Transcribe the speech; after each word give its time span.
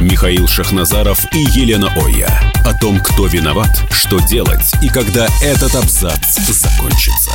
Михаил 0.00 0.46
Шахназаров 0.46 1.24
и 1.32 1.38
Елена 1.38 1.88
Оя. 1.96 2.28
О 2.66 2.78
том, 2.78 3.00
кто 3.00 3.26
виноват, 3.26 3.82
что 3.90 4.20
делать 4.20 4.74
и 4.82 4.88
когда 4.88 5.26
этот 5.42 5.74
абзац 5.74 6.38
закончится. 6.48 7.32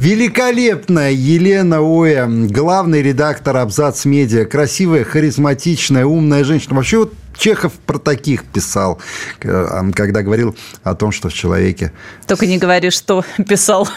Великолепная 0.00 1.12
Елена 1.12 1.78
Оя, 1.80 2.26
главный 2.26 3.00
редактор 3.00 3.58
Абзац 3.58 4.04
Медиа, 4.04 4.44
красивая, 4.44 5.04
харизматичная, 5.04 6.04
умная 6.04 6.42
женщина. 6.42 6.74
Вообще 6.74 6.98
вот 6.98 7.14
Чехов 7.36 7.72
про 7.86 7.98
таких 7.98 8.44
писал, 8.44 9.00
когда 9.40 10.22
говорил 10.22 10.56
о 10.82 10.94
том, 10.94 11.12
что 11.12 11.28
в 11.28 11.34
человеке... 11.34 11.92
Только 12.26 12.46
не 12.46 12.58
говори, 12.58 12.90
что 12.90 13.24
писал. 13.48 13.88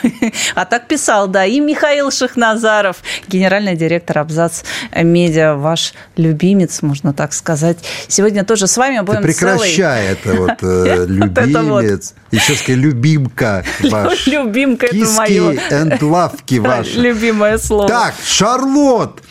А 0.55 0.65
так 0.65 0.87
писал, 0.87 1.27
да. 1.27 1.45
И 1.45 1.59
Михаил 1.59 2.11
Шахназаров, 2.11 2.97
генеральный 3.27 3.75
директор 3.75 4.19
Абзац 4.19 4.63
Медиа, 4.95 5.55
ваш 5.55 5.93
любимец, 6.15 6.81
можно 6.81 7.13
так 7.13 7.33
сказать. 7.33 7.77
Сегодня 8.07 8.43
тоже 8.43 8.67
с 8.67 8.77
вами 8.77 8.99
будем 9.01 9.21
Ты 9.21 9.27
прекращай 9.27 10.07
это 10.07 10.33
вот, 10.33 10.57
э, 10.61 11.05
любимец. 11.07 12.13
Еще 12.31 12.55
скажи, 12.55 12.77
любимка 12.79 13.63
ваш. 13.79 14.27
Любимка, 14.27 14.87
это 14.87 15.11
мое. 15.11 15.53
And 15.69 16.03
лавки 16.03 16.55
ваши. 16.55 16.99
Любимое 16.99 17.57
слово. 17.57 17.87
Так, 17.87 18.15
Шарлот, 18.23 19.21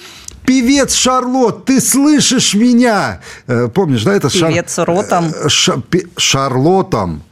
Певец 0.46 0.94
Шарлот, 0.94 1.64
ты 1.64 1.80
слышишь 1.80 2.54
меня? 2.54 3.20
Э, 3.46 3.68
помнишь, 3.72 4.04
да, 4.04 4.14
это 4.14 4.30
Певец 4.30 4.74
Шар... 4.74 4.86
Ротом. 4.88 5.32
Э, 5.34 5.48
ша... 5.48 5.82
Шарлотом. 6.16 7.22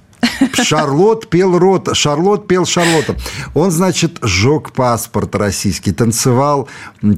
Шарлот 0.54 1.28
пел 1.28 1.58
рот, 1.58 1.90
Шарлот 1.94 2.48
пел 2.48 2.64
Шарлотом. 2.64 3.16
Он, 3.54 3.70
значит, 3.70 4.18
сжег 4.22 4.72
паспорт 4.72 5.34
российский, 5.34 5.92
танцевал 5.92 6.68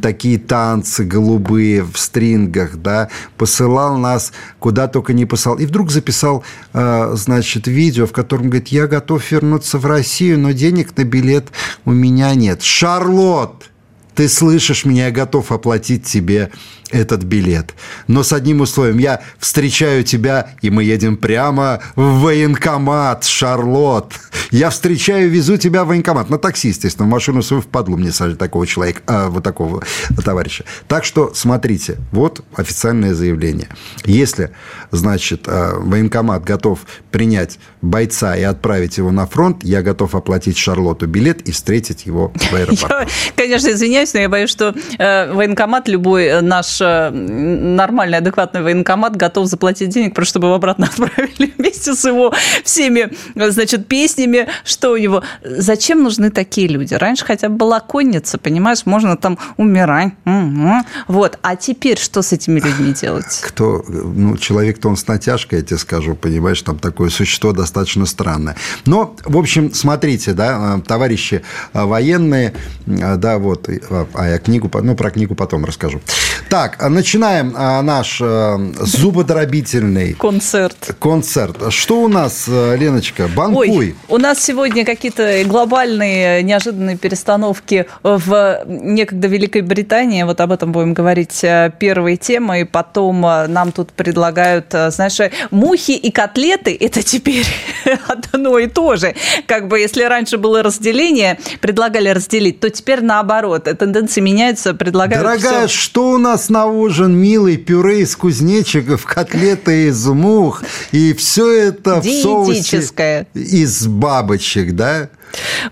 такие 0.03 0.38
танцы 0.38 1.05
голубые 1.05 1.83
в 1.83 1.97
стрингах, 1.97 2.77
да, 2.77 3.08
посылал 3.36 3.97
нас 3.97 4.33
куда 4.58 4.88
только 4.88 5.12
не 5.12 5.25
посылал. 5.25 5.58
И 5.58 5.66
вдруг 5.66 5.91
записал, 5.91 6.44
э, 6.72 7.12
значит, 7.14 7.66
видео, 7.66 8.06
в 8.06 8.12
котором 8.12 8.50
говорит, 8.50 8.69
я 8.69 8.86
готов 8.86 9.31
вернуться 9.31 9.78
в 9.78 9.86
Россию, 9.86 10.38
но 10.38 10.53
денег 10.53 10.97
на 10.97 11.05
билет 11.05 11.47
у 11.84 11.92
меня 11.92 12.34
нет. 12.34 12.62
Шарлот! 12.62 13.70
Ты 14.17 14.28
слышишь 14.28 14.84
меня, 14.84 15.06
я 15.06 15.11
готов 15.12 15.53
оплатить 15.53 16.05
тебе 16.05 16.50
этот 16.91 17.25
билет. 17.25 17.75
Но 18.06 18.22
с 18.22 18.33
одним 18.33 18.61
условием. 18.61 18.98
Я 18.98 19.20
встречаю 19.39 20.05
тебя, 20.05 20.50
и 20.62 20.70
мы 20.70 20.84
едем 20.84 21.17
прямо 21.17 21.81
в 21.97 22.20
военкомат, 22.20 23.25
Шарлот. 23.25 24.14
Я 24.50 24.70
встречаю, 24.70 25.31
везу 25.31 25.56
тебя 25.56 25.84
в 25.84 25.89
военкомат. 25.89 26.31
На 26.31 26.39
такси, 26.39 26.69
естественно, 26.69 27.06
в 27.06 27.11
машину 27.11 27.42
свою 27.42 27.62
впадлу 27.62 27.97
мне 27.97 28.12
сажать 28.12 28.39
такого 28.39 28.67
человека, 28.67 29.03
а, 29.06 29.28
вот 29.28 29.42
такого 29.42 29.83
товарища. 30.25 30.64
Так 30.89 31.05
что, 31.05 31.33
смотрите, 31.34 31.97
вот 32.12 32.44
официальное 32.55 33.14
заявление. 33.14 33.69
Если, 34.05 34.53
значит, 34.92 35.44
а, 35.47 35.78
военкомат 35.78 36.44
готов 36.44 36.81
принять 37.11 37.59
бойца 37.83 38.37
и 38.37 38.42
отправить 38.42 38.98
его 38.98 39.11
на 39.11 39.27
фронт, 39.27 39.64
я 39.64 39.83
готов 39.83 40.14
оплатить 40.14 40.56
Шарлоту 40.56 41.06
билет 41.06 41.42
и 41.42 41.53
встретить 41.53 42.06
его 42.06 42.33
в 42.34 42.53
аэропорту. 42.55 42.87
Я, 42.89 43.06
конечно, 43.34 43.70
извиняюсь, 43.70 44.05
но 44.14 44.20
я 44.20 44.28
боюсь, 44.28 44.50
что 44.50 44.74
э, 44.98 45.32
военкомат 45.32 45.88
любой 45.88 46.42
наш 46.42 46.66
наш 46.66 46.80
э, 46.80 47.10
нормальный, 47.10 48.18
адекватный 48.18 48.62
военкомат 48.62 49.16
готов 49.16 49.47
заплатить 49.47 49.91
денег, 49.91 50.14
просто 50.14 50.31
чтобы 50.31 50.48
его 50.48 50.56
обратно 50.56 50.86
отправили 50.91 51.53
вместе 51.56 51.94
с 51.94 52.04
его 52.04 52.32
всеми, 52.64 53.10
значит, 53.34 53.86
песнями, 53.86 54.48
что 54.64 54.92
у 54.92 54.97
него. 54.97 55.22
Зачем 55.44 56.03
нужны 56.03 56.31
такие 56.31 56.69
люди? 56.69 56.94
Раньше 56.94 57.25
хотя 57.25 57.48
бы 57.48 57.56
была 57.56 57.81
конница, 57.81 58.38
понимаешь, 58.38 58.86
можно 58.86 59.16
там 59.16 59.38
умирать. 59.56 60.12
Угу. 60.25 60.72
Вот. 61.08 61.38
А 61.42 61.56
теперь 61.56 61.98
что 61.98 62.22
с 62.22 62.32
этими 62.32 62.60
людьми 62.60 62.92
делать? 62.92 63.41
Кто, 63.42 63.84
ну, 63.88 64.36
человек-то 64.36 64.88
он 64.88 64.97
с 64.97 65.06
натяжкой, 65.06 65.60
я 65.60 65.64
тебе 65.64 65.78
скажу, 65.78 66.14
понимаешь, 66.14 66.60
там 66.62 66.78
такое 66.78 67.10
существо 67.10 67.52
достаточно 67.52 68.06
странное. 68.06 68.56
Но, 68.84 69.14
в 69.25 69.36
общем, 69.36 69.72
смотрите, 69.72 70.32
да, 70.32 70.76
э, 70.78 70.81
товарищи 70.82 71.42
э, 71.72 71.84
военные, 71.84 72.54
да, 72.86 73.38
вот, 73.38 73.69
а 74.14 74.28
я 74.28 74.38
книгу, 74.38 74.70
ну, 74.82 74.94
про 74.94 75.10
книгу 75.10 75.34
потом 75.34 75.64
расскажу. 75.64 76.00
Так, 76.48 76.76
а 76.80 76.88
начинаем 76.88 77.52
а, 77.56 77.82
наш 77.82 78.20
а, 78.22 78.58
зубодробительный 78.80 80.14
концерт. 80.14 80.96
Концерт. 81.00 81.72
Что 81.72 82.02
у 82.02 82.08
нас, 82.08 82.46
Леночка? 82.48 83.28
Банкуй. 83.28 83.70
Ой, 83.70 83.94
у 84.08 84.18
нас 84.18 84.42
сегодня 84.42 84.84
какие-то 84.84 85.42
глобальные 85.44 86.42
неожиданные 86.42 86.96
перестановки 86.96 87.86
в 88.02 88.62
некогда 88.66 89.28
Великой 89.28 89.62
Британии. 89.62 90.22
Вот 90.22 90.40
об 90.40 90.52
этом 90.52 90.72
будем 90.72 90.94
говорить 90.94 91.44
первой 91.78 92.16
темой. 92.16 92.64
Потом 92.64 93.20
нам 93.20 93.72
тут 93.72 93.92
предлагают, 93.92 94.66
знаешь, 94.70 95.18
мухи 95.50 95.92
и 95.92 96.10
котлеты– 96.10 96.76
это 96.80 97.02
теперь 97.02 97.46
одно 98.06 98.58
и 98.58 98.66
то 98.66 98.96
же. 98.96 99.14
Как 99.46 99.68
бы 99.68 99.78
если 99.78 100.02
раньше 100.04 100.38
было 100.38 100.62
разделение, 100.62 101.38
предлагали 101.60 102.08
разделить, 102.08 102.60
то 102.60 102.70
теперь 102.70 103.02
наоборот. 103.02 103.68
Тенденции 103.86 104.20
меняются, 104.20 104.74
предлагают 104.74 105.24
Дорогая, 105.24 105.69
все... 105.69 105.78
что 105.78 106.10
у 106.10 106.19
нас 106.19 106.48
на 106.48 106.66
ужин? 106.66 107.16
Милый 107.16 107.56
пюре 107.56 108.00
из 108.00 108.16
кузнечиков, 108.16 109.04
котлеты 109.04 109.86
из 109.86 110.04
мух, 110.08 110.64
и 110.91 111.12
все 111.12 111.52
это 111.52 112.00
в 112.00 112.04
соусе 112.04 113.28
из 113.32 113.86
бабочек, 113.86 114.75
да? 114.75 115.08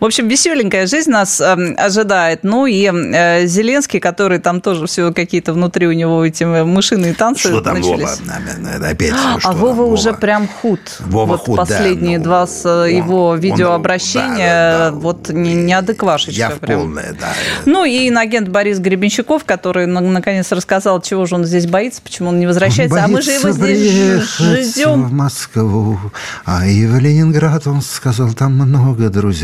В 0.00 0.04
общем, 0.04 0.28
веселенькая 0.28 0.86
жизнь 0.86 1.10
нас 1.10 1.40
э, 1.40 1.74
ожидает. 1.76 2.40
Ну 2.42 2.66
и 2.66 2.90
э, 2.90 3.46
Зеленский, 3.46 4.00
который 4.00 4.38
там 4.38 4.60
тоже 4.60 4.86
все 4.86 5.12
какие-то 5.12 5.52
внутри 5.52 5.86
у 5.86 5.92
него 5.92 6.24
эти 6.24 6.44
мышиные 6.44 7.14
танцы 7.14 7.48
Что 7.48 7.60
там 7.60 7.76
начались. 7.76 8.20
Вова? 8.20 8.88
Опять, 8.88 9.12
а 9.12 9.40
что 9.40 9.52
Вова 9.52 9.84
там, 9.84 9.92
уже 9.92 10.12
прям 10.12 10.48
худ. 10.48 10.80
Вова 11.00 11.32
вот 11.32 11.40
худ, 11.40 11.56
последние 11.56 12.18
да, 12.18 12.24
два 12.24 12.40
ну, 12.40 12.46
с 12.46 12.86
э, 12.86 12.92
его 12.92 13.28
он, 13.28 13.38
видеообращения, 13.38 14.72
да, 14.72 14.78
да, 14.78 14.90
да. 14.90 14.96
вот 14.96 15.28
не, 15.30 15.54
неадеквашечка. 15.54 16.38
Я 16.38 16.50
прям. 16.50 16.80
полная, 16.80 17.14
да. 17.18 17.32
Ну 17.64 17.84
и 17.84 18.08
инагент 18.08 18.48
Борис 18.48 18.78
Гребенщиков, 18.78 19.44
который 19.44 19.86
наконец 19.86 20.50
рассказал, 20.52 21.00
чего 21.00 21.26
же 21.26 21.36
он 21.36 21.44
здесь 21.44 21.66
боится, 21.66 22.02
почему 22.02 22.30
он 22.30 22.40
не 22.40 22.46
возвращается. 22.46 22.98
Он 22.98 23.04
а 23.04 23.08
мы 23.08 23.22
же 23.22 23.30
его 23.30 23.50
здесь 23.50 24.74
ждем. 24.74 25.04
в 25.04 25.12
Москву, 25.12 25.98
а 26.44 26.66
и 26.66 26.86
в 26.86 26.98
Ленинград 26.98 27.66
он 27.66 27.82
сказал, 27.82 28.32
там 28.32 28.54
много 28.54 29.08
друзей. 29.08 29.43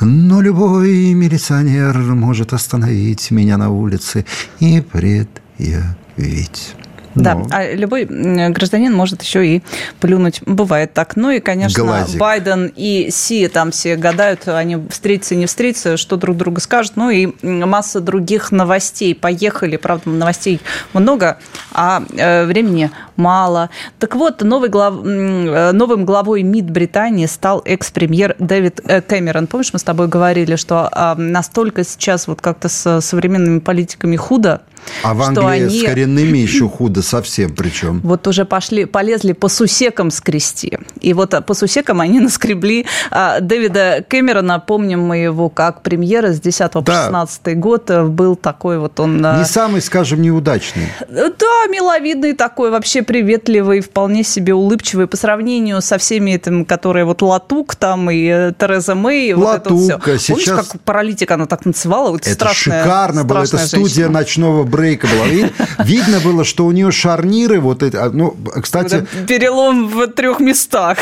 Но 0.00 0.40
любой 0.40 1.12
милиционер 1.12 1.96
может 1.98 2.52
остановить 2.52 3.30
меня 3.30 3.56
на 3.56 3.70
улице 3.70 4.24
и 4.60 4.80
предъявить. 4.80 6.74
Да, 7.16 7.34
Но... 7.34 7.46
а 7.50 7.72
любой 7.72 8.04
гражданин 8.04 8.92
может 8.92 9.22
еще 9.22 9.46
и 9.46 9.62
плюнуть. 10.00 10.42
Бывает 10.44 10.92
так. 10.92 11.16
Ну 11.16 11.30
и, 11.30 11.40
конечно, 11.40 11.82
Глазик. 11.82 12.20
Байден 12.20 12.72
и 12.76 13.08
Си 13.10 13.48
там 13.48 13.70
все 13.70 13.96
гадают, 13.96 14.46
они 14.46 14.76
встретятся, 14.90 15.34
не 15.34 15.46
встретятся, 15.46 15.96
что 15.96 16.16
друг 16.16 16.36
друга 16.36 16.60
скажут. 16.60 16.92
Ну 16.96 17.10
и 17.10 17.32
масса 17.42 18.00
других 18.00 18.52
новостей. 18.52 19.14
Поехали. 19.14 19.76
Правда, 19.76 20.10
новостей 20.10 20.60
много, 20.92 21.38
а 21.72 22.02
э, 22.16 22.44
времени 22.44 22.90
мало. 23.16 23.70
Так 23.98 24.14
вот, 24.14 24.42
новый 24.42 24.68
глав... 24.68 24.94
Э, 25.04 25.72
новым 25.72 26.04
главой 26.04 26.42
МИД 26.42 26.70
Британии 26.70 27.26
стал 27.26 27.62
экс-премьер 27.64 28.36
Дэвид 28.38 28.80
э, 28.84 29.00
Кэмерон. 29.00 29.46
Помнишь, 29.46 29.72
мы 29.72 29.78
с 29.78 29.82
тобой 29.82 30.08
говорили, 30.08 30.56
что 30.56 30.88
а, 30.92 31.14
настолько 31.14 31.84
сейчас 31.84 32.28
вот 32.28 32.40
как-то 32.40 32.68
с 32.68 33.00
современными 33.00 33.60
политиками 33.60 34.16
худо, 34.16 34.62
а 35.02 35.14
в 35.14 35.22
Англии 35.22 35.64
они... 35.64 35.80
с 35.80 35.84
коренными 35.84 36.38
еще 36.38 36.68
худо 36.68 37.02
совсем 37.02 37.54
причем. 37.54 38.00
Вот 38.02 38.26
уже 38.26 38.44
пошли, 38.44 38.84
полезли 38.84 39.32
по 39.32 39.48
сусекам 39.48 40.10
скрести. 40.10 40.78
И 41.00 41.12
вот 41.12 41.34
по 41.44 41.54
сусекам 41.54 42.00
они 42.00 42.20
наскребли 42.26 42.86
а, 43.10 43.40
Дэвида 43.40 44.04
Кэмерона. 44.08 44.60
Помним 44.60 45.02
мы 45.02 45.18
его 45.18 45.48
как 45.48 45.82
премьера 45.82 46.32
с 46.32 46.40
10 46.40 46.70
по 46.72 46.82
да. 46.82 47.04
16 47.04 47.58
год. 47.58 47.90
Был 47.90 48.36
такой 48.36 48.78
вот 48.78 49.00
он... 49.00 49.18
Не 49.18 49.44
самый, 49.44 49.80
скажем, 49.80 50.22
неудачный. 50.22 50.88
Да, 51.08 51.66
миловидный 51.68 52.34
такой 52.34 52.70
вообще 52.70 53.02
приветливый, 53.06 53.80
вполне 53.80 54.22
себе 54.24 54.54
улыбчивый 54.54 55.06
по 55.06 55.16
сравнению 55.16 55.80
со 55.80 55.98
всеми 55.98 56.32
этим, 56.32 56.64
которые 56.64 57.04
вот 57.04 57.22
Латук 57.22 57.74
там 57.74 58.10
и 58.10 58.26
э, 58.26 58.52
Тереза 58.58 58.94
Мэй. 58.94 59.32
Латука 59.32 59.70
вот 59.70 59.90
это 59.90 60.18
все. 60.18 60.18
Сейчас... 60.18 60.46
Помнишь, 60.46 60.70
как 60.70 60.80
паралитик 60.82 61.30
она 61.30 61.46
так 61.46 61.62
танцевала? 61.62 62.10
Вот 62.10 62.22
это 62.22 62.34
страшная, 62.34 62.82
шикарно 62.82 63.24
было. 63.24 63.38
Это 63.44 63.58
студия 63.58 63.86
женщина. 63.86 64.08
ночного 64.10 64.64
брейка 64.64 65.06
была. 65.06 65.26
Видно 65.84 66.20
было, 66.20 66.44
что 66.44 66.66
у 66.66 66.72
нее 66.72 66.90
шарниры 66.90 67.60
вот 67.60 67.82
эти. 67.82 67.96
А, 67.96 68.10
ну, 68.10 68.36
кстати... 68.62 69.06
Перелом 69.26 69.88
в 69.88 70.06
трех 70.08 70.40
местах. 70.40 70.98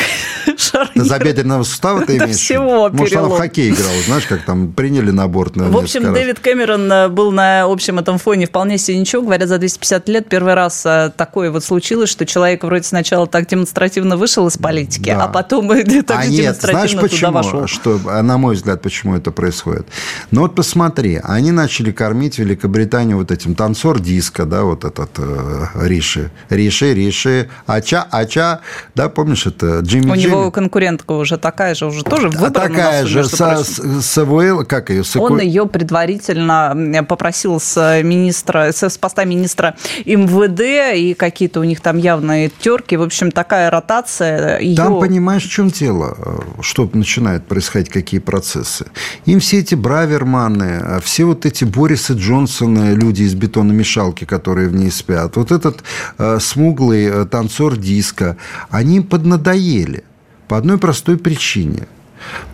Забедренного 0.95 1.62
сустава 1.62 2.05
ты 2.05 2.17
имеешь? 2.17 2.37
всего 2.37 2.89
Может, 2.91 3.17
она 3.17 3.29
в 3.29 3.39
хоккей 3.39 3.71
играла, 3.71 4.03
знаешь, 4.06 4.27
как 4.27 4.43
там 4.45 4.73
приняли 4.73 5.11
на 5.11 5.29
борт. 5.29 5.56
В 5.56 5.77
общем, 5.77 6.12
Дэвид 6.12 6.41
Кэмерон 6.41 6.93
э, 6.93 7.09
был 7.09 7.33
на 7.33 7.62
общем 7.65 7.99
этом 7.99 8.19
фоне 8.19 8.47
вполне 8.47 8.79
себе 8.79 8.99
ничего. 8.99 9.23
Говорят, 9.23 9.49
за 9.49 9.59
250 9.59 10.09
лет 10.09 10.29
первый 10.29 10.55
раз 10.55 10.85
э, 10.85 11.12
такое 11.17 11.51
вот 11.51 11.65
случилось, 11.65 11.94
что 12.06 12.26
человек 12.26 12.64
вроде 12.64 12.85
сначала 12.85 13.26
так 13.26 13.46
демонстративно 13.46 14.17
вышел 14.17 14.46
из 14.46 14.58
политики, 14.58 15.11
да. 15.11 15.25
а 15.25 15.29
потом 15.29 15.69
так 16.06 16.19
а 16.19 16.26
нет, 16.26 16.61
знаешь 16.61 16.96
почему? 16.96 17.32
вошел. 17.32 17.67
Что, 17.67 17.99
на 18.23 18.38
мой 18.38 18.55
взгляд, 18.55 18.82
почему 18.82 19.17
это 19.17 19.31
происходит? 19.31 19.87
Ну 20.31 20.43
вот 20.43 20.55
посмотри, 20.55 21.20
они 21.23 21.52
начали 21.52 21.93
кормить 21.93 22.38
Великобританию 22.38 23.17
вот 23.17 23.31
этим 23.31 23.55
танцор 23.55 24.00
диска, 24.00 24.44
да, 24.44 24.62
вот 24.62 24.85
этот 24.85 25.11
э, 25.19 25.67
Риши. 25.82 26.31
Риши, 26.50 26.94
Риши, 26.94 27.49
Ача, 27.67 28.06
Ача, 28.11 28.61
да, 28.94 29.08
помнишь, 29.08 29.46
это 29.46 29.81
Джимми 29.81 30.11
У 30.11 30.14
Джимми. 30.14 30.31
него 30.31 30.50
конкурентка 30.50 31.12
уже 31.12 31.38
такая 31.38 31.75
же, 31.75 31.87
уже 31.87 32.02
тоже 32.05 32.29
выбрана. 32.29 32.49
А 32.49 32.50
такая 32.50 33.06
же, 33.06 33.25
Савуэл, 33.25 34.64
как 34.64 34.91
ее? 34.91 35.02
Он 35.17 35.41
ее 35.41 35.67
предварительно 35.67 37.05
попросил 37.08 37.61
с 37.61 38.00
министра, 38.02 38.73
с 38.73 38.99
поста 38.99 39.25
министра 39.25 39.76
МВД, 40.05 40.96
и 40.96 41.14
какие-то 41.14 41.61
у 41.61 41.64
них 41.64 41.81
там 41.84 41.98
явные 41.98 42.50
терки. 42.50 42.96
В 42.96 43.02
общем, 43.02 43.31
такая 43.31 43.70
ротация. 43.70 44.58
Ее... 44.58 44.75
Там 44.75 44.98
понимаешь, 44.98 45.44
в 45.44 45.50
чем 45.50 45.69
дело? 45.69 46.16
Что 46.60 46.90
начинает 46.92 47.46
происходить, 47.46 47.90
какие 47.90 48.20
процессы? 48.20 48.86
Им 49.26 49.38
все 49.38 49.58
эти 49.58 49.75
браверманы, 49.75 51.00
все 51.02 51.26
вот 51.26 51.46
эти 51.46 51.64
Борисы 51.64 52.14
Джонсоны, 52.14 52.94
люди 52.94 53.22
из 53.22 53.34
бетономешалки, 53.34 54.25
которые 54.25 54.69
в 54.69 54.75
ней 54.75 54.90
спят, 54.90 55.36
вот 55.36 55.52
этот 55.52 55.84
э, 56.19 56.38
смуглый 56.40 57.04
э, 57.04 57.26
танцор 57.26 57.76
диска, 57.76 58.36
они 58.70 59.00
поднадоели 59.00 60.04
по 60.48 60.56
одной 60.56 60.78
простой 60.78 61.19
причине– 61.19 61.86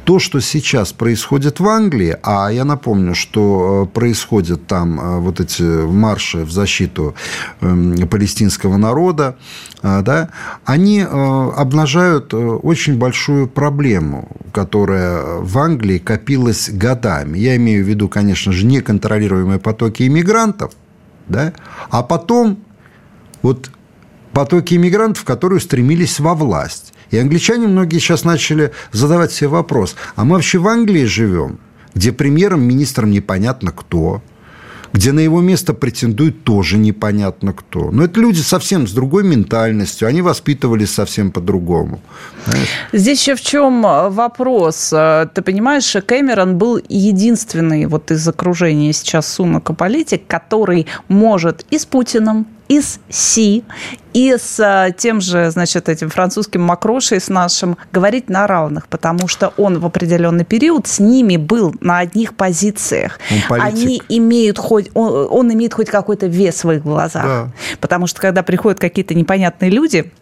то, 0.05 0.19
что 0.19 0.41
сейчас 0.41 0.93
происходит 0.93 1.61
в 1.61 1.69
Англии, 1.69 2.17
а 2.23 2.49
я 2.49 2.65
напомню, 2.65 3.15
что 3.15 3.87
э, 3.87 3.95
происходят 3.95 4.67
там 4.67 5.01
э, 5.01 5.19
вот 5.21 5.41
эти 5.41 5.63
марши 5.63 6.39
в 6.39 6.51
защиту 6.51 7.15
эм, 7.61 8.09
палестинского 8.09 8.77
народа, 8.77 9.37
э, 9.83 10.03
да, 10.03 10.31
они 10.65 11.03
обнажают 11.03 12.35
очень 12.35 12.99
большую 12.99 13.47
проблему, 13.47 14.29
которая 14.53 15.39
в 15.41 15.59
Англии 15.59 15.99
копилась 15.99 16.71
годами. 16.71 17.39
Я 17.39 17.57
имею 17.57 17.85
в 17.85 17.89
виду, 17.89 18.09
конечно 18.09 18.53
же, 18.53 18.67
неконтролируемые 18.67 19.59
потоки 19.59 20.07
иммигрантов, 20.07 20.73
да, 21.29 21.53
а 21.91 22.03
потом 22.03 22.59
вот 23.43 23.71
потоки 24.33 24.75
иммигрантов, 24.75 25.25
которые 25.25 25.61
стремились 25.61 26.21
во 26.21 26.35
власть. 26.35 26.95
И 27.11 27.19
англичане 27.19 27.67
многие 27.67 27.99
сейчас 27.99 28.25
начали 28.25 28.73
задавать 28.93 29.33
себе 29.33 29.49
вопрос, 29.49 29.97
а 30.17 30.25
мы 30.25 30.37
вообще 30.37 30.59
в 30.59 30.69
Англии 30.69 31.05
живем, 31.05 31.59
где 31.95 32.13
премьером, 32.13 32.63
министром 32.63 33.11
непонятно 33.11 33.73
кто, 33.73 34.23
где 34.93 35.13
на 35.13 35.21
его 35.21 35.41
место 35.41 35.73
претендует 35.73 36.43
тоже 36.45 36.77
непонятно 36.77 37.53
кто. 37.53 37.91
Но 37.93 38.05
это 38.05 38.21
люди 38.21 38.41
совсем 38.41 38.89
с 38.89 38.93
другой 38.93 39.25
ментальностью, 39.25 40.09
они 40.09 40.21
воспитывались 40.21 40.93
совсем 40.93 41.31
по-другому. 41.31 42.01
Здесь 42.93 43.21
еще 43.21 43.37
в 43.37 43.41
чем 43.41 43.83
вопрос? 43.83 44.89
Ты 44.91 45.43
понимаешь, 45.43 45.97
Кэмерон 46.05 46.59
был 46.59 46.81
единственный 46.89 47.87
вот 47.87 48.11
из 48.11 48.27
окружения 48.27 48.93
сейчас 48.93 49.33
Сунака 49.33 49.75
политик, 49.75 50.27
который 50.27 50.87
может 51.09 51.65
и 51.71 51.79
с 51.79 51.87
Путиным, 51.87 52.47
и 52.71 52.81
с 52.81 53.01
Си, 53.11 53.65
и 54.15 54.37
с 54.39 54.61
а, 54.61 54.93
тем 54.93 55.21
же, 55.21 55.51
значит, 55.51 55.89
этим 55.89 56.09
французским 56.09 56.63
Макрошей, 56.63 57.21
с 57.21 57.29
нашим, 57.29 57.77
говорить 57.93 58.31
на 58.31 58.47
равных, 58.47 58.87
потому 58.87 59.27
что 59.27 59.53
он 59.57 59.81
в 59.81 59.87
определенный 59.87 60.45
период 60.45 60.87
с 60.87 61.01
ними 61.01 61.37
был 61.37 61.75
на 61.81 61.99
одних 61.99 62.35
позициях. 62.35 63.19
Они 63.49 64.01
имеют 64.09 64.59
хоть, 64.59 64.89
он, 64.95 65.27
он 65.31 65.53
имеет 65.53 65.75
хоть 65.75 65.91
какой-то 65.91 66.27
вес 66.27 66.63
в 66.63 66.71
их 66.71 66.83
глазах. 66.85 67.25
Да. 67.25 67.49
Потому 67.81 68.07
что 68.07 68.21
когда 68.21 68.45
приходят 68.45 68.79
какие-то 68.79 69.15
непонятные 69.15 69.71
люди, 69.71 70.13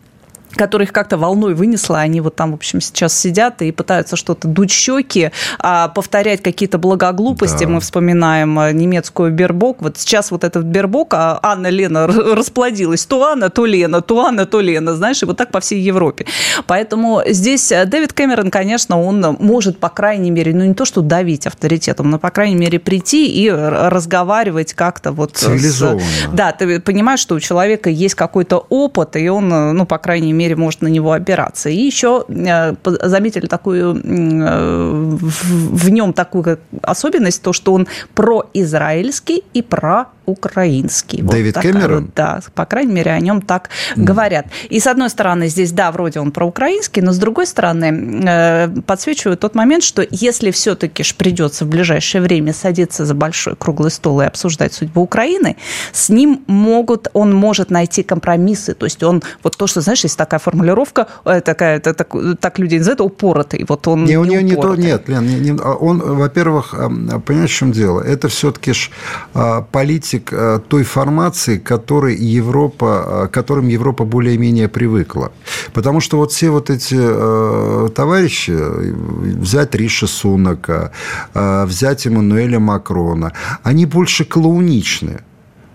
которых 0.55 0.93
как-то 0.93 1.17
волной 1.17 1.55
вынесло, 1.55 1.99
они 1.99 2.21
вот 2.21 2.37
там, 2.37 2.53
в 2.53 2.55
общем, 2.55 2.81
сейчас 2.81 3.19
сидят 3.19 3.63
и 3.63 3.73
пытаются 3.73 4.17
что-то 4.17 4.49
дуть 4.49 4.71
щеки, 4.71 5.31
а 5.59 5.89
повторять 5.89 6.43
какие-то 6.43 6.79
благоглупости. 6.79 7.65
Да. 7.65 7.71
Мы 7.71 7.81
вспоминаем 7.81 8.59
э, 8.59 8.73
немецкую 8.73 9.33
Бербок. 9.33 9.81
Вот 9.81 9.99
сейчас 9.99 10.31
вот 10.31 10.45
этот 10.45 10.65
Бербок, 10.65 11.15
а 11.15 11.39
Анна 11.43 11.69
Лена 11.69 12.07
расплодилась. 12.07 13.07
То 13.07 13.25
Анна, 13.25 13.51
то 13.51 13.67
Лена, 13.67 14.01
то 14.01 14.21
Анна, 14.25 14.47
то 14.47 14.61
Лена, 14.61 14.95
знаешь, 14.95 15.23
и 15.23 15.27
вот 15.27 15.37
так 15.37 15.51
по 15.51 15.61
всей 15.61 15.81
Европе. 15.81 16.27
Поэтому 16.67 17.23
здесь 17.27 17.71
э, 17.73 17.85
Дэвид 17.85 18.13
Кэмерон, 18.13 18.51
конечно, 18.51 19.01
он 19.01 19.37
может, 19.39 19.79
по 19.79 19.89
крайней 19.89 20.31
мере, 20.31 20.55
ну 20.55 20.65
не 20.65 20.75
то, 20.75 20.85
что 20.85 21.03
давить 21.03 21.47
авторитетом, 21.47 22.11
но, 22.11 22.19
по 22.19 22.31
крайней 22.31 22.57
мере, 22.57 22.79
прийти 22.79 23.27
и 23.27 23.51
разговаривать 23.51 24.75
как-то 24.75 25.13
вот... 25.13 25.37
Цивилизованно. 25.37 26.01
С... 26.01 26.29
Да, 26.33 26.53
ты 26.53 26.81
понимаешь, 26.81 27.21
что 27.21 27.35
у 27.35 27.41
человека 27.41 27.91
есть 27.91 28.15
какой-то 28.15 28.65
опыт, 28.69 29.17
и 29.17 29.29
он, 29.29 29.53
э, 29.53 29.73
ну, 29.73 29.87
по 29.87 29.99
крайней 29.99 30.33
мере, 30.33 30.38
мере 30.39 30.57
может 30.57 30.83
на 30.83 30.89
него 30.89 31.13
опираться. 31.13 31.69
И 31.69 31.77
еще 31.77 32.25
э, 32.29 32.75
заметили 32.85 33.47
такую 33.47 34.01
э, 34.03 35.17
в 35.21 35.91
нем 35.91 36.13
такую 36.13 36.59
особенность, 36.83 37.43
то, 37.43 37.53
что 37.53 37.73
он 37.75 37.87
произраильский 38.15 39.45
и 39.53 39.63
про 39.63 40.07
украинский. 40.29 41.23
Дэвид 41.23 41.57
вот 41.57 41.63
Кэмерон? 41.63 42.13
Да, 42.15 42.41
по 42.55 42.67
крайней 42.67 42.93
мере, 42.93 43.13
о 43.13 43.21
нем 43.21 43.41
так 43.41 43.71
mm. 43.97 44.03
говорят. 44.03 44.47
И 44.69 44.79
с 44.79 44.87
одной 44.87 45.09
стороны, 45.09 45.49
здесь, 45.49 45.73
да, 45.73 45.91
вроде 45.91 46.21
он 46.21 46.33
проукраинский, 46.33 47.03
но 47.03 47.13
с 47.13 47.19
другой 47.19 47.47
стороны, 47.47 48.23
э, 48.27 48.69
подсвечиваю 48.87 49.37
тот 49.39 49.55
момент, 49.55 49.83
что 49.83 50.07
если 50.11 50.51
все-таки 50.51 51.03
ж 51.03 51.15
придется 51.15 51.65
в 51.65 51.69
ближайшее 51.69 52.21
время 52.21 52.53
садиться 52.53 53.07
за 53.07 53.15
большой 53.15 53.57
круглый 53.57 53.91
стол 53.91 54.21
и 54.21 54.27
обсуждать 54.27 54.75
судьбу 54.75 55.01
Украины, 55.01 55.57
с 55.93 56.11
ним 56.11 56.45
могут, 56.47 57.09
он 57.15 57.35
может 57.35 57.71
найти 57.71 58.03
компромиссы. 58.03 58.75
То 58.75 58.85
есть 58.85 59.03
он, 59.03 59.23
вот 59.43 59.57
то, 59.57 59.67
что, 59.67 59.81
знаешь, 59.81 60.03
есть 60.05 60.19
такая 60.29 60.41
формулировка, 60.41 61.07
э, 61.25 61.41
такая, 61.41 61.79
это, 61.79 61.95
так, 61.95 62.15
так 62.41 62.59
людей 62.59 62.79
называют, 62.79 63.01
упоротый. 63.01 63.65
Вот 63.69 63.89
он 63.89 64.05
не, 64.05 64.19
у 64.19 64.25
него 64.25 64.41
не 64.43 64.57
то, 64.57 64.77
нет, 64.77 65.09
Лен, 65.09 65.27
не, 65.27 65.51
не, 65.51 65.53
он, 65.53 65.99
во-первых, 65.99 66.75
эм, 66.75 67.23
понимаешь, 67.23 67.51
в 67.51 67.57
чем 67.57 67.73
дело? 67.73 68.01
Это 68.01 68.29
все-таки 68.29 68.73
ж 68.73 68.91
а, 69.35 69.63
политика 69.63 70.29
список 70.29 70.33
э, 70.33 70.61
той 70.69 70.83
формации, 70.83 71.59
которой 71.59 72.17
Европа, 72.17 73.25
э, 73.25 73.29
к 73.29 73.35
которым 73.35 73.69
Европа 73.69 74.05
более-менее 74.05 74.69
привыкла. 74.69 75.31
Потому 75.73 76.01
что 76.01 76.17
вот 76.17 76.33
все 76.33 76.51
вот 76.51 76.71
эти 76.71 76.97
э, 76.99 77.89
товарищи, 77.95 78.53
взять 78.53 79.75
Риша 79.75 80.07
Сунака, 80.07 80.91
взять 81.35 82.07
Эммануэля 82.07 82.59
Макрона, 82.59 83.33
они 83.65 83.87
больше 83.87 84.25
клоуничны. 84.25 85.21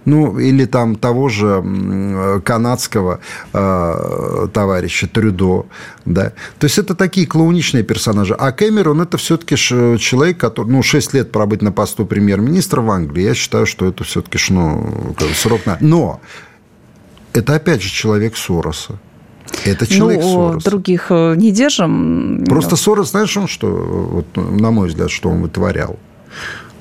Ну, 0.06 0.40
или 0.40 0.66
там 0.66 0.96
того 0.96 1.30
же 1.30 2.42
канадского 2.44 3.20
э, 3.54 4.48
товарища 4.54 5.08
Трюдо, 5.08 5.66
да. 6.06 6.34
То 6.60 6.66
есть, 6.66 6.78
это 6.78 6.96
такие 6.96 7.26
клоуничные 7.26 7.84
персонажи. 7.84 8.34
А 8.34 8.52
Кэмерон– 8.52 9.02
это 9.04 9.18
все-таки 9.18 9.56
человек, 9.56 10.38
который, 10.38 10.68
ну, 10.68 10.84
6 10.84 11.14
лет 11.14 11.32
пробыть 11.32 11.62
на 11.62 11.72
посту 11.72 12.06
премьер-министра 12.06 12.82
в 12.82 12.90
Англии. 12.90 13.24
Я 13.24 13.34
считаю, 13.34 13.66
что 13.66 13.86
это 13.86 14.04
все-таки, 14.04 14.40
ну, 14.52 15.16
срок 15.36 15.66
на... 15.66 15.78
Но 15.80 16.20
это, 17.34 17.56
опять 17.56 17.82
же, 17.82 17.90
человек 17.90 18.38
Сороса. 18.38 19.00
Это 19.66 19.88
человек 19.88 20.22
ну, 20.22 20.32
Сорос. 20.50 20.64
других 20.64 21.08
э, 21.10 21.36
не 21.36 21.52
держим. 21.52 22.44
Просто 22.48 22.76
Сорос, 22.76 23.12
знаешь, 23.12 23.36
он 23.38 23.48
что, 23.48 23.68
вот, 23.68 24.26
на 24.36 24.72
мой 24.72 24.88
взгляд, 24.88 25.12
что 25.12 25.30
он 25.30 25.42
вытворял? 25.42 26.00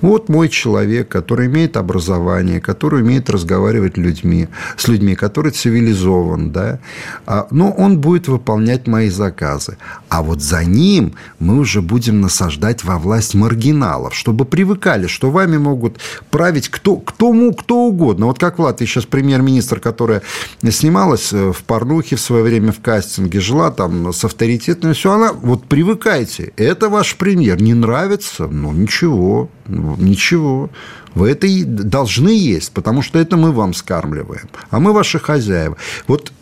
Вот 0.03 0.29
мой 0.29 0.49
человек, 0.49 1.09
который 1.09 1.47
имеет 1.47 1.77
образование, 1.77 2.61
который 2.61 3.03
умеет 3.03 3.31
разговаривать 3.31 3.97
людьми, 3.97 4.49
с 4.77 4.89
людьми, 4.89 5.15
который 5.15 5.53
цивилизован, 5.53 6.51
да, 6.51 6.81
а, 7.25 7.47
но 7.51 7.71
он 7.71 7.99
будет 7.99 8.29
выполнять 8.29 8.89
мои 8.89 9.09
заказы. 9.09 9.79
А 10.09 10.23
вот 10.23 10.43
за 10.43 10.65
ним 10.65 11.15
мы 11.39 11.59
уже 11.59 11.81
будем 11.81 12.21
насаждать 12.21 12.85
во 12.85 12.99
власть 12.99 13.35
маргиналов, 13.35 14.15
чтобы 14.15 14.45
привыкали, 14.45 15.07
что 15.07 15.31
вами 15.31 15.57
могут 15.57 15.99
править 16.31 16.69
кто, 16.69 16.97
кто, 16.97 17.53
кто 17.53 17.77
угодно. 17.79 18.27
Вот 18.27 18.39
как 18.39 18.59
в 18.59 18.63
Латвии 18.63 18.87
сейчас 18.87 19.07
премьер-министр, 19.07 19.79
которая 19.79 20.23
снималась 20.69 21.33
э, 21.33 21.53
в 21.53 21.63
порнухе 21.63 22.17
в 22.17 22.21
свое 22.21 22.43
время 22.43 22.73
в 22.73 22.81
кастинге, 22.81 23.41
жила 23.41 23.71
там 23.71 24.13
с 24.13 24.25
авторитетностью, 24.25 25.13
она, 25.13 25.33
вот 25.33 25.65
привыкайте, 25.65 26.53
это 26.57 26.89
ваш 26.89 27.17
премьер, 27.17 27.63
не 27.63 27.75
нравится, 27.75 28.49
ну 28.49 28.73
ничего, 28.73 29.49
Ничего. 29.73 30.71
Вы 31.15 31.31
это 31.31 31.47
и 31.47 31.65
должны 31.65 32.31
есть, 32.31 32.73
потому 32.73 33.03
что 33.03 33.19
это 33.19 33.37
мы 33.37 33.53
вам 33.53 33.75
скармливаем. 33.75 34.49
А 34.71 34.81
мы 34.81 34.93
ваши 34.93 35.19
хозяева. 35.19 35.77
Вот 36.07 36.33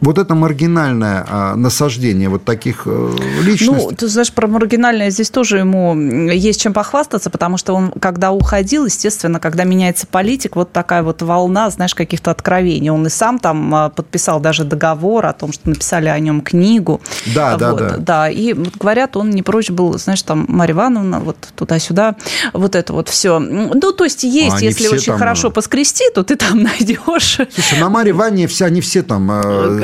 вот 0.00 0.18
это 0.18 0.34
маргинальное 0.34 1.24
а, 1.28 1.54
насаждение 1.56 2.28
вот 2.28 2.44
таких 2.44 2.82
э, 2.86 3.16
личностей. 3.42 3.88
Ну, 3.90 3.96
ты 3.96 4.08
знаешь, 4.08 4.32
про 4.32 4.46
маргинальное 4.46 5.10
здесь 5.10 5.30
тоже 5.30 5.58
ему 5.58 5.96
есть 5.96 6.60
чем 6.60 6.74
похвастаться, 6.74 7.30
потому 7.30 7.56
что 7.56 7.74
он, 7.74 7.92
когда 7.92 8.30
уходил, 8.30 8.84
естественно, 8.84 9.40
когда 9.40 9.64
меняется 9.64 10.06
политик, 10.06 10.56
вот 10.56 10.72
такая 10.72 11.02
вот 11.02 11.22
волна, 11.22 11.70
знаешь, 11.70 11.94
каких-то 11.94 12.30
откровений. 12.30 12.90
Он 12.90 13.06
и 13.06 13.10
сам 13.10 13.38
там 13.38 13.74
а, 13.74 13.88
подписал 13.88 14.38
даже 14.38 14.64
договор 14.64 15.26
о 15.26 15.32
том, 15.32 15.52
что 15.52 15.70
написали 15.70 16.08
о 16.08 16.18
нем 16.18 16.42
книгу. 16.42 17.00
Да, 17.34 17.52
вот, 17.52 17.60
да, 17.60 17.72
да. 17.72 17.96
Да, 17.96 18.30
и 18.30 18.52
говорят, 18.52 19.16
он 19.16 19.30
не 19.30 19.42
прочь 19.42 19.70
был, 19.70 19.98
знаешь, 19.98 20.22
там, 20.22 20.44
Марья 20.48 20.74
Ивановна, 20.74 21.20
вот 21.20 21.36
туда-сюда, 21.54 22.16
вот 22.52 22.74
это 22.74 22.92
вот 22.92 23.08
все. 23.08 23.38
Ну, 23.38 23.92
то 23.92 24.04
есть 24.04 24.24
есть, 24.24 24.56
а 24.56 24.60
если 24.60 24.88
очень 24.88 25.12
там... 25.12 25.18
хорошо 25.18 25.50
поскрести, 25.50 26.04
то 26.14 26.22
ты 26.22 26.36
там 26.36 26.62
найдешь... 26.62 27.38
Слушай, 27.54 27.80
на 27.80 27.88
Марье 27.88 28.10
Ивановне 28.10 28.46
все, 28.46 28.66
они 28.66 28.82
все 28.82 29.02
там... 29.02 29.30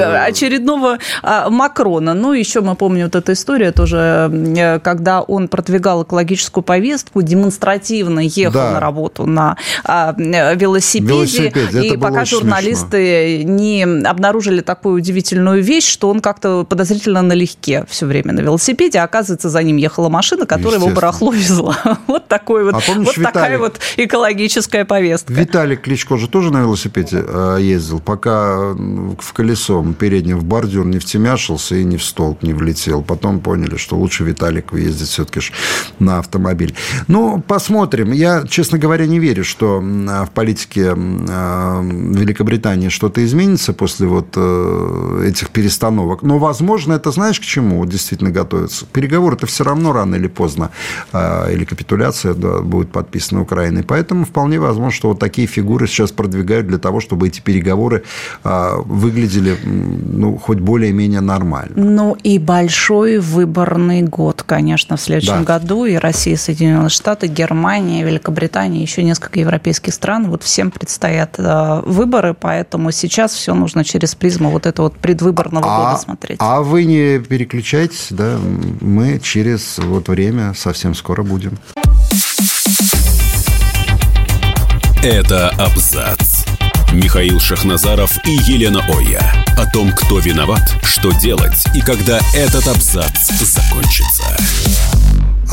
Э, 0.02 0.25
очередного 0.25 0.99
а, 1.23 1.50
Макрона. 1.50 2.14
Ну, 2.14 2.32
еще 2.32 2.61
мы 2.61 2.75
помним 2.75 3.04
вот 3.04 3.16
эта 3.16 3.32
история 3.32 3.73
тоже, 3.73 4.30
э, 4.32 4.80
когда 4.80 5.23
он 5.23 5.49
продвигал 5.49 6.02
экологическую 6.02 6.62
повестку, 6.62 7.23
демонстративно 7.23 8.21
ехал 8.21 8.52
да. 8.52 8.73
на 8.73 8.80
работу 8.80 9.26
на 9.26 9.56
а, 9.85 10.14
велосипеде. 10.16 11.12
велосипеде. 11.12 11.82
И 11.82 11.97
пока 11.97 12.25
журналисты 12.25 13.38
смешно. 13.38 13.52
не 13.54 13.82
обнаружили 13.82 14.61
такую 14.61 14.97
удивительную 14.97 15.62
вещь, 15.62 15.87
что 15.87 16.09
он 16.11 16.21
как-то 16.21 16.64
подозрительно 16.64 17.23
налегке 17.23 17.85
все 17.88 18.06
время 18.06 18.32
на 18.32 18.40
велосипеде, 18.40 18.99
а 19.00 19.04
оказывается, 19.04 19.49
за 19.49 19.62
ним 19.62 19.76
ехала 19.76 20.09
машина, 20.09 20.47
которая 20.47 20.80
его 20.80 20.90
барахло 20.90 21.32
везла. 21.32 21.76
Вот 22.06 22.28
такой 22.28 22.64
вот, 22.64 22.75
а 22.75 22.80
помнишь, 22.80 23.06
вот 23.06 23.16
Виталик, 23.16 23.32
такая 23.32 23.59
вот 23.59 23.80
экологическая 23.97 24.85
повестка. 24.85 25.32
Виталий 25.32 25.76
Кличко 25.76 26.16
же 26.16 26.28
тоже 26.28 26.52
на 26.52 26.59
велосипеде 26.59 27.25
э, 27.26 27.59
ездил, 27.61 28.00
пока 28.00 28.75
в 28.75 29.32
колесо 29.32 29.91
передним 29.94 30.38
в 30.38 30.44
бордюр 30.44 30.87
не 30.87 30.99
втемяшился 30.99 31.76
и 31.76 31.84
не 31.84 31.96
в 31.96 32.04
столб 32.04 32.42
не 32.42 32.52
влетел. 32.52 33.02
Потом 33.02 33.40
поняли, 33.40 33.76
что 33.76 33.96
лучше 33.96 34.25
Виталик 34.25 34.72
ездить 34.72 35.08
все-таки 35.08 35.40
на 35.99 36.18
автомобиль. 36.18 36.75
Ну, 37.08 37.42
посмотрим. 37.46 38.12
Я, 38.12 38.44
честно 38.49 38.78
говоря, 38.78 39.06
не 39.06 39.18
верю, 39.18 39.44
что 39.44 39.80
в 39.80 40.30
политике 40.34 40.94
э, 40.94 41.82
Великобритании 41.82 42.88
что-то 42.88 43.25
изменится 43.25 43.72
после 43.72 44.06
вот 44.06 44.28
э, 44.37 45.25
этих 45.28 45.50
перестановок. 45.50 46.22
Но, 46.22 46.38
возможно, 46.38 46.94
это 46.94 47.11
знаешь 47.11 47.40
к 47.40 47.44
чему 47.44 47.84
действительно 47.87 48.30
готовится? 48.30 48.87
Переговоры-то 48.87 49.46
все 49.46 49.64
равно 49.64 49.92
рано 49.92 50.16
или 50.16 50.28
поздно 50.28 50.70
э, 51.12 51.52
или 51.52 51.64
капитуляция 51.64 52.34
да, 52.34 52.61
будет 52.61 52.90
подписана 52.92 53.42
Украиной. 53.42 53.82
Поэтому 53.82 54.25
вполне 54.25 54.58
возможно, 54.61 54.92
что 54.92 55.08
вот 55.08 55.18
такие 55.18 55.46
фигуры 55.46 55.87
сейчас 55.87 56.12
продвигают 56.12 56.66
для 56.66 56.78
того, 56.78 57.00
чтобы 57.00 57.28
эти 57.28 57.40
переговоры 57.40 58.04
выглядели 58.44 59.56
ну, 59.82 60.36
хоть 60.38 60.58
более-менее 60.58 61.20
нормально. 61.20 61.72
Ну, 61.76 62.16
и 62.22 62.38
большой 62.38 63.18
выборный 63.18 64.02
год, 64.02 64.42
конечно, 64.42 64.96
в 64.96 65.00
следующем 65.00 65.44
да. 65.44 65.58
году. 65.58 65.84
И 65.84 65.96
Россия, 65.96 66.36
Соединенные 66.36 66.88
Штаты, 66.88 67.26
Германия, 67.26 68.04
Великобритания, 68.04 68.82
еще 68.82 69.02
несколько 69.02 69.40
европейских 69.40 69.94
стран. 69.94 70.28
Вот 70.28 70.42
всем 70.42 70.70
предстоят 70.70 71.36
э, 71.38 71.82
выборы, 71.84 72.34
поэтому 72.34 72.90
сейчас 72.92 73.32
все 73.32 73.54
нужно 73.54 73.84
через 73.84 74.14
призму 74.14 74.50
вот 74.50 74.66
этого 74.66 74.86
вот 74.86 74.96
предвыборного 74.96 75.66
а, 75.66 75.78
года 75.78 76.02
смотреть. 76.02 76.38
А 76.40 76.62
вы 76.62 76.84
не 76.84 77.18
переключайтесь, 77.18 78.08
да, 78.10 78.38
мы 78.80 79.20
через 79.20 79.78
вот 79.78 80.08
время 80.08 80.54
совсем 80.54 80.94
скоро 80.94 81.22
будем. 81.22 81.58
Это 85.02 85.48
абзац. 85.58 86.44
Михаил 86.92 87.40
Шахназаров 87.40 88.12
и 88.24 88.30
Елена 88.30 88.82
Оя. 88.88 89.41
О 89.56 89.66
том, 89.66 89.92
кто 89.92 90.18
виноват, 90.18 90.75
что 90.82 91.12
делать 91.12 91.64
и 91.75 91.80
когда 91.80 92.18
этот 92.35 92.66
абзац 92.66 93.30
закончится. 93.40 94.37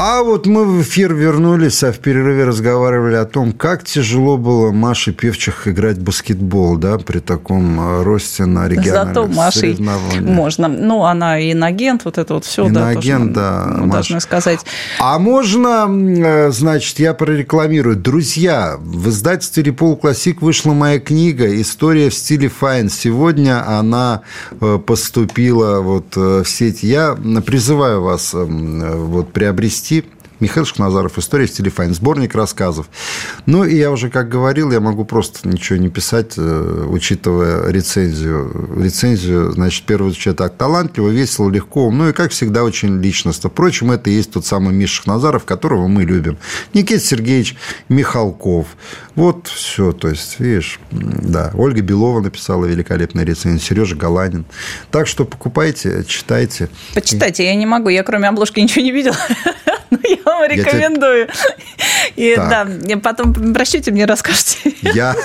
А 0.02 0.24
вот 0.24 0.46
мы 0.46 0.64
в 0.64 0.82
эфир 0.82 1.14
вернулись, 1.14 1.84
а 1.84 1.92
в 1.92 2.00
перерыве 2.00 2.46
разговаривали 2.46 3.16
о 3.16 3.26
том, 3.26 3.52
как 3.52 3.84
тяжело 3.84 4.38
было 4.38 4.72
Маше 4.72 5.12
Певчих 5.12 5.68
играть 5.68 5.98
в 5.98 6.04
баскетбол, 6.04 6.78
да, 6.78 6.98
при 6.98 7.20
таком 7.20 7.78
э, 7.78 8.04
росте 8.04 8.46
на 8.46 8.70
региональных 8.70 9.14
Зато 9.14 9.28
Машей 9.28 9.78
можно. 10.22 10.70
Ну, 10.70 11.04
она 11.04 11.42
инагент, 11.52 12.06
вот 12.06 12.18
это 12.18 12.36
вот 12.36 12.46
все, 12.46 12.70
инагент, 12.70 13.34
да, 13.34 13.66
да, 13.66 13.78
мы 13.78 13.92
должны 13.92 14.22
сказать. 14.22 14.62
А 15.00 15.20
можно, 15.20 15.86
э, 15.90 16.52
значит, 16.52 16.98
я 17.00 17.14
прорекламирую. 17.14 17.98
Друзья, 17.98 18.78
в 18.80 19.10
издательстве 19.10 19.64
«Рипол 19.64 19.98
Классик» 19.98 20.42
вышла 20.42 20.72
моя 20.72 21.02
книга 21.02 21.62
«История 21.62 22.10
в 22.10 22.14
стиле 22.14 22.48
fine». 22.48 22.90
Сегодня 22.90 23.68
она 23.68 24.22
э, 24.62 24.80
поступила 24.80 25.82
вот 25.82 26.16
в 26.16 26.46
сеть. 26.46 26.84
Я 26.84 27.18
призываю 27.46 28.02
вас 28.02 28.34
вот 28.34 29.34
приобрести 29.34 29.89
Михаил 30.40 30.66
Шахназаров 30.66 31.18
«История 31.18 31.48
в 31.48 31.70
fine», 31.70 31.94
сборник 31.94 32.34
рассказов. 32.34 32.90
Ну, 33.46 33.66
и 33.66 33.76
я 33.76 33.92
уже, 33.92 34.10
как 34.10 34.30
говорил, 34.30 34.72
я 34.72 34.80
могу 34.80 35.04
просто 35.04 35.48
ничего 35.48 35.78
не 35.78 35.90
писать, 35.90 36.34
э, 36.38 36.86
учитывая 36.90 37.70
рецензию. 37.70 38.78
Рецензию, 38.82 39.52
значит, 39.52 39.86
первый 39.86 40.14
человек 40.14 40.38
так 40.38 40.56
талантливо, 40.56 41.10
весело, 41.10 41.50
легко, 41.50 41.92
ну 41.92 42.10
и, 42.10 42.14
как 42.14 42.32
всегда, 42.32 42.64
очень 42.64 43.02
личностно. 43.02 43.50
Впрочем, 43.50 43.92
это 43.92 44.10
и 44.10 44.14
есть 44.14 44.32
тот 44.32 44.46
самый 44.46 44.74
Миша 44.74 44.96
Шахназаров, 44.96 45.44
которого 45.44 45.88
мы 45.88 46.06
любим. 46.06 46.38
Никита 46.74 47.02
Сергеевич 47.02 47.58
Михалков. 47.90 48.68
Вот 49.16 49.48
все, 49.48 49.92
то 49.92 50.08
есть, 50.08 50.40
видишь, 50.40 50.80
да, 50.92 51.52
Ольга 51.56 51.82
Белова 51.82 52.22
написала 52.22 52.66
великолепную 52.66 53.28
рецензию, 53.28 53.60
Сережа 53.60 53.96
Галанин. 53.98 54.46
Так 54.90 55.08
что 55.08 55.26
покупайте, 55.26 56.06
читайте. 56.08 56.70
Почитайте, 56.94 57.44
я 57.44 57.56
не 57.56 57.66
могу, 57.66 57.90
я 57.90 58.04
кроме 58.04 58.30
обложки 58.30 58.62
ничего 58.62 58.84
не 58.84 58.92
видела. 58.92 59.18
Ну, 59.92 59.98
я 60.04 60.18
вам 60.24 60.50
рекомендую. 60.50 61.28
И 62.16 62.36
да, 62.36 62.68
потом 63.02 63.34
прощите, 63.54 63.92
мне 63.92 64.06
расскажете. 64.06 64.74
Я, 64.82 65.16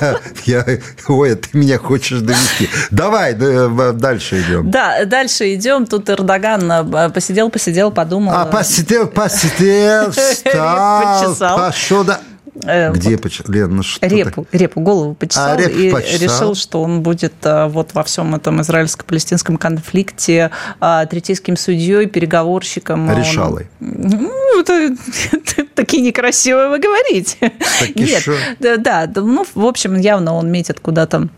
я, 0.46 0.64
ой, 1.06 1.34
ты 1.34 1.58
меня 1.58 1.78
хочешь 1.78 2.20
довести. 2.20 2.68
Давай, 2.90 3.34
дальше 3.34 4.40
идем. 4.40 4.70
Да, 4.70 5.04
дальше 5.04 5.54
идем. 5.54 5.86
Тут 5.86 6.08
Эрдоган 6.08 6.70
э, 6.70 7.10
посидел, 7.10 7.50
посидел, 7.50 7.90
подумал. 7.90 8.32
А, 8.34 8.46
посидел, 8.46 9.06
посидел, 9.06 10.10
встал, 11.34 11.56
пошел, 11.58 12.04
да. 12.04 12.20
Э, 12.66 12.92
Где 12.92 13.16
вот, 13.16 13.48
Лен, 13.48 13.76
ну 13.76 13.82
что 13.82 14.06
репу, 14.06 14.44
так? 14.44 14.60
репу, 14.60 14.80
голову 14.80 15.14
почесал 15.14 15.52
а, 15.52 15.56
репу 15.56 15.78
и 15.78 15.90
почесал. 15.90 16.20
решил, 16.20 16.54
что 16.54 16.82
он 16.82 17.02
будет 17.02 17.34
э, 17.42 17.66
вот 17.66 17.94
во 17.94 18.02
всем 18.02 18.34
этом 18.34 18.60
израильско-палестинском 18.62 19.56
конфликте 19.56 20.50
э, 20.80 21.06
третейским 21.10 21.56
судьей, 21.56 22.06
переговорщиком. 22.06 23.10
Решалой. 23.16 23.68
Ну, 23.80 24.60
это, 24.60 24.94
это 25.32 25.66
такие 25.74 26.02
некрасивые 26.02 26.68
вы 26.68 26.78
говорите. 26.78 27.36
Так 27.40 27.94
Нет, 27.94 28.28
да, 28.60 28.76
да, 28.76 29.10
ну, 29.14 29.46
в 29.54 29.64
общем, 29.66 29.98
явно 29.98 30.34
он 30.34 30.50
метит 30.50 30.80
куда-то 30.80 31.28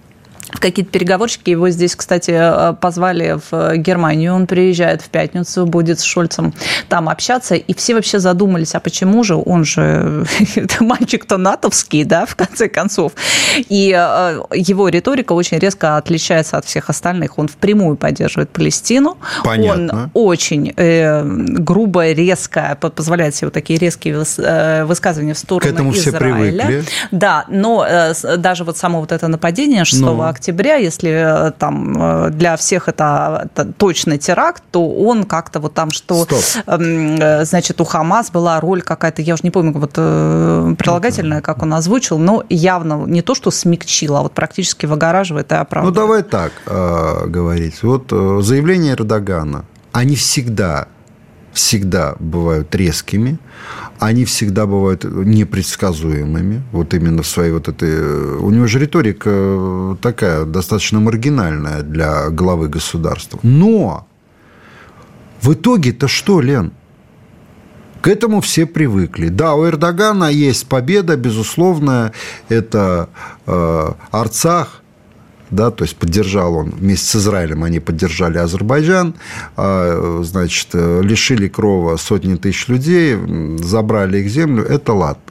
в 0.52 0.60
какие-то 0.60 0.90
переговорщики. 0.90 1.50
Его 1.50 1.70
здесь, 1.70 1.96
кстати, 1.96 2.30
э, 2.30 2.74
позвали 2.74 3.38
в 3.50 3.76
Германию. 3.76 4.34
Он 4.34 4.46
приезжает 4.46 5.02
в 5.02 5.08
пятницу, 5.08 5.66
будет 5.66 6.00
с 6.00 6.02
Шольцем 6.02 6.54
там 6.88 7.08
общаться. 7.08 7.54
И 7.56 7.74
все 7.74 7.94
вообще 7.94 8.18
задумались, 8.18 8.74
а 8.74 8.80
почему 8.80 9.24
же? 9.24 9.34
Он 9.34 9.64
же 9.64 10.24
мальчик-то 10.80 11.36
натовский, 11.36 12.04
да, 12.04 12.26
в 12.26 12.36
конце 12.36 12.68
концов. 12.68 13.12
И 13.56 13.92
э, 13.96 14.40
его 14.54 14.88
риторика 14.88 15.32
очень 15.32 15.58
резко 15.58 15.96
отличается 15.96 16.58
от 16.58 16.64
всех 16.64 16.90
остальных. 16.90 17.38
Он 17.38 17.48
впрямую 17.48 17.96
поддерживает 17.96 18.50
Палестину. 18.50 19.18
Понятно. 19.42 20.10
Он 20.14 20.26
очень 20.26 20.72
э, 20.76 21.24
грубо, 21.24 22.12
резко 22.12 22.78
позволяет 22.80 23.34
себе 23.34 23.48
вот 23.48 23.54
такие 23.54 23.78
резкие 23.78 24.22
э, 24.38 24.84
высказывания 24.84 25.34
в 25.34 25.38
сторону 25.38 25.68
К 25.68 25.74
этому 25.74 25.92
Израиля. 25.92 26.08
все 26.08 26.18
привыкли. 26.18 26.84
Да, 27.10 27.44
но 27.48 27.84
э, 27.88 28.14
даже 28.36 28.62
вот 28.62 28.76
само 28.76 29.00
вот 29.00 29.10
это 29.10 29.26
нападение 29.26 29.84
6 29.84 30.00
ну 30.02 30.22
октября, 30.22 30.36
если 30.76 31.48
э, 31.48 31.50
там 31.52 32.26
э, 32.26 32.30
для 32.30 32.56
всех 32.56 32.88
это, 32.88 33.42
это 33.44 33.72
точно 33.72 34.18
теракт, 34.18 34.62
то 34.70 34.88
он 34.88 35.24
как-то 35.24 35.60
вот 35.60 35.74
там, 35.74 35.90
что, 35.90 36.24
Стоп. 36.24 36.64
Эм, 36.66 37.16
э, 37.20 37.44
значит, 37.44 37.80
у 37.80 37.84
Хамас 37.84 38.30
была 38.30 38.60
роль 38.60 38.82
какая-то, 38.82 39.22
я 39.22 39.34
уже 39.34 39.42
не 39.44 39.50
помню, 39.50 39.72
вот 39.72 39.92
прилагательная, 39.92 41.40
как 41.40 41.62
он 41.62 41.74
озвучил, 41.74 42.18
но 42.18 42.44
явно 42.48 43.04
не 43.06 43.22
то, 43.22 43.34
что 43.34 43.50
смягчила, 43.50 44.20
а 44.20 44.22
вот 44.22 44.32
практически 44.32 44.86
выгораживает 44.86 45.52
и 45.52 45.54
оправдывает. 45.54 45.94
Ну, 45.96 46.02
давай 46.02 46.22
так 46.22 46.52
э, 46.66 47.26
говорить. 47.26 47.82
Вот 47.82 48.10
заявления 48.44 48.92
Эрдогана, 48.92 49.64
они 49.92 50.16
всегда 50.16 50.88
всегда 51.56 52.16
бывают 52.20 52.74
резкими, 52.74 53.38
они 53.98 54.26
всегда 54.26 54.66
бывают 54.66 55.04
непредсказуемыми, 55.04 56.62
вот 56.70 56.92
именно 56.92 57.22
в 57.22 57.26
своей 57.26 57.52
вот 57.52 57.68
этой... 57.68 58.36
У 58.36 58.50
него 58.50 58.66
же 58.66 58.78
риторика 58.78 59.96
такая 60.02 60.44
достаточно 60.44 61.00
маргинальная 61.00 61.82
для 61.82 62.28
главы 62.28 62.68
государства. 62.68 63.40
Но 63.42 64.06
в 65.40 65.54
итоге-то 65.54 66.08
что, 66.08 66.42
Лен? 66.42 66.72
К 68.02 68.08
этому 68.08 68.42
все 68.42 68.66
привыкли. 68.66 69.28
Да, 69.28 69.54
у 69.54 69.66
Эрдогана 69.66 70.30
есть 70.30 70.68
победа, 70.68 71.16
безусловно, 71.16 72.12
это 72.50 73.08
э, 73.46 73.92
Арцах, 74.10 74.82
да, 75.50 75.70
то 75.70 75.84
есть 75.84 75.96
поддержал 75.96 76.54
он 76.54 76.70
вместе 76.70 77.06
с 77.06 77.16
Израилем, 77.16 77.64
они 77.64 77.80
поддержали 77.80 78.38
Азербайджан, 78.38 79.14
а, 79.56 80.20
значит, 80.22 80.68
лишили 80.74 81.48
крова 81.48 81.96
сотни 81.96 82.36
тысяч 82.36 82.68
людей, 82.68 83.16
забрали 83.58 84.18
их 84.18 84.28
землю, 84.28 84.64
это 84.64 84.92
ладно. 84.92 85.22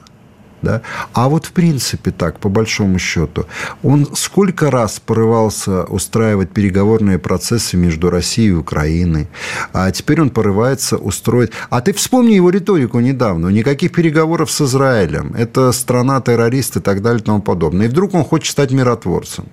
Да? 0.66 0.82
А 1.12 1.28
вот 1.28 1.46
в 1.46 1.52
принципе 1.52 2.10
так, 2.10 2.40
по 2.40 2.48
большому 2.48 2.98
счету, 2.98 3.46
он 3.84 4.08
сколько 4.16 4.68
раз 4.68 4.98
порывался 4.98 5.84
устраивать 5.84 6.50
переговорные 6.50 7.20
процессы 7.20 7.76
между 7.76 8.10
Россией 8.10 8.48
и 8.48 8.52
Украиной, 8.52 9.28
а 9.72 9.92
теперь 9.92 10.20
он 10.20 10.30
порывается 10.30 10.96
устроить... 10.96 11.52
А 11.70 11.80
ты 11.80 11.92
вспомни 11.92 12.34
его 12.34 12.50
риторику 12.50 12.98
недавно. 12.98 13.46
Никаких 13.48 13.92
переговоров 13.92 14.50
с 14.50 14.60
Израилем. 14.60 15.34
Это 15.38 15.70
страна-террорист 15.70 16.76
и 16.76 16.80
так 16.80 17.00
далее 17.00 17.20
и 17.20 17.24
тому 17.24 17.40
подобное. 17.40 17.86
И 17.86 17.88
вдруг 17.88 18.14
он 18.14 18.24
хочет 18.24 18.50
стать 18.50 18.72
миротворцем. 18.72 19.44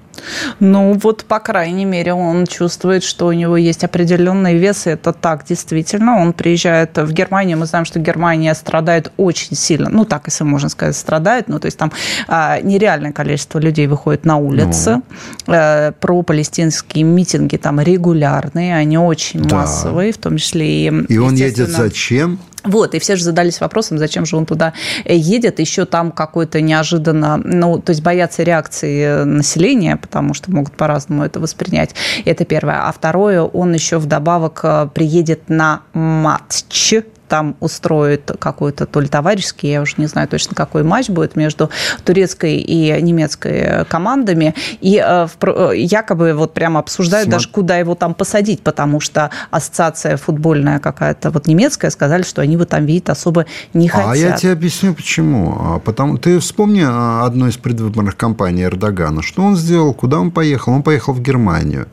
Ну, 0.59 0.99
вот, 1.03 1.25
по 1.25 1.39
крайней 1.39 1.85
мере, 1.85 2.13
он 2.13 2.45
чувствует, 2.47 3.03
что 3.03 3.27
у 3.27 3.33
него 3.33 3.57
есть 3.57 3.83
определенный 3.83 4.57
вес, 4.57 4.87
и 4.87 4.91
это 4.91 5.13
так, 5.13 5.45
действительно. 5.45 6.21
Он 6.21 6.33
приезжает 6.33 6.97
в 6.97 7.11
Германию, 7.11 7.57
мы 7.57 7.65
знаем, 7.65 7.85
что 7.85 7.99
Германия 7.99 8.53
страдает 8.55 9.11
очень 9.17 9.55
сильно, 9.55 9.89
ну, 9.89 10.05
так, 10.05 10.23
если 10.27 10.43
можно 10.43 10.69
сказать, 10.69 10.95
страдает, 11.03 11.47
ну, 11.47 11.59
то 11.59 11.67
есть 11.67 11.77
там 11.77 11.91
а, 12.27 12.59
нереальное 12.61 13.11
количество 13.11 13.59
людей 13.59 13.87
выходит 13.87 14.25
на 14.25 14.37
улицы, 14.37 15.01
ну. 15.47 15.53
а, 15.53 15.91
про 15.91 16.23
палестинские 16.23 17.03
митинги 17.03 17.57
там 17.57 17.79
регулярные, 17.79 18.75
они 18.75 18.97
очень 18.97 19.43
да. 19.43 19.57
массовые, 19.57 20.13
в 20.13 20.17
том 20.17 20.37
числе 20.37 20.87
и... 20.87 21.05
И 21.09 21.17
он 21.17 21.35
едет 21.35 21.69
зачем? 21.69 22.39
Вот, 22.63 22.95
и 22.95 22.99
все 22.99 23.15
же 23.17 23.23
задались 23.23 23.59
вопросом, 23.59 23.97
зачем 23.97 24.25
же 24.25 24.37
он 24.37 24.45
туда 24.45 24.73
э, 25.03 25.15
едет, 25.15 25.59
еще 25.59 25.85
там 25.85 26.11
какой-то 26.11 26.61
неожиданно, 26.61 27.37
ну, 27.37 27.79
то 27.79 27.89
есть 27.89 28.01
боятся 28.01 28.43
реакции 28.43 29.23
населения, 29.23 29.97
потому 29.97 30.33
что 30.33 30.49
могут 30.51 30.75
по-разному 30.77 31.23
это 31.23 31.39
воспринять. 31.39 31.93
Это 32.23 32.45
первое. 32.45 32.87
А 32.87 32.91
второе, 32.91 33.41
он 33.41 33.73
еще 33.73 33.97
вдобавок 33.97 34.61
э, 34.63 34.87
приедет 34.93 35.49
на 35.49 35.81
матч 35.93 37.03
там 37.33 37.55
устроит 37.61 38.29
какой-то 38.37 38.85
то 38.85 38.99
ли 38.99 39.07
товарищеский, 39.07 39.71
я 39.71 39.81
уже 39.81 39.95
не 39.97 40.05
знаю 40.05 40.27
точно, 40.27 40.53
какой 40.53 40.83
матч 40.83 41.09
будет 41.09 41.35
между 41.35 41.71
турецкой 42.05 42.57
и 42.57 43.01
немецкой 43.01 43.85
командами. 43.85 44.53
И 44.81 45.03
э, 45.03 45.27
э, 45.41 45.71
якобы 45.75 46.33
вот 46.33 46.53
прямо 46.53 46.79
обсуждают 46.79 47.25
Смотр... 47.25 47.37
даже, 47.37 47.49
куда 47.49 47.77
его 47.77 47.95
там 47.95 48.13
посадить, 48.13 48.61
потому 48.61 48.99
что 48.99 49.31
ассоциация 49.49 50.15
футбольная 50.17 50.77
какая-то 50.77 51.31
вот 51.31 51.47
немецкая 51.47 51.89
сказали, 51.89 52.21
что 52.21 52.43
они 52.43 52.53
его 52.53 52.65
там 52.65 52.85
видеть 52.85 53.09
особо 53.09 53.47
не 53.73 53.87
хотят. 53.87 54.11
А 54.11 54.15
я 54.15 54.33
тебе 54.33 54.51
объясню, 54.51 54.93
почему. 54.93 55.57
А, 55.59 55.79
потому 55.79 56.19
ты 56.19 56.37
вспомни 56.37 56.83
а, 56.85 57.25
одну 57.25 57.47
из 57.47 57.57
предвыборных 57.57 58.15
кампаний 58.15 58.65
Эрдогана. 58.65 59.23
Что 59.23 59.41
он 59.41 59.55
сделал? 59.55 59.95
Куда 59.95 60.19
он 60.19 60.29
поехал? 60.29 60.73
Он 60.73 60.83
поехал 60.83 61.13
в 61.13 61.19
Германию. 61.19 61.87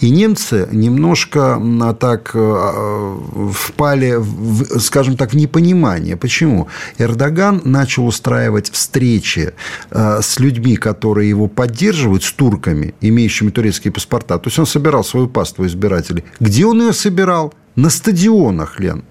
И 0.00 0.10
немцы 0.10 0.68
немножко 0.70 1.58
так 1.98 2.32
э, 2.34 3.16
впали 3.54 4.16
в 4.18 4.81
скажем 4.82 5.16
так, 5.16 5.32
в 5.32 5.36
непонимание. 5.36 6.16
Почему? 6.16 6.68
Эрдоган 6.98 7.62
начал 7.64 8.06
устраивать 8.06 8.70
встречи 8.70 9.54
э, 9.90 10.20
с 10.22 10.38
людьми, 10.38 10.76
которые 10.76 11.28
его 11.28 11.48
поддерживают, 11.48 12.24
с 12.24 12.32
турками, 12.32 12.94
имеющими 13.00 13.50
турецкие 13.50 13.92
паспорта. 13.92 14.38
То 14.38 14.48
есть 14.48 14.58
он 14.58 14.66
собирал 14.66 15.04
свою 15.04 15.28
паству 15.28 15.66
избирателей. 15.66 16.24
Где 16.40 16.66
он 16.66 16.80
ее 16.80 16.92
собирал? 16.92 17.54
На 17.74 17.88
стадионах, 17.88 18.80
Лен. 18.80 19.04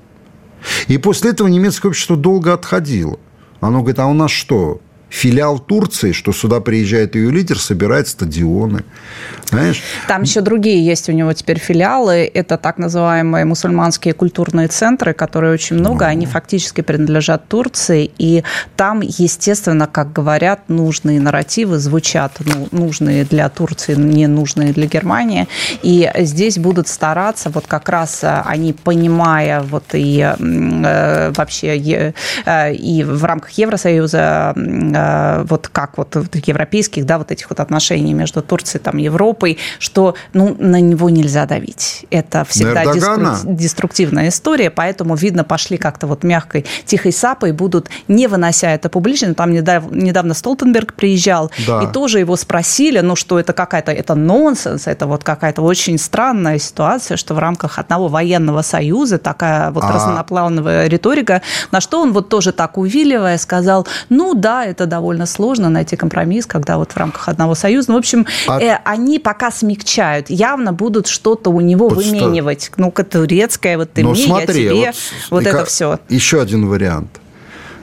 И 0.88 0.98
после 0.98 1.32
этого 1.32 1.48
немецкое 1.48 1.90
общество 1.90 2.16
долго 2.16 2.54
отходило. 2.54 3.18
Оно 3.60 3.80
говорит, 3.80 4.00
а 4.00 4.06
у 4.06 4.14
нас 4.14 4.32
что, 4.32 4.82
филиал 5.12 5.60
Турции, 5.60 6.14
что 6.14 6.32
сюда 6.32 6.62
приезжает 6.62 7.16
ее 7.16 7.30
лидер, 7.30 7.60
собирает 7.60 8.08
стадионы. 8.08 8.84
Знаешь? 9.50 9.84
Там 10.08 10.22
еще 10.24 10.40
другие 10.40 10.84
есть 10.84 11.10
у 11.10 11.12
него 11.12 11.34
теперь 11.34 11.60
филиалы. 11.60 12.32
Это 12.34 12.58
так 12.58 12.78
называемые 12.78 13.44
мусульманские 13.44 14.14
культурные 14.14 14.70
центры, 14.70 15.14
которые 15.14 15.54
очень 15.54 15.76
много. 15.76 16.06
Ну. 16.06 16.12
Они 16.12 16.26
фактически 16.26 16.80
принадлежат 16.80 17.50
Турции. 17.50 18.10
И 18.18 18.44
там, 18.78 19.02
естественно, 19.02 19.88
как 19.88 20.14
говорят, 20.14 20.70
нужные 20.70 21.20
нарративы 21.20 21.78
звучат. 21.78 22.38
Ну, 22.40 22.70
нужные 22.72 23.26
для 23.26 23.50
Турции, 23.50 23.96
не 23.96 24.28
нужные 24.28 24.72
для 24.72 24.88
Германии. 24.88 25.50
И 25.84 26.10
здесь 26.20 26.58
будут 26.58 26.88
стараться, 26.88 27.50
вот 27.50 27.68
как 27.68 27.90
раз 27.90 28.24
э, 28.24 28.42
они, 28.46 28.72
понимая 28.72 29.62
вот 29.62 29.84
и 29.94 30.22
э, 30.22 31.32
вообще 31.36 32.14
э, 32.46 32.74
и 32.74 33.04
в 33.04 33.26
рамках 33.26 33.52
Евросоюза 33.52 34.54
вот 35.48 35.68
как 35.68 35.98
вот 35.98 36.16
европейских, 36.46 37.06
да, 37.06 37.18
вот 37.18 37.32
этих 37.32 37.50
вот 37.50 37.60
отношений 37.60 38.14
между 38.14 38.42
Турцией 38.42 38.82
там 38.82 38.98
Европой, 38.98 39.58
что, 39.80 40.16
ну, 40.34 40.56
на 40.60 40.80
него 40.80 41.10
нельзя 41.10 41.46
давить. 41.46 42.06
Это 42.10 42.46
всегда 42.46 42.84
деструктивная 43.44 44.30
история, 44.30 44.70
поэтому, 44.70 45.16
видно, 45.16 45.44
пошли 45.44 45.78
как-то 45.78 46.08
вот 46.08 46.24
мягкой, 46.24 46.66
тихой 46.86 47.12
сапой, 47.12 47.52
будут, 47.52 47.90
не 48.08 48.28
вынося 48.28 48.72
это 48.72 48.90
публично, 48.90 49.34
там 49.34 49.52
недавно, 49.52 49.96
недавно 49.96 50.34
Столтенберг 50.34 50.94
приезжал, 50.94 51.52
да. 51.68 51.84
и 51.84 51.92
тоже 51.92 52.20
его 52.20 52.36
спросили, 52.36 53.00
ну, 53.00 53.16
что 53.16 53.40
это 53.40 53.54
какая-то, 53.54 53.92
это 53.92 54.16
нонсенс, 54.16 54.88
это 54.88 55.08
вот 55.08 55.24
какая-то 55.24 55.62
очень 55.62 55.98
странная 55.98 56.60
ситуация, 56.60 57.18
что 57.18 57.34
в 57.34 57.40
рамках 57.40 57.80
одного 57.80 58.08
военного 58.08 58.62
союза 58.62 59.18
такая 59.18 59.72
вот 59.72 59.84
а... 59.84 59.92
разноплановая 59.92 60.88
риторика, 60.88 61.42
на 61.72 61.82
что 61.82 62.02
он 62.02 62.14
вот 62.14 62.30
тоже 62.30 62.52
так 62.52 62.78
увиливая 62.78 63.38
сказал, 63.38 63.88
ну, 64.10 64.34
да, 64.34 64.66
это 64.66 64.86
довольно 64.92 65.26
сложно 65.26 65.70
найти 65.70 65.96
компромисс, 65.96 66.46
когда 66.46 66.78
вот 66.78 66.92
в 66.92 66.98
рамках 66.98 67.30
одного 67.30 67.56
союза. 67.56 67.92
Ну, 67.92 67.96
в 67.96 68.00
общем, 68.00 68.28
а... 68.48 68.62
э, 68.62 68.78
они 68.84 69.20
пока 69.20 69.50
смягчают. 69.50 70.30
Явно 70.30 70.74
будут 70.74 71.08
что-то 71.08 71.50
у 71.50 71.62
него 71.62 71.88
вот 71.88 71.98
выменивать. 71.98 72.66
Что... 72.66 72.82
Ну-ка, 72.82 73.04
турецкое, 73.06 73.78
вот 73.78 73.94
ты 73.94 74.04
ну, 74.04 74.12
мне, 74.12 74.26
смотри, 74.26 74.64
я 74.64 74.70
тебе. 74.70 74.86
Вот, 75.32 75.44
вот 75.44 75.48
это 75.48 75.66
все. 75.66 76.00
Еще 76.10 76.42
один 76.42 76.68
вариант. 76.68 77.22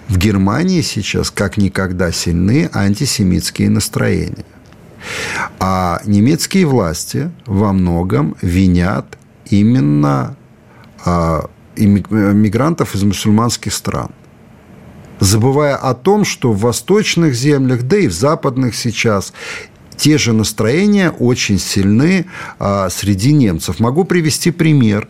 В 0.08 0.18
Германии 0.18 0.82
сейчас 0.82 1.30
как 1.30 1.56
никогда 1.56 2.12
сильны 2.12 2.70
антисемитские 2.72 3.70
настроения. 3.70 4.44
А 5.58 6.00
немецкие 6.04 6.66
власти 6.66 7.30
во 7.46 7.72
многом 7.72 8.36
винят 8.42 9.06
именно 9.46 10.36
а, 11.06 11.48
мигрантов 11.76 12.94
из 12.94 13.02
мусульманских 13.02 13.72
стран 13.72 14.10
забывая 15.20 15.76
о 15.76 15.94
том, 15.94 16.24
что 16.24 16.52
в 16.52 16.60
восточных 16.60 17.34
землях, 17.34 17.82
да 17.82 17.98
и 17.98 18.08
в 18.08 18.12
западных 18.12 18.74
сейчас 18.74 19.32
те 19.96 20.16
же 20.18 20.32
настроения 20.32 21.10
очень 21.10 21.58
сильны 21.58 22.26
а, 22.58 22.88
среди 22.88 23.32
немцев. 23.32 23.80
Могу 23.80 24.04
привести 24.04 24.50
пример. 24.50 25.08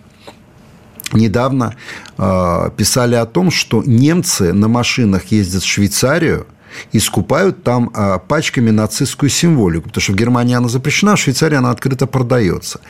Недавно 1.13 1.77
а, 2.17 2.71
писали 2.71 3.15
о 3.15 3.27
том, 3.27 3.51
что 3.51 3.83
немцы 3.85 4.53
на 4.53 4.69
машинах 4.69 5.27
ездят 5.27 5.63
в 5.63 5.67
Швейцарию– 5.67 6.47
и 6.93 6.99
скупают 6.99 7.63
там 7.63 7.91
а, 7.95 8.19
пачками 8.19 8.71
нацистскую 8.71 9.31
символику, 9.31 9.89
потому 9.89 10.03
что 10.03 10.13
в 10.13 10.17
Германии 10.17 10.55
она 10.55 10.69
запрещена, 10.69 11.17
в 11.17 11.21
Швейцарии 11.21 11.57
она 11.57 11.71
открыто 11.71 12.07
продается. 12.07 12.81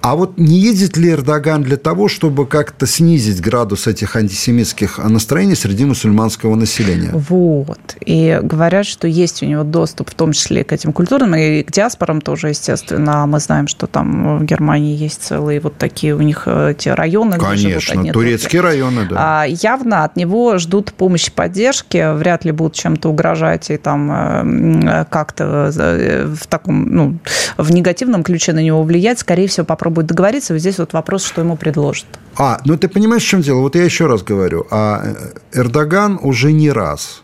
А 0.00 0.14
вот 0.14 0.38
не 0.38 0.58
ездит 0.58 0.96
ли 0.96 1.10
Эрдоган 1.10 1.62
для 1.62 1.76
того, 1.76 2.08
чтобы 2.08 2.46
как-то 2.46 2.86
снизить 2.86 3.40
градус 3.40 3.86
этих 3.86 4.16
антисемитских 4.16 4.98
настроений 4.98 5.54
среди 5.54 5.84
мусульманского 5.84 6.54
населения? 6.54 7.10
Вот. 7.12 7.96
И 8.04 8.38
говорят, 8.42 8.86
что 8.86 9.08
есть 9.08 9.42
у 9.42 9.46
него 9.46 9.64
доступ 9.64 10.10
в 10.10 10.14
том 10.14 10.32
числе 10.32 10.64
к 10.64 10.72
этим 10.72 10.92
культурам 10.92 11.34
и 11.34 11.62
к 11.62 11.72
диаспорам 11.72 12.20
тоже, 12.20 12.48
естественно. 12.48 13.26
Мы 13.26 13.40
знаем, 13.40 13.68
что 13.68 13.86
там 13.86 14.38
в 14.38 14.44
Германии 14.44 14.96
есть 14.96 15.22
целые 15.22 15.60
вот 15.60 15.76
такие 15.76 16.14
у 16.14 16.20
них 16.20 16.44
э, 16.46 16.72
эти 16.72 16.88
районы. 16.88 17.38
Конечно, 17.38 18.12
турецкие 18.12 18.62
районы, 18.62 19.06
да. 19.08 19.42
А 19.42 19.44
явно 19.44 20.04
от 20.04 20.16
него 20.16 20.58
ждут 20.58 20.92
помощи, 20.92 21.30
поддержки, 21.30 22.16
вряд 22.16 22.44
ли 22.44 22.52
будут 22.52 22.74
чем-то 22.74 23.08
угрожать 23.18 23.70
и 23.70 23.76
там 23.76 24.10
э, 24.10 25.04
как-то 25.10 25.70
э, 25.76 26.24
в 26.26 26.46
таком, 26.46 26.84
ну, 26.84 27.18
в 27.56 27.72
негативном 27.72 28.22
ключе 28.22 28.52
на 28.52 28.62
него 28.62 28.82
влиять, 28.84 29.18
скорее 29.18 29.48
всего, 29.48 29.66
попробует 29.66 30.06
договориться. 30.06 30.52
Вот 30.52 30.60
здесь 30.60 30.78
вот 30.78 30.92
вопрос, 30.92 31.24
что 31.24 31.40
ему 31.40 31.56
предложат. 31.56 32.06
А, 32.36 32.60
ну 32.64 32.76
ты 32.76 32.88
понимаешь, 32.88 33.24
в 33.24 33.26
чем 33.26 33.40
дело? 33.40 33.60
Вот 33.60 33.74
я 33.74 33.84
еще 33.84 34.06
раз 34.06 34.22
говорю. 34.22 34.66
А 34.70 35.02
э, 35.04 35.60
Эрдоган 35.60 36.18
уже 36.22 36.52
не 36.52 36.70
раз 36.70 37.22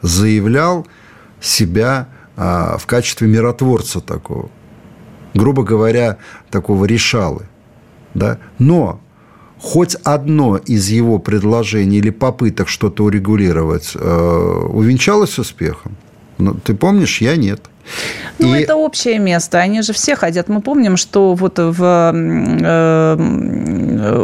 заявлял 0.00 0.86
себя 1.40 2.08
а, 2.36 2.78
в 2.78 2.86
качестве 2.86 3.28
миротворца 3.28 4.00
такого. 4.00 4.50
Грубо 5.34 5.62
говоря, 5.62 6.16
такого 6.50 6.86
решалы. 6.86 7.46
Да? 8.14 8.38
Но 8.58 9.00
хоть 9.64 9.96
одно 10.04 10.58
из 10.58 10.90
его 10.90 11.18
предложений 11.18 11.96
или 11.96 12.10
попыток 12.10 12.68
что-то 12.68 13.04
урегулировать 13.04 13.92
э, 13.94 14.68
увенчалось 14.70 15.38
успехом? 15.38 15.96
Ну, 16.36 16.54
ты 16.54 16.74
помнишь, 16.74 17.22
я 17.22 17.36
нет. 17.36 17.62
Ну, 18.38 18.54
и... 18.54 18.60
это 18.60 18.76
общее 18.76 19.18
место. 19.18 19.58
Они 19.58 19.82
же 19.82 19.92
все 19.92 20.16
ходят. 20.16 20.48
Мы 20.48 20.60
помним, 20.60 20.96
что 20.96 21.34
вот 21.34 21.58
в 21.58 22.12
э, 22.14 23.16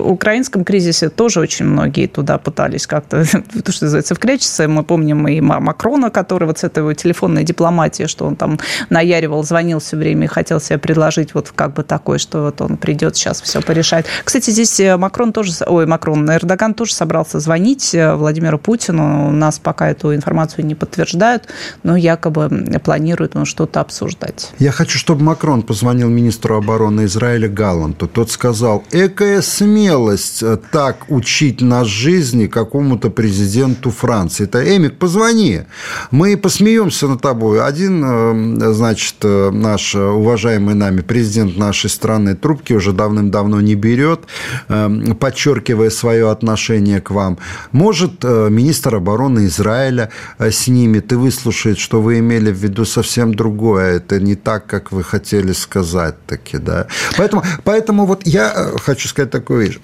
украинском 0.04 0.64
кризисе 0.64 1.08
тоже 1.08 1.40
очень 1.40 1.66
многие 1.66 2.06
туда 2.06 2.38
пытались 2.38 2.86
как-то, 2.86 3.24
то, 3.64 3.72
что 3.72 3.84
называется, 3.84 4.14
вкрячиться. 4.14 4.68
Мы 4.68 4.82
помним 4.82 5.28
и 5.28 5.40
Макрона, 5.40 6.10
который 6.10 6.44
вот 6.46 6.58
с 6.58 6.64
этой 6.64 6.94
телефонной 6.94 7.44
дипломатии, 7.44 8.06
что 8.06 8.26
он 8.26 8.36
там 8.36 8.58
наяривал, 8.88 9.42
звонил 9.44 9.78
все 9.80 9.96
время 9.96 10.24
и 10.24 10.28
хотел 10.28 10.60
себе 10.60 10.78
предложить 10.78 11.34
вот 11.34 11.52
как 11.54 11.74
бы 11.74 11.82
такой, 11.82 12.18
что 12.18 12.42
вот 12.44 12.60
он 12.60 12.76
придет 12.76 13.16
сейчас 13.16 13.40
все 13.40 13.60
порешает. 13.60 14.06
Кстати, 14.24 14.50
здесь 14.50 14.80
э, 14.80 14.96
Макрон 14.96 15.32
тоже, 15.32 15.52
ой, 15.66 15.86
Макрон, 15.86 16.30
Эрдоган 16.30 16.74
тоже 16.74 16.94
собрался 16.94 17.40
звонить 17.40 17.94
э, 17.94 18.14
Владимиру 18.14 18.58
Путину. 18.58 19.28
У 19.28 19.32
нас 19.32 19.58
пока 19.58 19.90
эту 19.90 20.14
информацию 20.14 20.66
не 20.66 20.74
подтверждают, 20.74 21.44
но 21.82 21.96
якобы 21.96 22.48
планирует 22.82 23.36
он 23.36 23.44
что-то 23.50 23.80
обсуждать. 23.80 24.52
Я 24.58 24.72
хочу, 24.72 24.98
чтобы 24.98 25.22
Макрон 25.24 25.62
позвонил 25.62 26.08
министру 26.08 26.56
обороны 26.56 27.04
Израиля 27.04 27.48
Галланту. 27.48 28.06
Тот 28.06 28.30
сказал, 28.30 28.84
экая 28.92 29.42
смелость 29.42 30.42
э, 30.42 30.56
так 30.72 31.04
учить 31.08 31.60
нас 31.60 31.86
жизни 31.86 32.46
какому-то 32.46 33.10
президенту 33.10 33.90
Франции. 33.90 34.44
Это 34.44 34.76
Эмик, 34.76 34.98
позвони. 34.98 35.62
Мы 36.10 36.36
посмеемся 36.36 37.08
над 37.08 37.20
тобой. 37.20 37.62
Один, 37.62 38.04
э, 38.04 38.72
значит, 38.72 39.16
э, 39.22 39.50
наш 39.50 39.94
уважаемый 39.94 40.74
нами 40.74 41.00
президент 41.00 41.56
нашей 41.56 41.90
страны 41.90 42.34
трубки 42.34 42.72
уже 42.72 42.92
давным-давно 42.92 43.60
не 43.60 43.74
берет, 43.74 44.20
подчеркивая 45.18 45.90
свое 45.90 46.30
отношение 46.30 47.00
к 47.00 47.10
вам. 47.10 47.38
Может, 47.72 48.22
министр 48.22 48.96
обороны 48.96 49.46
Израиля 49.46 50.10
снимет 50.50 51.12
и 51.12 51.16
выслушает, 51.16 51.78
что 51.78 52.00
вы 52.00 52.18
имели 52.20 52.52
в 52.52 52.56
виду 52.56 52.84
совсем 52.84 53.34
другое 53.40 53.96
это 53.96 54.20
не 54.20 54.34
так, 54.34 54.66
как 54.66 54.92
вы 54.92 55.02
хотели 55.02 55.52
сказать 55.52 56.14
таки, 56.26 56.58
да. 56.58 56.86
Поэтому, 57.16 57.42
поэтому 57.64 58.06
вот 58.06 58.26
я 58.26 58.52
э, 58.54 58.78
хочу 58.78 59.08
сказать 59.08 59.30
такую 59.30 59.66
вещь. 59.66 59.78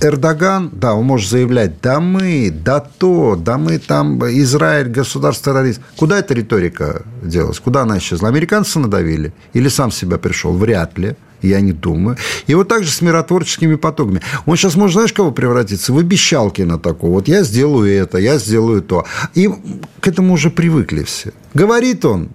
Эрдоган, 0.00 0.70
да, 0.72 0.94
он 0.94 1.04
может 1.04 1.30
заявлять, 1.30 1.80
да 1.82 2.00
мы, 2.00 2.50
да 2.50 2.80
то, 2.80 3.36
да 3.36 3.58
мы 3.58 3.78
там, 3.78 4.18
Израиль, 4.42 4.88
государство-террорист. 4.88 5.80
Куда 5.96 6.18
эта 6.18 6.34
риторика 6.34 7.02
делась? 7.22 7.60
Куда 7.60 7.82
она 7.82 7.98
исчезла? 7.98 8.28
Американцы 8.28 8.78
надавили? 8.78 9.32
Или 9.52 9.68
сам 9.68 9.90
себя 9.90 10.16
пришел? 10.18 10.52
Вряд 10.52 10.98
ли 10.98 11.16
я 11.42 11.60
не 11.60 11.72
думаю. 11.72 12.16
И 12.46 12.54
вот 12.54 12.68
так 12.68 12.84
же 12.84 12.90
с 12.90 13.02
миротворческими 13.02 13.76
потоками. 13.76 14.20
Он 14.46 14.56
сейчас 14.56 14.76
может, 14.76 14.94
знаешь, 14.94 15.12
кого 15.12 15.30
превратиться? 15.30 15.92
В 15.92 15.98
обещалкина 15.98 16.78
такого. 16.78 17.12
Вот 17.12 17.28
я 17.28 17.42
сделаю 17.44 17.92
это, 17.92 18.18
я 18.18 18.38
сделаю 18.38 18.82
то. 18.82 19.04
И 19.34 19.50
к 20.00 20.08
этому 20.08 20.34
уже 20.34 20.50
привыкли 20.50 21.02
все. 21.02 21.32
Говорит 21.54 22.04
он, 22.04 22.28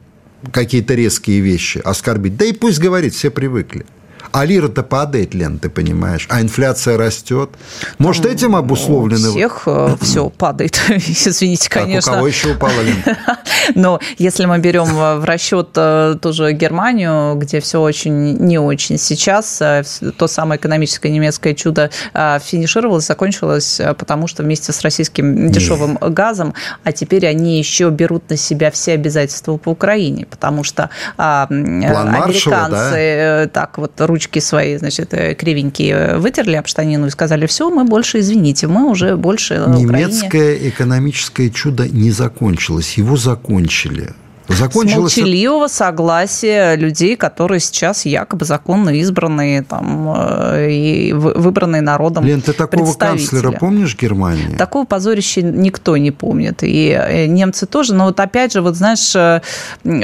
какие-то 0.52 0.94
резкие 0.96 1.40
вещи, 1.42 1.80
оскорбить. 1.84 2.38
Да 2.38 2.46
и 2.46 2.54
пусть 2.54 2.80
говорит, 2.80 3.14
все 3.14 3.30
привыкли. 3.30 3.86
А 4.32 4.46
лира-то 4.46 4.84
падает, 4.84 5.34
Лен, 5.34 5.58
ты 5.58 5.70
понимаешь, 5.70 6.28
а 6.30 6.42
инфляция 6.42 6.98
растет. 6.98 7.50
Может, 7.98 8.26
этим 8.26 8.56
обусловлены... 8.56 9.30
У 9.30 9.32
всех 9.32 9.64
э, 9.66 9.96
все 10.02 10.30
падает, 10.30 10.80
извините, 10.90 11.70
конечно. 11.70 12.12
Так, 12.12 12.14
у 12.14 12.16
кого 12.18 12.28
еще 12.28 12.52
упало, 12.52 12.82
Лен? 12.82 13.04
Но 13.76 14.00
если 14.18 14.46
мы 14.46 14.60
берем 14.60 14.88
э, 14.90 15.16
в 15.18 15.26
расчет 15.26 15.70
э, 15.76 16.16
тоже 16.22 16.54
Германию, 16.54 17.36
где 17.36 17.60
все 17.60 17.82
очень 17.82 18.38
не 18.38 18.60
очень 18.60 18.98
сейчас, 18.98 19.58
то 19.58 20.28
самое 20.28 20.60
экономическое 20.60 21.10
немецкое 21.10 21.54
чудо 21.54 21.90
финишировалось, 22.14 23.06
закончилось, 23.06 23.82
потому 23.98 24.28
что 24.28 24.44
вместе 24.44 24.72
с 24.72 24.82
российским 24.82 25.52
дешевым 25.52 25.98
Нет. 26.02 26.14
газом, 26.14 26.54
а 26.84 26.92
теперь 26.92 27.26
они 27.28 27.58
еще 27.58 27.90
берут 27.90 28.30
на 28.30 28.38
себя 28.38 28.72
все 28.72 28.94
обязательства 28.94 29.58
по 29.58 29.70
Украине, 29.70 30.26
потому 30.26 30.64
что 30.64 30.90
а, 31.18 31.48
американцы 31.50 32.50
Маршала, 32.50 32.70
да? 32.70 33.48
так 33.48 33.78
вот 33.78 34.00
ручки 34.20 34.40
свои, 34.40 34.78
значит, 34.78 35.14
э, 35.14 35.34
кривенькие 35.34 36.18
вытерли 36.18 36.56
об 36.56 36.68
штанину 36.68 37.08
и 37.08 37.10
сказали, 37.10 37.46
все, 37.46 37.70
мы 37.70 37.86
больше, 37.86 38.20
извините, 38.20 38.68
мы 38.68 38.90
уже 38.90 39.16
больше 39.16 39.54
Немецкое 39.68 40.28
Украине... 40.28 40.70
экономическое 40.70 41.50
чудо 41.50 41.88
не 41.88 42.12
закончилось, 42.12 42.98
его 42.98 43.16
закончили. 43.16 44.10
Закончилось... 44.50 45.14
С 45.14 45.18
молчаливого 45.18 45.68
согласия 45.68 46.76
людей, 46.76 47.16
которые 47.16 47.60
сейчас 47.60 48.06
якобы 48.06 48.46
законно 48.46 48.90
избранные 48.90 49.62
там, 49.62 50.14
э, 50.18 50.72
и 50.72 51.14
выбранные 51.14 51.82
народом 51.82 52.26
Лен, 52.26 52.42
ты 52.42 52.54
такого 52.54 52.94
канцлера 52.94 53.52
помнишь 53.52 53.96
Германии? 53.96 54.56
Такого 54.58 54.86
позорища 54.86 55.42
никто 55.42 55.98
не 55.98 56.12
помнит. 56.12 56.64
И 56.64 56.90
э, 56.90 57.28
немцы 57.28 57.66
тоже. 57.68 57.94
Но 57.94 58.06
вот 58.06 58.20
опять 58.20 58.54
же, 58.54 58.62
вот 58.62 58.76
знаешь, 58.76 59.16
э, 59.16 59.42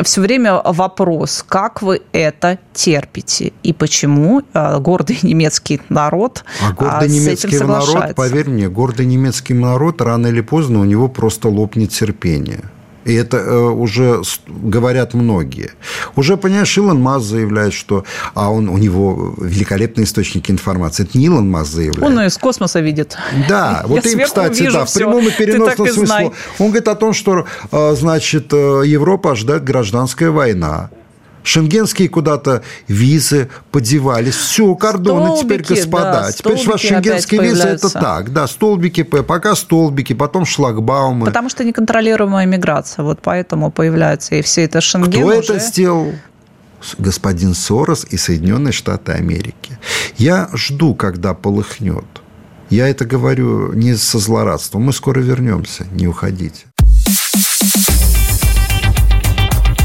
все 0.04 0.22
время 0.22 0.62
вопрос, 0.64 1.44
как 1.48 1.82
вы 1.82 2.02
это 2.12 2.60
терпите? 2.74 3.52
И 3.64 3.74
почему 3.74 4.44
гордый 4.54 5.18
немецкий 5.24 5.82
народ 5.90 6.44
А 6.62 6.74
гордый 6.74 7.10
немецкий 7.10 7.60
народ, 7.60 8.16
поверь 8.16 8.50
мне, 8.50 8.70
гордый 8.70 9.06
немецкий 9.06 9.54
народ 9.54 10.02
рано 10.02 10.28
или 10.28 10.42
поздно 10.42 10.82
у 10.82 10.86
него 10.86 11.08
просто 11.08 11.50
лопнет 11.50 11.92
терпение. 11.92 12.62
И 13.06 13.14
это 13.14 13.38
э, 13.38 13.58
уже 13.70 14.22
говорят 14.48 15.14
многие. 15.14 15.72
Уже, 16.16 16.38
понимаешь, 16.38 16.78
Илон 16.78 17.00
Маск 17.00 17.26
заявляет, 17.28 17.74
что... 17.74 18.04
А 18.34 18.52
он, 18.52 18.68
у 18.68 18.78
него 18.78 19.36
великолепный 19.38 20.06
источник 20.06 20.50
информации. 20.50 21.04
Это 21.04 21.18
не 21.18 21.26
Илон 21.26 21.50
Маск 21.50 21.72
заявляет. 21.72 22.04
Он 22.04 22.20
из 22.26 22.38
космоса 22.38 22.80
видит. 22.80 23.16
Да, 23.48 23.84
вот 23.88 24.06
им, 24.08 24.20
кстати, 24.20 24.70
да, 24.72 24.86
в 24.86 24.94
прямом 24.94 25.28
и 25.28 25.32
переносном 25.32 25.88
смысле. 25.88 26.32
Он 26.58 26.68
говорит 26.68 26.88
о 26.88 26.96
том, 26.96 27.14
что, 27.14 27.46
э, 27.72 27.96
значит, 27.96 28.52
э, 28.52 28.84
Европа 28.86 29.32
ожидает 29.32 29.64
гражданская 29.64 30.32
война. 30.32 30.90
Шенгенские 31.46 32.10
куда-то 32.10 32.64
визы 32.88 33.50
подевались. 33.72 34.36
Все, 34.36 34.74
кордоны 34.76 35.38
столбики, 35.38 35.64
теперь, 35.64 35.78
господа. 35.78 36.12
Да, 36.12 36.32
теперь 36.32 36.68
вас 36.68 36.82
шенгенские 36.82 37.42
визы 37.42 37.68
это 37.68 37.90
так. 37.90 38.34
Да, 38.34 38.48
столбики, 38.48 39.04
пока 39.04 39.56
столбики, 39.56 40.14
потом 40.14 40.46
шлагбаумы. 40.46 41.28
Потому 41.28 41.50
что 41.50 41.64
неконтролируемая 41.64 42.48
миграция. 42.48 43.04
Вот 43.04 43.20
поэтому 43.22 43.72
появляются 43.72 44.36
и 44.36 44.42
все 44.42 44.64
это 44.64 44.82
шенген 44.82 45.12
Кто 45.12 45.26
уже... 45.26 45.54
это 45.54 45.60
сделал? 45.60 46.12
господин 46.98 47.54
Сорос 47.54 48.06
и 48.10 48.18
Соединенные 48.18 48.72
Штаты 48.72 49.14
Америки. 49.14 49.78
Я 50.18 50.50
жду, 50.54 50.94
когда 50.94 51.34
полыхнет. 51.34 52.06
Я 52.70 52.88
это 52.88 53.06
говорю 53.06 53.74
не 53.74 53.96
со 53.96 54.20
злорадством. 54.20 54.84
Мы 54.84 54.94
скоро 54.94 55.20
вернемся. 55.20 55.86
Не 55.92 56.08
уходите. 56.08 56.66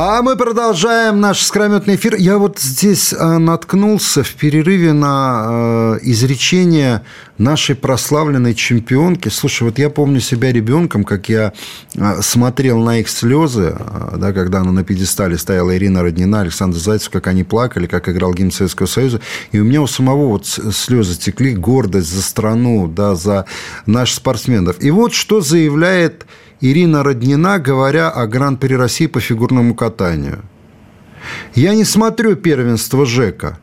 А 0.00 0.22
мы 0.22 0.36
продолжаем 0.36 1.20
наш 1.20 1.42
скрометный 1.42 1.96
эфир. 1.96 2.14
Я 2.14 2.38
вот 2.38 2.60
здесь 2.60 3.12
э, 3.12 3.38
наткнулся 3.38 4.22
в 4.22 4.32
перерыве 4.36 4.92
на 4.92 5.96
э, 5.96 5.98
изречение 6.02 7.02
нашей 7.36 7.74
прославленной 7.74 8.54
чемпионки. 8.54 9.28
Слушай, 9.28 9.64
вот 9.64 9.80
я 9.80 9.90
помню 9.90 10.20
себя 10.20 10.52
ребенком, 10.52 11.02
как 11.02 11.28
я 11.28 11.52
э, 11.96 12.22
смотрел 12.22 12.78
на 12.78 13.00
их 13.00 13.08
слезы, 13.08 13.76
да, 14.16 14.32
когда 14.32 14.60
она 14.60 14.70
на 14.70 14.84
пьедестале 14.84 15.36
стояла 15.36 15.76
Ирина 15.76 16.04
Роднина, 16.04 16.42
Александр 16.42 16.78
Зайцев, 16.78 17.10
как 17.10 17.26
они 17.26 17.42
плакали, 17.42 17.88
как 17.88 18.08
играл 18.08 18.32
гимн 18.32 18.52
Советского 18.52 18.86
Союза. 18.86 19.20
И 19.50 19.58
у 19.58 19.64
меня 19.64 19.82
у 19.82 19.88
самого 19.88 20.28
вот 20.28 20.46
слезы 20.46 21.18
текли, 21.18 21.56
гордость 21.56 22.14
за 22.14 22.22
страну, 22.22 22.86
да, 22.86 23.16
за 23.16 23.46
наших 23.86 24.18
спортсменов. 24.18 24.76
И 24.78 24.92
вот 24.92 25.12
что 25.12 25.40
заявляет 25.40 26.24
Ирина 26.60 27.02
Роднина, 27.02 27.58
говоря 27.58 28.10
о 28.10 28.26
Гран-при 28.26 28.74
России 28.74 29.06
по 29.06 29.20
фигурному 29.20 29.74
катанию. 29.74 30.42
«Я 31.54 31.74
не 31.74 31.84
смотрю 31.84 32.36
первенство 32.36 33.06
ЖЭКа. 33.06 33.58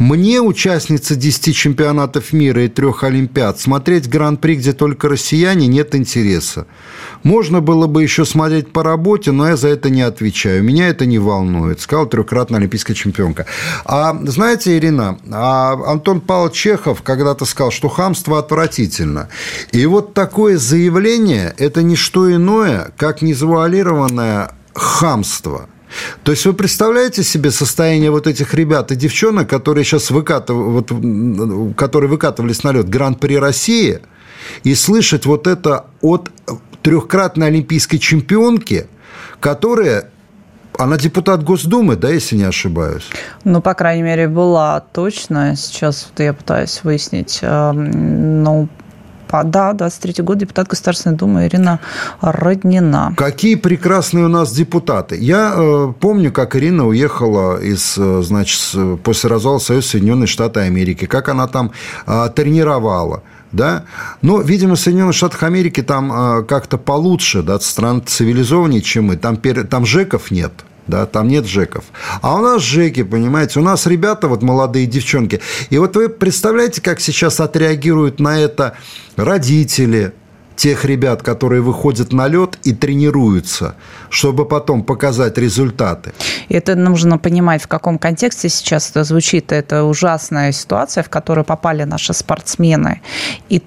Мне, 0.00 0.40
участница 0.40 1.14
10 1.14 1.54
чемпионатов 1.54 2.32
мира 2.32 2.64
и 2.64 2.68
трех 2.68 3.04
Олимпиад, 3.04 3.60
смотреть 3.60 4.08
Гран-при, 4.08 4.56
где 4.56 4.72
только 4.72 5.10
россияне, 5.10 5.66
нет 5.66 5.94
интереса. 5.94 6.66
Можно 7.22 7.60
было 7.60 7.86
бы 7.86 8.02
еще 8.02 8.24
смотреть 8.24 8.72
по 8.72 8.82
работе, 8.82 9.30
но 9.30 9.48
я 9.48 9.58
за 9.58 9.68
это 9.68 9.90
не 9.90 10.00
отвечаю. 10.00 10.64
Меня 10.64 10.88
это 10.88 11.04
не 11.04 11.18
волнует, 11.18 11.82
сказала 11.82 12.08
трехкратная 12.08 12.60
олимпийская 12.60 12.96
чемпионка. 12.96 13.44
А 13.84 14.18
знаете, 14.24 14.78
Ирина, 14.78 15.18
а 15.30 15.74
Антон 15.92 16.22
Павлович 16.22 16.54
Чехов 16.54 17.02
когда-то 17.02 17.44
сказал, 17.44 17.70
что 17.70 17.90
хамство 17.90 18.38
отвратительно. 18.38 19.28
И 19.72 19.84
вот 19.84 20.14
такое 20.14 20.56
заявление– 20.56 21.54
это 21.58 21.82
не 21.82 21.96
что 21.96 22.34
иное, 22.34 22.90
как 22.96 23.20
незавуалированное 23.20 24.52
хамство– 24.72 25.68
то 26.22 26.32
есть 26.32 26.46
вы 26.46 26.52
представляете 26.52 27.22
себе 27.22 27.50
состояние 27.50 28.10
вот 28.10 28.26
этих 28.26 28.54
ребят 28.54 28.92
и 28.92 28.96
девчонок, 28.96 29.48
которые 29.48 29.84
сейчас 29.84 30.10
выкатыв... 30.10 30.56
вот, 30.56 30.92
которые 31.76 32.10
выкатывались 32.10 32.64
на 32.64 32.72
лед 32.72 32.88
Гран-при 32.88 33.38
России, 33.38 34.00
и 34.64 34.74
слышать 34.74 35.26
вот 35.26 35.46
это 35.46 35.86
от 36.00 36.30
трехкратной 36.82 37.48
олимпийской 37.48 37.98
чемпионки, 37.98 38.86
которая 39.38 40.10
она 40.78 40.96
депутат 40.96 41.42
Госдумы, 41.42 41.96
да, 41.96 42.08
если 42.08 42.36
не 42.36 42.44
ошибаюсь? 42.44 43.08
Ну, 43.44 43.60
по 43.60 43.74
крайней 43.74 44.02
мере, 44.02 44.28
была 44.28 44.80
точно. 44.80 45.54
Сейчас 45.56 46.08
вот 46.10 46.20
я 46.20 46.32
пытаюсь 46.32 46.80
выяснить. 46.82 47.40
Эм, 47.42 48.42
ну, 48.42 48.68
да, 49.44 49.72
23 49.72 50.24
год, 50.24 50.38
депутат 50.38 50.68
Государственной 50.68 51.16
Думы 51.16 51.46
Ирина 51.46 51.80
Роднина. 52.20 53.14
Какие 53.16 53.54
прекрасные 53.56 54.24
у 54.24 54.28
нас 54.28 54.52
депутаты. 54.52 55.16
Я 55.16 55.54
э, 55.56 55.92
помню, 55.98 56.32
как 56.32 56.56
Ирина 56.56 56.86
уехала 56.86 57.60
из, 57.60 57.96
э, 57.98 58.22
значит, 58.22 58.60
после 59.02 59.30
развала 59.30 59.58
Союза 59.58 59.88
Соединенных 59.88 60.28
Штатов 60.28 60.64
Америки, 60.64 61.06
как 61.06 61.28
она 61.28 61.46
там 61.46 61.72
э, 62.06 62.28
тренировала 62.34 63.22
да, 63.52 63.84
но, 64.22 64.40
видимо, 64.40 64.76
в 64.76 64.80
Соединенных 64.80 65.14
Штатах 65.14 65.42
Америки 65.42 65.82
там 65.82 66.12
э, 66.12 66.44
как-то 66.44 66.78
получше, 66.78 67.42
да, 67.42 67.58
стран 67.60 68.02
цивилизованнее, 68.04 68.80
чем 68.80 69.06
мы, 69.06 69.16
там, 69.16 69.36
там 69.36 69.86
жеков 69.86 70.30
нет, 70.30 70.52
да, 70.90 71.06
там 71.06 71.28
нет 71.28 71.46
жеков. 71.46 71.84
А 72.20 72.36
у 72.36 72.40
нас 72.40 72.62
жеки, 72.62 73.02
понимаете, 73.02 73.60
у 73.60 73.62
нас 73.62 73.86
ребята, 73.86 74.28
вот 74.28 74.42
молодые 74.42 74.86
девчонки. 74.86 75.40
И 75.70 75.78
вот 75.78 75.96
вы 75.96 76.08
представляете, 76.08 76.82
как 76.82 77.00
сейчас 77.00 77.40
отреагируют 77.40 78.20
на 78.20 78.38
это 78.38 78.74
родители, 79.16 80.12
тех 80.60 80.84
ребят, 80.84 81.22
которые 81.22 81.62
выходят 81.62 82.12
на 82.12 82.28
лед 82.28 82.58
и 82.64 82.74
тренируются, 82.74 83.76
чтобы 84.10 84.44
потом 84.44 84.82
показать 84.82 85.38
результаты. 85.38 86.12
Это 86.50 86.74
нужно 86.74 87.16
понимать, 87.16 87.62
в 87.62 87.66
каком 87.66 87.98
контексте 87.98 88.50
сейчас 88.50 88.90
это 88.90 89.04
звучит. 89.04 89.52
Это 89.52 89.84
ужасная 89.84 90.52
ситуация, 90.52 91.02
в 91.02 91.08
которую 91.08 91.46
попали 91.46 91.84
наши 91.84 92.12
спортсмены. 92.12 93.00
И 93.48 93.62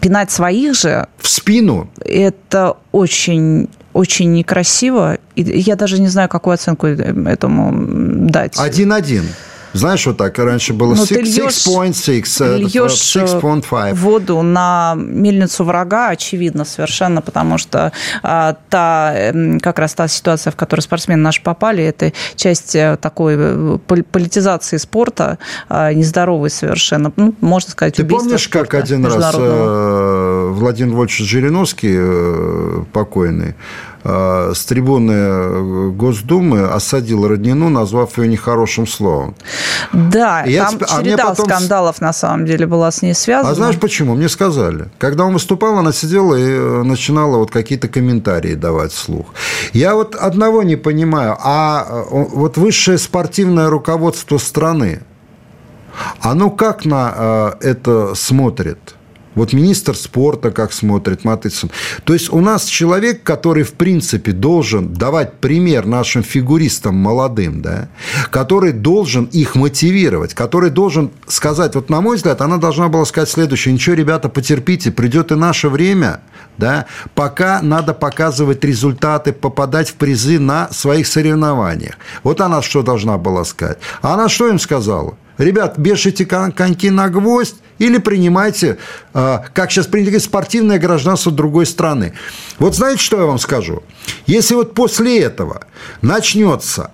пинать 0.00 0.32
своих 0.32 0.74
же... 0.74 1.06
В 1.18 1.28
спину? 1.28 1.88
Это 2.04 2.78
очень 2.90 3.68
очень 3.94 4.32
некрасиво. 4.32 5.18
И 5.36 5.42
я 5.42 5.76
даже 5.76 6.00
не 6.00 6.08
знаю, 6.08 6.28
какую 6.28 6.54
оценку 6.54 6.86
этому 6.86 7.72
дать. 8.28 8.58
Один-один. 8.58 9.24
Знаешь, 9.74 10.06
вот 10.06 10.16
так 10.16 10.38
раньше 10.38 10.72
было 10.72 10.94
6.6, 10.94 12.58
льешь 12.58 12.92
6.5. 12.92 13.90
Э, 13.90 13.94
воду 13.94 14.40
на 14.42 14.94
мельницу 14.96 15.64
врага, 15.64 16.10
очевидно, 16.10 16.64
совершенно, 16.64 17.20
потому 17.20 17.58
что 17.58 17.92
а, 18.22 18.56
та, 18.70 19.12
эм, 19.16 19.58
как 19.58 19.80
раз 19.80 19.94
та 19.94 20.06
ситуация, 20.06 20.52
в 20.52 20.56
которую 20.56 20.82
спортсмены 20.82 21.22
наши 21.22 21.42
попали, 21.42 21.82
это 21.82 22.12
часть 22.36 22.76
э, 22.76 22.96
такой 23.00 23.34
э, 23.36 23.78
политизации 24.12 24.76
спорта, 24.76 25.38
а, 25.68 25.92
нездоровой 25.92 26.50
совершенно, 26.50 27.12
ну, 27.16 27.34
можно 27.40 27.72
сказать, 27.72 27.96
Ты 27.96 28.04
помнишь, 28.04 28.46
как 28.46 28.74
один 28.74 29.04
раз 29.04 29.34
Владимир 30.52 30.94
Вольфович 30.94 31.28
Жириновский, 31.28 32.84
покойный, 32.92 33.54
Э, 34.06 34.52
с 34.54 34.66
трибуны 34.66 35.12
э, 35.12 35.88
Госдумы 35.96 36.66
осадил 36.66 37.26
Роднину, 37.26 37.70
назвав 37.70 38.18
ее 38.18 38.28
нехорошим 38.28 38.86
словом. 38.86 39.34
Да, 39.94 40.44
я 40.44 40.66
там 40.66 40.78
а 40.82 41.02
череда 41.02 41.28
потом... 41.28 41.46
скандалов 41.46 42.02
на 42.02 42.12
самом 42.12 42.44
деле 42.44 42.66
была 42.66 42.90
с 42.90 43.00
ней 43.00 43.14
связана. 43.14 43.52
А 43.52 43.54
знаешь 43.54 43.78
почему? 43.78 44.14
Мне 44.14 44.28
сказали. 44.28 44.90
Когда 44.98 45.24
он 45.24 45.32
выступал, 45.32 45.78
она 45.78 45.92
сидела 45.92 46.34
и 46.34 46.42
э, 46.42 46.82
начинала 46.82 47.38
вот 47.38 47.50
какие-то 47.50 47.88
комментарии 47.88 48.54
давать 48.54 48.92
вслух. 48.92 49.26
Я 49.72 49.94
вот 49.94 50.14
одного 50.14 50.62
не 50.62 50.76
понимаю. 50.76 51.38
А 51.40 52.04
вот 52.10 52.58
высшее 52.58 52.98
спортивное 52.98 53.70
руководство 53.70 54.36
страны, 54.36 55.00
оно 56.20 56.50
как 56.50 56.84
на 56.84 57.54
это 57.62 58.14
смотрит? 58.14 58.96
Вот 59.34 59.52
министр 59.52 59.96
спорта 59.96 60.50
как 60.50 60.72
смотрит, 60.72 61.24
Матыцын. 61.24 61.70
То 62.04 62.12
есть 62.12 62.32
у 62.32 62.40
нас 62.40 62.64
человек, 62.66 63.22
который, 63.22 63.64
в 63.64 63.72
принципе, 63.72 64.32
должен 64.32 64.92
давать 64.92 65.34
пример 65.34 65.86
нашим 65.86 66.22
фигуристам 66.22 66.94
молодым, 66.94 67.62
да, 67.62 67.88
который 68.30 68.72
должен 68.72 69.24
их 69.24 69.54
мотивировать, 69.54 70.34
который 70.34 70.70
должен 70.70 71.10
сказать, 71.26 71.74
вот 71.74 71.90
на 71.90 72.00
мой 72.00 72.16
взгляд, 72.16 72.40
она 72.40 72.58
должна 72.58 72.88
была 72.88 73.04
сказать 73.04 73.28
следующее, 73.28 73.74
ничего, 73.74 73.94
ребята, 73.96 74.28
потерпите, 74.28 74.92
придет 74.92 75.32
и 75.32 75.34
наше 75.34 75.68
время, 75.68 76.20
да, 76.58 76.86
пока 77.14 77.60
надо 77.62 77.94
показывать 77.94 78.64
результаты, 78.64 79.32
попадать 79.32 79.90
в 79.90 79.94
призы 79.94 80.38
на 80.38 80.68
своих 80.70 81.06
соревнованиях. 81.06 81.94
Вот 82.22 82.40
она 82.40 82.62
что 82.62 82.82
должна 82.82 83.18
была 83.18 83.44
сказать. 83.44 83.78
А 84.02 84.14
она 84.14 84.28
что 84.28 84.48
им 84.48 84.58
сказала? 84.58 85.16
Ребят, 85.38 85.78
бешите 85.78 86.24
коньки 86.26 86.90
на 86.90 87.08
гвоздь 87.08 87.56
или 87.78 87.98
принимайте, 87.98 88.78
а, 89.12 89.44
как 89.52 89.70
сейчас 89.70 89.86
принято 89.86 90.20
спортивное 90.20 90.78
гражданство 90.78 91.32
другой 91.32 91.66
страны. 91.66 92.14
Вот 92.58 92.74
знаете, 92.74 93.02
что 93.02 93.18
я 93.18 93.24
вам 93.24 93.38
скажу? 93.38 93.82
Если 94.26 94.54
вот 94.54 94.74
после 94.74 95.20
этого 95.20 95.62
начнется 96.02 96.90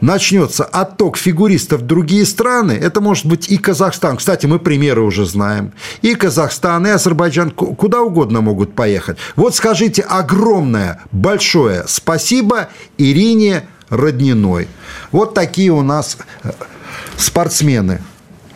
начнется 0.00 0.64
отток 0.64 1.16
фигуристов 1.16 1.80
в 1.80 1.86
другие 1.86 2.26
страны, 2.26 2.72
это 2.72 3.00
может 3.00 3.26
быть 3.26 3.48
и 3.48 3.56
Казахстан. 3.56 4.16
Кстати, 4.16 4.46
мы 4.46 4.58
примеры 4.58 5.02
уже 5.02 5.24
знаем. 5.24 5.72
И 6.02 6.14
Казахстан, 6.14 6.86
и 6.86 6.90
Азербайджан, 6.90 7.50
куда 7.50 8.02
угодно 8.02 8.40
могут 8.40 8.74
поехать. 8.74 9.16
Вот 9.36 9.54
скажите 9.54 10.02
огромное, 10.02 11.02
большое 11.12 11.84
спасибо 11.86 12.68
Ирине 12.98 13.66
Родниной. 13.88 14.68
Вот 15.12 15.34
такие 15.34 15.70
у 15.70 15.82
нас 15.82 16.18
э, 16.42 16.50
спортсмены 17.16 18.02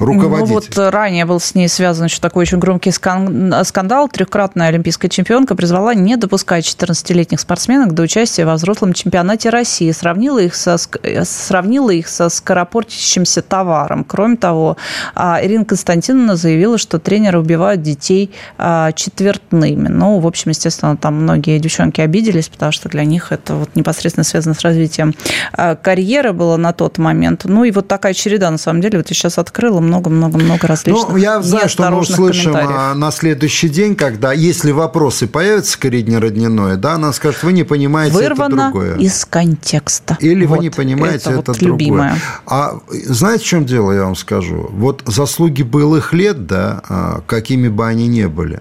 руководитель. 0.00 0.48
Ну, 0.48 0.54
вот 0.54 0.92
ранее 0.92 1.24
был 1.24 1.40
с 1.40 1.54
ней 1.54 1.68
связан 1.68 2.06
еще 2.06 2.20
такой 2.20 2.42
очень 2.42 2.58
громкий 2.58 2.90
скандал. 2.90 4.08
Трехкратная 4.08 4.68
олимпийская 4.68 5.08
чемпионка 5.08 5.54
призвала 5.54 5.94
не 5.94 6.16
допускать 6.16 6.64
14-летних 6.64 7.40
спортсменок 7.40 7.94
до 7.94 8.02
участия 8.02 8.44
во 8.44 8.54
взрослом 8.54 8.92
чемпионате 8.92 9.50
России. 9.50 9.90
Сравнила 9.92 10.38
их 10.38 10.54
со, 10.54 10.76
сравнила 11.24 11.90
их 11.90 12.08
со 12.08 12.28
скоропортящимся 12.28 13.42
товаром. 13.42 14.04
Кроме 14.04 14.36
того, 14.36 14.76
а, 15.14 15.40
Ирина 15.42 15.64
Константиновна 15.64 16.36
заявила, 16.36 16.78
что 16.78 16.98
тренеры 16.98 17.38
убивают 17.38 17.82
детей 17.82 18.32
а, 18.58 18.92
четвертными. 18.92 19.88
Ну, 19.88 20.18
в 20.18 20.26
общем, 20.26 20.50
естественно, 20.50 20.96
там 20.96 21.22
многие 21.22 21.58
девчонки 21.58 22.00
обиделись, 22.00 22.48
потому 22.48 22.72
что 22.72 22.88
для 22.88 23.04
них 23.04 23.32
это 23.32 23.54
вот 23.54 23.76
непосредственно 23.76 24.24
связано 24.24 24.54
с 24.54 24.60
развитием 24.60 25.14
а, 25.52 25.76
карьеры 25.76 26.32
было 26.32 26.56
на 26.56 26.72
тот 26.72 26.98
момент. 26.98 27.42
Ну, 27.44 27.64
и 27.64 27.70
вот 27.70 27.88
такая 27.88 28.14
череда, 28.14 28.50
на 28.50 28.58
самом 28.58 28.80
деле, 28.80 28.98
вот 28.98 29.08
я 29.08 29.14
сейчас 29.14 29.38
открыла, 29.38 29.80
много-много-много 29.90 30.66
различных 30.66 31.08
Ну, 31.08 31.16
я 31.16 31.42
знаю, 31.42 31.68
что 31.68 31.90
мы 31.90 31.98
услышим 31.98 32.52
а, 32.54 32.94
на 32.94 33.10
следующий 33.10 33.68
день, 33.68 33.96
когда, 33.96 34.32
если 34.32 34.70
вопросы 34.70 35.26
появятся 35.26 35.78
к 35.78 35.86
Ирине 35.86 36.18
Родниной, 36.18 36.76
да, 36.76 36.94
она 36.94 37.12
скажет, 37.12 37.42
вы 37.42 37.52
не 37.52 37.64
понимаете 37.64 38.14
Вырвано 38.14 38.54
это 38.54 38.70
другое. 38.70 38.96
из 38.98 39.24
контекста. 39.24 40.16
Или 40.20 40.46
вот, 40.46 40.58
вы 40.58 40.64
не 40.64 40.70
понимаете 40.70 41.30
это, 41.30 41.30
это 41.30 41.52
вот 41.52 41.58
другое. 41.58 41.72
Любимое. 41.72 42.14
А 42.46 42.78
знаете, 42.90 43.44
в 43.44 43.46
чем 43.46 43.66
дело, 43.66 43.92
я 43.92 44.04
вам 44.04 44.16
скажу? 44.16 44.68
Вот 44.70 45.02
заслуги 45.06 45.62
былых 45.62 46.12
лет, 46.12 46.46
да, 46.46 46.82
а, 46.88 47.22
какими 47.26 47.68
бы 47.68 47.86
они 47.86 48.06
ни 48.06 48.26
были, 48.26 48.60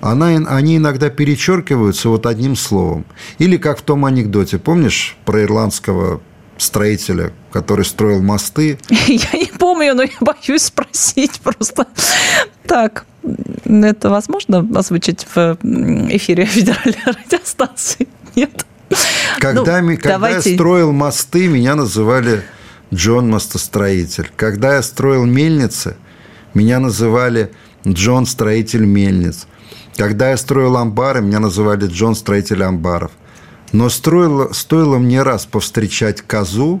она, 0.00 0.26
они 0.26 0.76
иногда 0.76 1.08
перечеркиваются 1.08 2.10
вот 2.10 2.26
одним 2.26 2.56
словом. 2.56 3.06
Или 3.38 3.56
как 3.56 3.78
в 3.78 3.82
том 3.82 4.04
анекдоте, 4.04 4.58
помнишь, 4.58 5.16
про 5.24 5.42
ирландского 5.42 6.20
строителя, 6.56 7.32
который 7.52 7.84
строил 7.84 8.22
мосты. 8.22 8.78
Я 8.88 9.38
не 9.38 9.50
помню, 9.58 9.94
но 9.94 10.02
я 10.02 10.16
боюсь 10.20 10.62
спросить 10.62 11.40
просто. 11.40 11.86
Так, 12.66 13.06
это 13.64 14.10
возможно 14.10 14.66
озвучить 14.74 15.26
в 15.34 15.58
эфире 16.10 16.44
федеральной 16.44 16.98
радиостанции? 17.06 18.08
Нет? 18.36 18.66
Когда, 19.38 19.80
ну, 19.80 19.96
когда 19.96 20.10
давайте... 20.10 20.50
я 20.50 20.56
строил 20.56 20.92
мосты, 20.92 21.48
меня 21.48 21.74
называли 21.74 22.42
Джон 22.92 23.30
Мостостроитель. 23.30 24.30
Когда 24.36 24.76
я 24.76 24.82
строил 24.82 25.24
мельницы, 25.24 25.96
меня 26.52 26.78
называли 26.78 27.50
Джон 27.86 28.26
Строитель 28.26 28.84
Мельниц. 28.84 29.46
Когда 29.96 30.30
я 30.30 30.36
строил 30.36 30.76
амбары, 30.76 31.20
меня 31.20 31.40
называли 31.40 31.86
Джон 31.86 32.14
Строитель 32.14 32.62
Амбаров– 32.62 33.10
но 33.74 33.88
стоило, 33.88 34.52
стоило 34.52 34.98
мне 34.98 35.22
раз 35.24 35.46
повстречать 35.46 36.22
козу, 36.22 36.80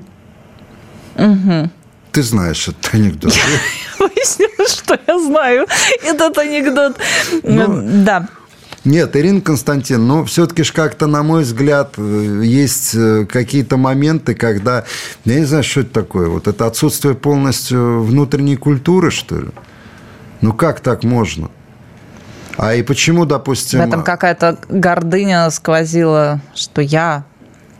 угу. 1.16 1.70
ты 2.12 2.22
знаешь 2.22 2.68
этот 2.68 2.94
анекдот. 2.94 3.34
Выяснилось, 3.98 4.78
что 4.78 4.98
я 5.04 5.18
знаю 5.18 5.66
этот 6.04 6.38
анекдот. 6.38 6.96
Ну, 7.42 7.82
да. 8.04 8.28
Нет, 8.84 9.16
Ирина 9.16 9.40
Константин, 9.40 10.06
ну, 10.06 10.24
все-таки 10.24 10.62
ж 10.62 10.70
как-то, 10.70 11.08
на 11.08 11.24
мой 11.24 11.42
взгляд, 11.42 11.98
есть 11.98 12.94
э, 12.94 13.26
какие-то 13.26 13.76
моменты, 13.76 14.36
когда, 14.36 14.84
я 15.24 15.40
не 15.40 15.46
знаю, 15.46 15.64
что 15.64 15.80
это 15.80 15.90
такое, 15.90 16.28
вот 16.28 16.46
это 16.46 16.66
отсутствие 16.66 17.14
полностью 17.14 18.04
внутренней 18.04 18.56
культуры, 18.56 19.10
что 19.10 19.40
ли? 19.40 19.48
Ну, 20.42 20.52
как 20.52 20.78
так 20.78 21.02
можно? 21.02 21.50
А 22.56 22.74
и 22.74 22.82
почему, 22.82 23.24
допустим... 23.24 23.80
В 23.80 23.82
этом 23.82 24.02
какая-то 24.02 24.58
гордыня 24.68 25.50
сквозила, 25.50 26.40
что 26.54 26.80
я 26.80 27.24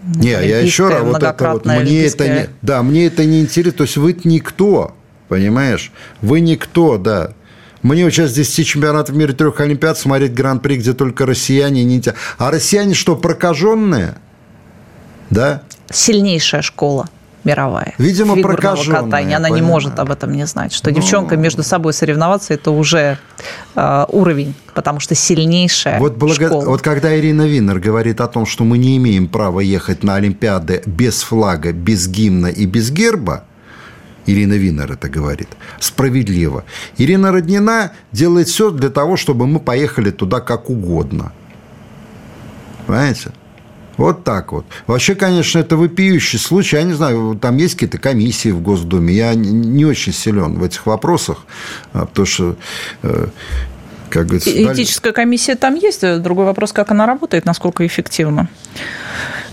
не, 0.02 0.28
я 0.28 0.60
еще 0.60 0.88
раз, 0.88 1.02
вот 1.02 1.22
это 1.22 1.52
вот, 1.52 1.64
мне 1.64 2.04
это 2.04 2.28
не, 2.28 2.48
да, 2.60 2.82
мне 2.82 3.06
это 3.06 3.24
не 3.24 3.40
интересно, 3.40 3.78
то 3.78 3.84
есть 3.84 3.96
вы 3.96 4.14
никто, 4.24 4.94
понимаешь, 5.28 5.92
вы 6.20 6.40
никто, 6.40 6.98
да. 6.98 7.32
Мне 7.82 8.04
вот 8.04 8.12
сейчас 8.12 8.32
10 8.32 8.66
чемпионатов 8.66 9.14
мира 9.14 9.32
трех 9.32 9.60
Олимпиад 9.60 9.98
смотреть 9.98 10.34
Гран-при, 10.34 10.76
где 10.76 10.94
только 10.94 11.26
россияне 11.26 11.84
не... 11.84 12.02
А 12.38 12.50
россияне 12.50 12.94
что, 12.94 13.16
прокаженные? 13.16 14.16
Да? 15.30 15.62
Сильнейшая 15.90 16.62
школа 16.62 17.08
мировая. 17.44 17.94
Видимо, 17.98 18.37
прокаженная. 18.37 19.02
катания. 19.02 19.37
Она 19.37 19.48
понятно. 19.48 19.54
не 19.54 19.62
может 19.62 19.98
об 19.98 20.11
этом 20.11 20.33
не 20.33 20.46
знать. 20.46 20.72
Что 20.72 20.90
ну... 20.90 20.96
девчонка 20.96 21.37
между 21.37 21.62
собой 21.62 21.92
соревноваться, 21.92 22.54
это 22.54 22.70
уже 22.70 23.18
э, 23.74 24.04
уровень, 24.09 24.54
потому 24.74 25.00
что 25.00 25.14
сильнейшая 25.14 25.98
вот 25.98 26.16
благо... 26.16 26.46
школа. 26.46 26.64
Вот 26.64 26.83
когда 26.83 27.16
Ирина 27.16 27.46
Виннер 27.46 27.78
говорит 27.78 28.20
о 28.20 28.28
том, 28.28 28.46
что 28.46 28.64
мы 28.64 28.78
не 28.78 28.96
имеем 28.96 29.28
права 29.28 29.61
ехать 29.61 30.02
на 30.02 30.16
Олимпиады 30.16 30.83
без 30.87 31.22
флага, 31.22 31.72
без 31.72 32.09
гимна 32.09 32.46
и 32.48 32.66
без 32.66 32.90
герба, 32.90 33.44
Ирина 34.26 34.54
Винер 34.54 34.92
это 34.92 35.09
говорит. 35.09 35.48
Справедливо. 35.80 36.64
Ирина 36.96 37.30
Роднина 37.30 37.92
делает 38.12 38.48
все 38.48 38.70
для 38.70 38.88
того, 38.88 39.16
чтобы 39.16 39.46
мы 39.46 39.61
поехали 39.61 40.11
туда 40.11 40.40
как 40.40 40.70
угодно. 40.70 41.33
Понимаете? 42.87 43.33
Вот 43.96 44.24
так 44.24 44.52
вот. 44.52 44.64
Вообще, 44.87 45.14
конечно, 45.14 45.59
это 45.59 45.76
вопиющий 45.76 46.38
случай. 46.38 46.76
Я 46.76 46.83
не 46.83 46.94
знаю, 46.94 47.38
там 47.40 47.57
есть 47.57 47.74
какие-то 47.74 47.98
комиссии 47.98 48.50
в 48.50 48.61
Госдуме. 48.61 49.14
Я 49.14 49.35
не 49.35 49.85
очень 49.85 50.12
силен 50.12 50.59
в 50.59 50.64
этих 50.64 50.87
вопросах, 50.87 51.44
а, 51.92 52.07
потому 52.07 52.26
что 52.26 52.57
э, 53.02 53.28
как 54.11 54.26
говорится, 54.26 54.50
Этическая 54.50 55.12
комиссия 55.12 55.57
там 55.57 55.74
есть. 55.74 56.00
Другой 56.22 56.46
вопрос, 56.46 56.72
как 56.72 56.90
она 56.90 57.07
работает, 57.07 57.44
насколько 57.44 57.87
эффективно. 57.87 58.48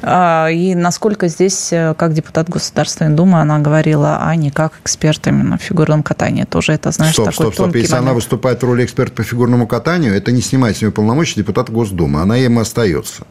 А, 0.03 0.49
и 0.49 0.73
насколько 0.73 1.27
здесь, 1.27 1.71
э, 1.71 1.93
как 1.95 2.13
депутат 2.13 2.49
Государственной 2.49 3.15
Думы, 3.15 3.39
она 3.39 3.59
говорила, 3.59 4.19
а 4.21 4.35
не 4.35 4.49
как 4.49 4.73
эксперт 4.83 5.25
именно 5.27 5.57
в 5.57 5.61
фигурном 5.61 6.01
катании. 6.01 6.43
Тоже 6.43 6.73
это, 6.73 6.91
знаешь, 6.91 7.13
стоп, 7.13 7.25
такой 7.25 7.45
стоп, 7.45 7.53
стоп. 7.53 7.75
Если 7.75 7.91
момент. 7.91 8.07
она 8.07 8.13
выступает 8.15 8.61
в 8.61 8.65
роли 8.65 8.83
эксперта 8.83 9.13
по 9.17 9.23
фигурному 9.23 9.67
катанию, 9.67 10.13
это 10.15 10.31
не 10.31 10.41
снимает 10.41 10.77
с 10.77 10.81
нее 10.81 10.91
полномочия 10.91 11.35
депутата 11.35 11.71
Госдумы. 11.71 12.21
Она 12.21 12.37
им 12.37 12.57
остается. 12.57 13.23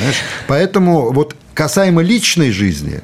Понимаешь? 0.00 0.22
Поэтому 0.48 1.12
вот 1.12 1.36
касаемо 1.52 2.00
личной 2.02 2.50
жизни, 2.50 3.00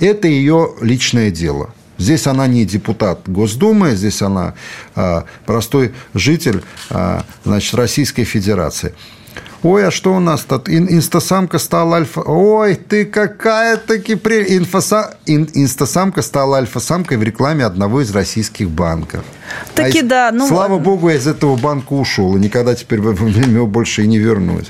это 0.00 0.26
ее 0.26 0.74
личное 0.80 1.30
дело. 1.30 1.72
Здесь 1.98 2.26
она 2.26 2.48
не 2.48 2.64
депутат 2.64 3.28
Госдумы, 3.28 3.94
здесь 3.94 4.22
она 4.22 4.54
а, 4.96 5.24
простой 5.46 5.94
житель 6.14 6.64
а, 6.90 7.24
значит, 7.44 7.74
Российской 7.74 8.24
Федерации. 8.24 8.92
Ой, 9.62 9.86
а 9.86 9.92
что 9.92 10.12
у 10.12 10.18
нас 10.18 10.40
тут? 10.40 10.68
Ин, 10.68 10.88
инстасамка 10.90 11.60
стала 11.60 11.98
альфа... 11.98 12.22
Ой, 12.22 12.74
ты 12.74 13.04
какая-таки... 13.04 14.16
При... 14.16 14.58
Инфоса... 14.58 15.16
Ин, 15.26 15.48
инстасамка 15.54 16.22
стала 16.22 16.58
альфа-самкой 16.58 17.16
в 17.16 17.22
рекламе 17.22 17.64
одного 17.64 18.00
из 18.00 18.10
российских 18.10 18.68
банков. 18.68 19.24
Таки 19.76 20.00
а 20.00 20.02
да. 20.02 20.30
Ну... 20.32 20.48
Слава 20.48 20.80
богу, 20.80 21.08
я 21.10 21.16
из 21.16 21.28
этого 21.28 21.54
банка 21.54 21.92
ушел. 21.92 22.36
И 22.36 22.40
никогда 22.40 22.74
теперь 22.74 23.00
в 23.00 23.48
него 23.48 23.68
больше 23.68 24.02
и 24.02 24.08
не 24.08 24.18
вернусь. 24.18 24.66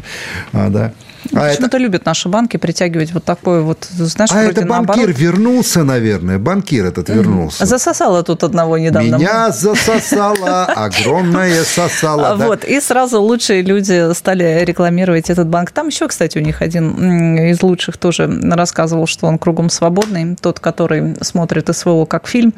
А, 0.52 0.68
да. 0.68 0.92
А 1.32 1.48
Почему-то 1.48 1.76
это... 1.76 1.78
любят 1.78 2.04
наши 2.04 2.28
банки 2.28 2.56
притягивать 2.56 3.12
вот 3.12 3.24
такой 3.24 3.62
вот, 3.62 3.87
знаешь, 3.90 4.30
А 4.32 4.42
это 4.42 4.62
банкир 4.62 4.96
наоборот. 4.96 5.18
вернулся, 5.18 5.85
наверное, 5.85 6.38
банкир 6.38 6.87
этот 6.87 7.08
вернулся. 7.08 7.64
Засосала 7.66 8.22
тут 8.22 8.42
одного 8.44 8.78
недавно. 8.78 9.16
Меня 9.16 9.50
засосала, 9.50 10.64
огромное 10.64 11.64
сосала. 11.64 12.37
Вот, 12.37 12.64
и 12.64 12.80
сразу 12.80 13.20
лучшие 13.20 13.62
люди 13.62 14.12
стали 14.14 14.64
рекламировать 14.64 15.30
этот 15.30 15.48
банк. 15.48 15.70
Там 15.70 15.88
еще, 15.88 16.08
кстати, 16.08 16.38
у 16.38 16.40
них 16.40 16.62
один 16.62 17.37
из 17.37 17.62
лучших 17.62 17.96
тоже 17.96 18.28
рассказывал, 18.42 19.06
что 19.06 19.26
он 19.26 19.38
кругом 19.38 19.70
свободный, 19.70 20.37
тот, 20.37 20.61
который 20.61 21.16
смотрит 21.20 21.74
СВО 21.74 22.04
как 22.04 22.26
фильм. 22.26 22.52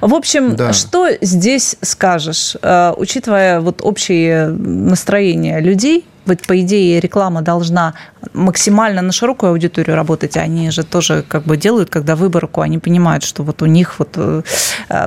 В 0.00 0.14
общем, 0.14 0.56
да. 0.56 0.72
что 0.72 1.08
здесь 1.20 1.76
скажешь, 1.82 2.56
э, 2.60 2.92
учитывая 2.96 3.60
вот 3.60 3.80
общее 3.82 4.48
настроение 4.48 5.60
людей, 5.60 6.04
вот 6.26 6.42
по 6.46 6.60
идее 6.60 7.00
реклама 7.00 7.42
должна 7.42 7.94
максимально 8.32 9.02
на 9.02 9.12
широкую 9.12 9.50
аудиторию 9.50 9.96
работать. 9.96 10.36
Они 10.36 10.70
же 10.70 10.82
тоже 10.82 11.24
как 11.26 11.44
бы 11.44 11.56
делают, 11.56 11.90
когда 11.90 12.16
выборку, 12.16 12.60
они 12.60 12.78
понимают, 12.78 13.24
что 13.24 13.42
вот 13.42 13.62
у 13.62 13.66
них 13.66 13.98
вот 13.98 14.14
э, 14.16 14.42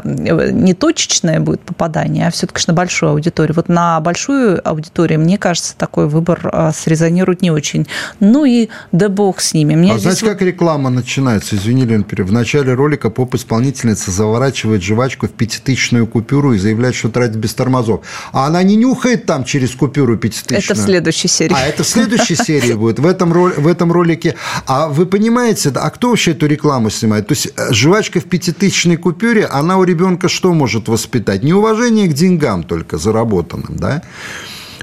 не 0.03 0.73
точечное 0.73 1.39
будет 1.39 1.61
попадание, 1.61 2.27
а 2.27 2.31
все-таки 2.31 2.61
на 2.67 2.73
большую 2.73 3.11
аудиторию. 3.11 3.55
Вот 3.55 3.69
на 3.69 3.99
большую 3.99 4.67
аудиторию, 4.67 5.19
мне 5.19 5.37
кажется, 5.37 5.75
такой 5.77 6.07
выбор 6.07 6.49
э, 6.51 6.71
срезонирует 6.75 7.41
не 7.41 7.51
очень. 7.51 7.87
Ну 8.19 8.45
и 8.45 8.69
да 8.91 9.09
бог 9.09 9.39
с 9.39 9.53
ними. 9.53 9.75
Мне 9.75 9.93
а 9.93 9.97
знаете, 9.97 10.25
вот... 10.25 10.33
как 10.33 10.41
реклама 10.41 10.89
начинается? 10.89 11.55
Извини, 11.55 11.85
Лен, 11.85 12.05
в 12.07 12.31
начале 12.31 12.73
ролика 12.73 13.09
поп-исполнительница 13.09 14.11
заворачивает 14.11 14.83
жвачку 14.83 15.27
в 15.27 15.31
пятитысячную 15.31 16.07
купюру 16.07 16.53
и 16.53 16.57
заявляет, 16.57 16.95
что 16.95 17.09
тратит 17.09 17.37
без 17.37 17.53
тормозов. 17.53 18.01
А 18.31 18.47
она 18.47 18.63
не 18.63 18.75
нюхает 18.75 19.25
там 19.25 19.43
через 19.43 19.71
купюру 19.71 20.17
пятитысячную. 20.17 20.59
Это 20.59 20.75
в 20.75 20.77
следующей 21.11 21.27
серии. 21.27 21.55
А 21.55 21.67
это 21.67 21.83
в 21.83 21.87
следующей 21.87 22.35
серии 22.43 22.73
будет 22.73 22.99
этом, 22.99 23.31
в 23.31 23.67
этом 23.67 23.91
ролике. 23.91 24.35
А 24.65 24.87
вы 24.87 25.05
понимаете, 25.05 25.71
а 25.75 25.89
кто 25.89 26.09
вообще 26.09 26.31
эту 26.31 26.47
рекламу 26.47 26.89
снимает? 26.89 27.27
То 27.27 27.33
есть 27.33 27.51
э, 27.55 27.73
жвачка 27.73 28.19
в 28.19 28.25
пятитысячной 28.25 28.97
купюре, 28.97 29.45
она 29.45 29.77
у 29.77 29.83
ребенка 29.83 30.29
что 30.29 30.53
может 30.53 30.87
воспитать? 30.87 31.43
Неуважение 31.43 32.07
к 32.07 32.13
деньгам 32.13 32.63
только 32.63 32.97
заработанным, 32.97 33.77
да? 33.77 34.01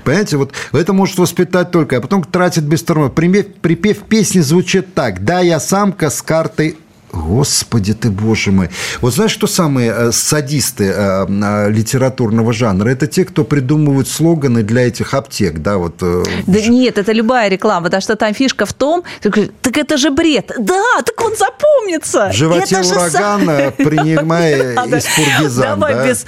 Понимаете, 0.03 0.37
вот 0.37 0.53
это 0.73 0.93
может 0.93 1.19
воспитать 1.19 1.71
только, 1.71 1.97
а 1.97 2.01
потом 2.01 2.25
тратит 2.25 2.65
без 2.65 2.83
тормоза. 2.83 3.11
Припев, 3.11 3.47
припев 3.61 3.99
песни 4.03 4.41
звучит 4.41 4.95
так. 4.95 5.25
Да, 5.25 5.41
я 5.41 5.61
самка 5.61 6.11
с 6.11 6.21
картой 6.21 6.77
Господи 7.15 7.95
ты, 7.95 8.11
боже 8.11 8.51
мой. 8.51 8.69
Вот 9.01 9.15
знаешь, 9.15 9.31
что 9.31 9.47
самые 9.47 9.95
э, 9.97 10.13
садисты 10.13 10.85
э, 10.85 11.27
э, 11.29 11.71
литературного 11.71 12.53
жанра? 12.53 12.89
Это 12.91 13.07
те, 13.07 13.25
кто 13.25 13.45
придумывают 13.45 14.09
слоганы 14.09 14.63
для 14.63 14.89
этих 14.89 15.15
аптек, 15.15 15.59
да, 15.59 15.77
вот. 15.77 15.95
Да 15.99 16.61
нет, 16.61 16.99
это 16.99 17.13
любая 17.13 17.49
реклама, 17.49 17.85
потому 17.85 18.01
что 18.01 18.17
там 18.17 18.35
фишка 18.35 18.67
в 18.67 18.73
том, 18.73 19.05
так 19.21 19.79
это 19.79 19.97
же 19.97 20.11
бред. 20.11 20.53
Да, 20.59 21.03
так 21.05 21.21
он 21.25 21.37
запомнится. 21.37 22.31
В 22.33 22.35
животе 22.35 22.77
это 22.77 22.89
урагана, 22.89 23.73
принимая 23.77 24.73
из 24.97 25.07
пургизан, 25.07 25.81
Давай 25.81 26.09
без 26.09 26.25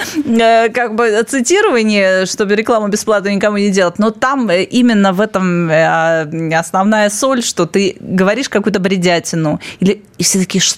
как 0.72 0.94
бы 0.94 1.24
цитирования, 1.28 2.26
чтобы 2.26 2.54
рекламу 2.54 2.88
бесплатно 2.88 3.28
никому 3.28 3.56
не 3.56 3.70
делать, 3.70 3.98
но 3.98 4.10
там 4.10 4.50
именно 4.50 5.12
в 5.12 5.20
этом 5.20 5.70
основная 6.54 7.10
соль, 7.10 7.42
что 7.42 7.66
ты 7.66 7.96
говоришь 7.98 8.48
какую-то 8.48 8.78
бредятину, 8.78 9.60
или 9.80 10.02
и 10.18 10.22
все 10.22 10.38
таки 10.38 10.60
что? 10.60 10.75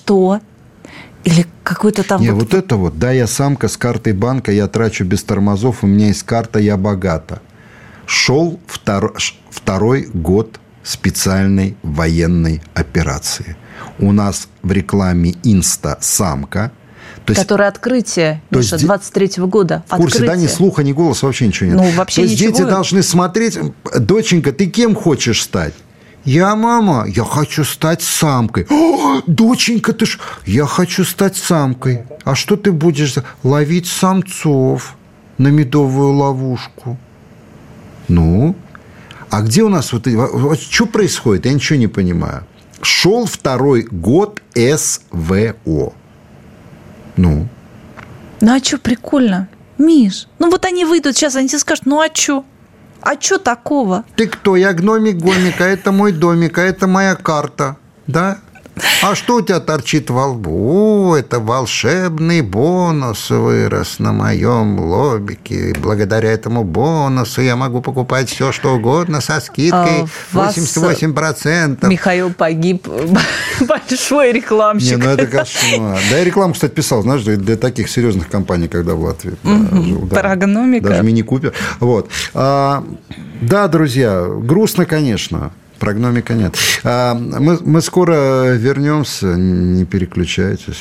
Или 1.24 1.46
какой-то 1.62 2.02
там... 2.04 2.20
Не, 2.20 2.30
вот 2.30 2.54
это 2.54 2.76
вот, 2.76 2.98
да, 2.98 3.10
я 3.10 3.26
самка 3.26 3.68
с 3.68 3.76
картой 3.76 4.12
банка, 4.12 4.52
я 4.52 4.66
трачу 4.68 5.04
без 5.04 5.22
тормозов, 5.24 5.84
у 5.84 5.86
меня 5.86 6.06
есть 6.06 6.22
карта, 6.22 6.58
я 6.58 6.76
богата. 6.76 7.42
Шел 8.06 8.58
втор... 8.66 9.14
второй 9.50 10.08
год 10.14 10.60
специальной 10.82 11.76
военной 11.82 12.62
операции. 12.72 13.56
У 13.98 14.12
нас 14.12 14.48
в 14.62 14.72
рекламе 14.72 15.34
инста-самка, 15.42 16.72
то 17.24 17.32
есть, 17.32 17.42
Которое 17.42 17.68
открытие, 17.68 18.40
то 18.48 18.58
Миша, 18.58 18.78
23 18.78 19.44
года. 19.44 19.84
В 19.86 19.96
курсе, 19.96 20.18
открытие. 20.20 20.28
да, 20.28 20.36
ни 20.36 20.46
слуха, 20.46 20.82
ни 20.82 20.92
голоса, 20.92 21.26
вообще 21.26 21.46
ничего 21.46 21.68
нет. 21.68 21.76
Ну, 21.76 21.90
вообще 21.90 22.22
то 22.22 22.22
есть 22.22 22.34
ничего. 22.40 22.52
дети 22.52 22.62
должны 22.62 23.02
смотреть, 23.02 23.58
доченька, 23.98 24.52
ты 24.52 24.64
кем 24.64 24.94
хочешь 24.94 25.42
стать? 25.42 25.74
Я 26.28 26.54
мама, 26.56 27.06
я 27.08 27.24
хочу 27.24 27.64
стать 27.64 28.02
самкой. 28.02 28.66
О, 28.68 29.22
доченька, 29.26 29.94
ты 29.94 30.04
ж... 30.04 30.18
Я 30.44 30.66
хочу 30.66 31.04
стать 31.04 31.38
самкой. 31.38 32.02
А 32.22 32.34
что 32.34 32.56
ты 32.56 32.70
будешь 32.70 33.14
ловить 33.42 33.86
самцов 33.86 34.94
на 35.38 35.48
медовую 35.48 36.12
ловушку? 36.12 36.98
Ну, 38.08 38.54
а 39.30 39.40
где 39.40 39.62
у 39.62 39.70
нас 39.70 39.90
вот, 39.94 40.06
вот 40.06 40.60
что 40.60 40.84
происходит? 40.84 41.46
Я 41.46 41.54
ничего 41.54 41.78
не 41.78 41.88
понимаю. 41.88 42.44
Шел 42.82 43.24
второй 43.24 43.84
год 43.90 44.42
СВО. 44.54 45.94
Ну? 47.16 47.48
Ну, 48.42 48.54
а 48.54 48.58
что 48.62 48.76
прикольно? 48.76 49.48
Миш, 49.78 50.28
ну 50.38 50.50
вот 50.50 50.66
они 50.66 50.84
выйдут 50.84 51.16
сейчас, 51.16 51.36
они 51.36 51.48
тебе 51.48 51.58
скажут, 51.58 51.86
ну 51.86 52.02
а 52.02 52.08
что? 52.12 52.44
А 53.00 53.20
что 53.20 53.38
такого? 53.38 54.04
Ты 54.16 54.26
кто? 54.26 54.56
Я 54.56 54.72
гномик-гомик, 54.72 55.60
а 55.60 55.64
это 55.64 55.92
мой 55.92 56.12
домик, 56.12 56.58
а 56.58 56.62
это 56.62 56.86
моя 56.86 57.14
карта. 57.14 57.76
Да? 58.06 58.38
А 59.02 59.14
что 59.14 59.36
у 59.36 59.42
тебя 59.42 59.60
торчит 59.60 60.10
во 60.10 60.26
лбу? 60.26 61.14
Это 61.14 61.40
волшебный 61.40 62.42
бонус 62.42 63.30
вырос 63.30 63.98
на 63.98 64.12
моем 64.12 64.78
лобике. 64.78 65.74
благодаря 65.78 66.30
этому 66.30 66.64
бонусу 66.64 67.42
я 67.42 67.56
могу 67.56 67.80
покупать 67.80 68.28
все, 68.28 68.52
что 68.52 68.74
угодно 68.74 69.20
со 69.20 69.40
скидкой 69.40 70.06
а 70.32 70.50
88%. 70.50 71.86
Михаил 71.88 72.32
погиб. 72.32 72.86
Большой 73.60 74.32
рекламщик. 74.32 74.96
Не, 74.98 75.04
ну 75.04 75.10
это 75.10 75.26
кошмар. 75.26 75.98
Да, 76.10 76.18
я 76.18 76.24
рекламу, 76.24 76.54
кстати, 76.54 76.72
писал, 76.72 77.02
знаешь, 77.02 77.22
для 77.22 77.56
таких 77.56 77.88
серьезных 77.88 78.28
компаний, 78.28 78.68
когда 78.68 78.94
в 78.94 79.00
Латвии. 79.00 79.36
Парагономика. 80.10 80.88
Даже 80.88 81.02
мини-купер. 81.02 81.52
Вот. 81.80 82.10
А, 82.34 82.84
да, 83.40 83.68
друзья, 83.68 84.26
грустно, 84.28 84.86
конечно. 84.86 85.52
Прогномика 85.78 86.34
нет. 86.34 86.56
А, 86.84 87.14
мы, 87.14 87.58
мы 87.64 87.80
скоро 87.80 88.54
вернемся, 88.54 89.26
не 89.26 89.84
переключайтесь. 89.84 90.80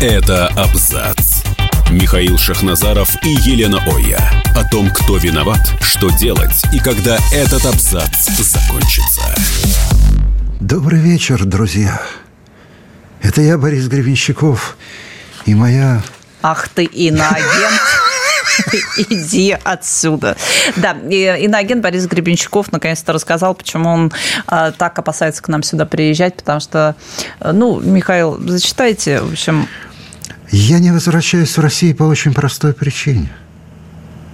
Это 0.00 0.48
абзац. 0.48 1.42
Михаил 1.90 2.36
Шахназаров 2.36 3.10
и 3.22 3.28
Елена 3.28 3.78
Оя. 3.86 4.42
О 4.54 4.64
том, 4.68 4.90
кто 4.90 5.18
виноват, 5.18 5.60
что 5.80 6.10
делать 6.10 6.62
и 6.72 6.78
когда 6.78 7.18
этот 7.32 7.64
абзац 7.64 8.26
закончится. 8.38 9.22
Добрый 10.60 11.00
вечер, 11.00 11.44
друзья. 11.44 12.00
Это 13.22 13.40
я, 13.40 13.56
Борис 13.58 13.88
Гребенщиков, 13.88 14.76
и 15.46 15.54
моя... 15.54 16.02
Ах 16.42 16.68
ты 16.68 16.84
иноагент. 16.84 17.80
Иди 19.10 19.56
отсюда. 19.64 20.36
Да, 20.76 20.92
иноагент 20.92 21.82
Борис 21.82 22.06
Гребенщиков 22.06 22.72
наконец-то 22.72 23.12
рассказал, 23.12 23.54
почему 23.54 23.88
он 23.88 24.12
а, 24.46 24.72
так 24.72 24.98
опасается 24.98 25.42
к 25.42 25.48
нам 25.48 25.62
сюда 25.62 25.86
приезжать, 25.86 26.36
потому 26.36 26.60
что, 26.60 26.96
ну, 27.40 27.80
Михаил, 27.80 28.38
зачитайте, 28.40 29.20
в 29.20 29.32
общем, 29.32 29.68
я 30.50 30.78
не 30.78 30.92
возвращаюсь 30.92 31.56
в 31.56 31.60
Россию 31.60 31.96
по 31.96 32.04
очень 32.04 32.32
простой 32.32 32.72
причине. 32.72 33.30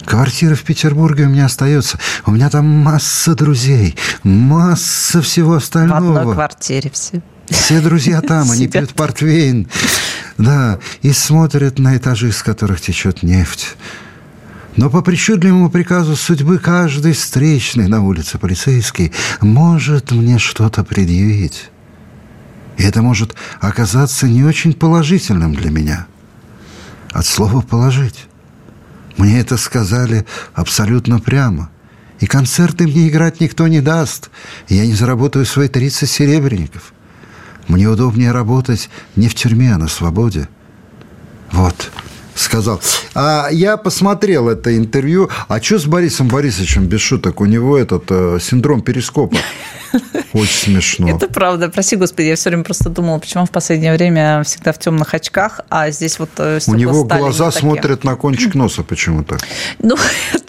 Квартира 0.05 0.55
в 0.55 0.63
Петербурге 0.63 1.25
у 1.25 1.29
меня 1.29 1.47
остается. 1.47 1.99
У 2.27 2.33
меня 2.33 2.51
там 2.51 2.67
масса 2.67 3.35
друзей, 3.35 3.97
масса 4.23 5.23
всего 5.23 5.55
остального. 5.55 6.13
В 6.13 6.17
одной 6.19 6.35
квартире 6.35 6.91
все. 6.93 7.23
Все 7.49 7.81
друзья 7.81 8.21
там, 8.27 8.51
они 8.51 8.67
пьют 8.67 8.95
портвейн. 8.95 9.69
Да, 10.39 10.79
и 11.03 11.13
смотрят 11.13 11.79
на 11.79 11.97
этажи, 11.97 12.33
с 12.33 12.43
которых 12.43 12.81
течет 12.81 13.23
нефть. 13.23 13.77
Но 14.77 14.89
по 14.89 15.03
причудливому 15.03 15.71
приказу 15.71 16.17
судьбы 16.17 16.59
каждый 16.59 17.13
встречный 17.13 17.89
на 17.89 18.03
улице 18.03 18.39
полицейский 18.39 19.13
может 19.41 20.13
мне 20.13 20.39
что-то 20.39 20.83
предъявить. 20.83 21.71
И 22.79 22.83
это 22.83 23.03
может 23.03 23.35
оказаться 23.61 24.27
не 24.27 24.45
очень 24.45 24.73
положительным 24.73 25.55
для 25.55 25.71
меня. 25.71 26.07
От 27.13 27.27
слова 27.27 27.61
«положить». 27.61 28.27
Мне 29.19 29.41
это 29.41 29.59
сказали 29.59 30.25
абсолютно 30.55 31.21
прямо. 31.21 31.69
И 32.21 32.27
концерты 32.27 32.87
мне 32.87 33.09
играть 33.09 33.41
никто 33.41 33.69
не 33.69 33.83
даст. 33.83 34.31
Я 34.69 34.87
не 34.87 34.95
заработаю 34.95 35.45
свои 35.45 35.69
30 35.69 36.09
серебряников. 36.09 36.95
Мне 37.69 37.89
удобнее 37.89 38.33
работать 38.33 38.89
не 39.17 39.29
в 39.29 39.35
тюрьме, 39.35 39.75
а 39.75 39.79
на 39.79 39.89
свободе. 39.89 40.49
Вот 41.51 41.93
сказал. 42.35 42.81
А 43.15 43.49
я 43.51 43.77
посмотрел 43.77 44.49
это 44.49 44.77
интервью. 44.77 45.29
А 45.49 45.61
что 45.61 45.79
с 45.79 45.85
Борисом 45.87 46.29
Борисовичем, 46.29 46.87
без 46.87 47.01
шуток? 47.01 47.41
У 47.41 47.45
него 47.45 47.77
этот 47.77 48.05
э, 48.11 48.39
синдром 48.41 48.83
перископа. 48.83 49.37
Очень 50.33 50.75
смешно. 50.75 51.09
Это 51.09 51.29
правда. 51.29 51.69
Прости, 51.69 51.97
господи, 51.97 52.29
я 52.29 52.37
все 52.37 52.51
время 52.51 52.65
просто 52.65 52.89
думала, 52.89 53.19
почему 53.19 53.45
в 53.45 53.51
последнее 53.51 53.93
время 53.93 54.43
всегда 54.45 54.73
в 54.73 54.79
темных 54.79 55.13
очках, 55.15 55.61
а 55.69 55.91
здесь 55.91 56.19
вот 56.19 56.31
э, 56.39 56.61
У 56.67 56.75
него 56.75 57.05
глаза 57.05 57.51
смотрят 57.51 58.05
на 58.05 58.17
кончик 58.17 58.55
носа 58.55 58.83
почему-то. 58.83 59.37
Ну, 59.79 59.97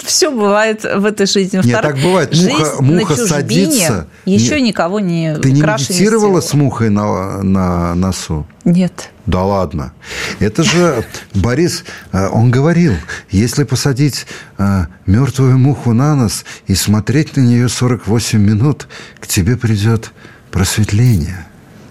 все 0.03 0.31
бывает 0.31 0.83
в 0.83 1.05
этой 1.05 1.25
жизни. 1.25 1.59
Нет, 1.63 1.81
так 1.81 1.97
бывает. 1.97 2.33
Муха, 2.35 2.81
муха 2.81 3.15
садится. 3.15 4.07
Еще 4.25 4.61
никого 4.61 4.99
не 4.99 5.35
Ты 5.35 5.51
не 5.51 5.61
медитировала 5.61 6.41
с 6.41 6.53
мухой 6.53 6.89
на, 6.89 7.43
на 7.43 7.95
носу? 7.95 8.45
Нет. 8.65 9.09
Да 9.25 9.43
ладно. 9.43 9.93
Это 10.39 10.63
же 10.63 11.05
Борис, 11.33 11.83
э, 12.11 12.27
он 12.29 12.49
говорил, 12.49 12.93
если 13.29 13.63
посадить 13.65 14.25
э, 14.57 14.85
мертвую 15.05 15.57
муху 15.57 15.93
на 15.93 16.15
нос 16.15 16.45
и 16.67 16.75
смотреть 16.75 17.35
на 17.35 17.41
нее 17.41 17.67
48 17.67 18.39
минут, 18.39 18.87
к 19.19 19.27
тебе 19.27 19.57
придет 19.57 20.11
просветление. 20.51 21.45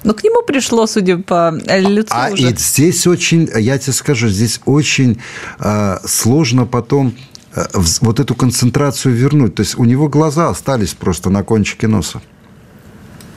Но 0.05 0.15
к 0.15 0.25
нему 0.25 0.43
пришло, 0.43 0.87
судя 0.87 1.19
по 1.19 1.53
лицу. 1.55 2.09
А 2.11 2.31
уже. 2.33 2.51
и 2.51 2.57
здесь 2.57 3.07
очень, 3.07 3.49
я 3.55 3.79
тебе 3.79 3.93
скажу, 3.93 4.29
здесь 4.29 4.61
очень 4.65 5.21
э, 5.61 5.99
сложно 6.05 6.67
потом 6.67 7.15
э, 7.55 7.65
вот 8.01 8.19
эту 8.19 8.35
концентрацию 8.35 9.15
вернуть. 9.15 9.55
То 9.55 9.61
есть 9.61 9.79
у 9.79 9.85
него 9.85 10.09
глаза 10.09 10.49
остались 10.49 10.95
просто 10.95 11.31
на 11.31 11.45
кончике 11.45 11.87
носа. 11.87 12.21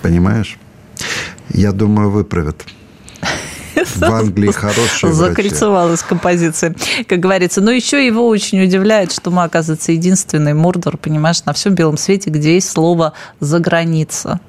Понимаешь? 0.02 0.58
Я 1.50 1.72
думаю, 1.72 2.10
выправят. 2.10 2.66
В 3.96 4.04
Англии 4.04 4.52
хорошие 4.52 5.14
Закольцевалась 5.14 6.02
композиция, 6.02 6.76
как 7.08 7.20
говорится. 7.20 7.62
Но 7.62 7.72
еще 7.72 8.06
его 8.06 8.28
очень 8.28 8.64
удивляет, 8.64 9.12
что 9.12 9.32
мы, 9.32 9.44
оказывается, 9.44 9.92
единственный 9.92 10.54
Мордор, 10.54 10.98
понимаешь, 10.98 11.44
на 11.46 11.54
всем 11.54 11.74
белом 11.74 11.98
свете, 11.98 12.30
где 12.30 12.56
есть 12.56 12.70
слово 12.70 13.14
«за 13.40 13.60
граница». 13.60 14.40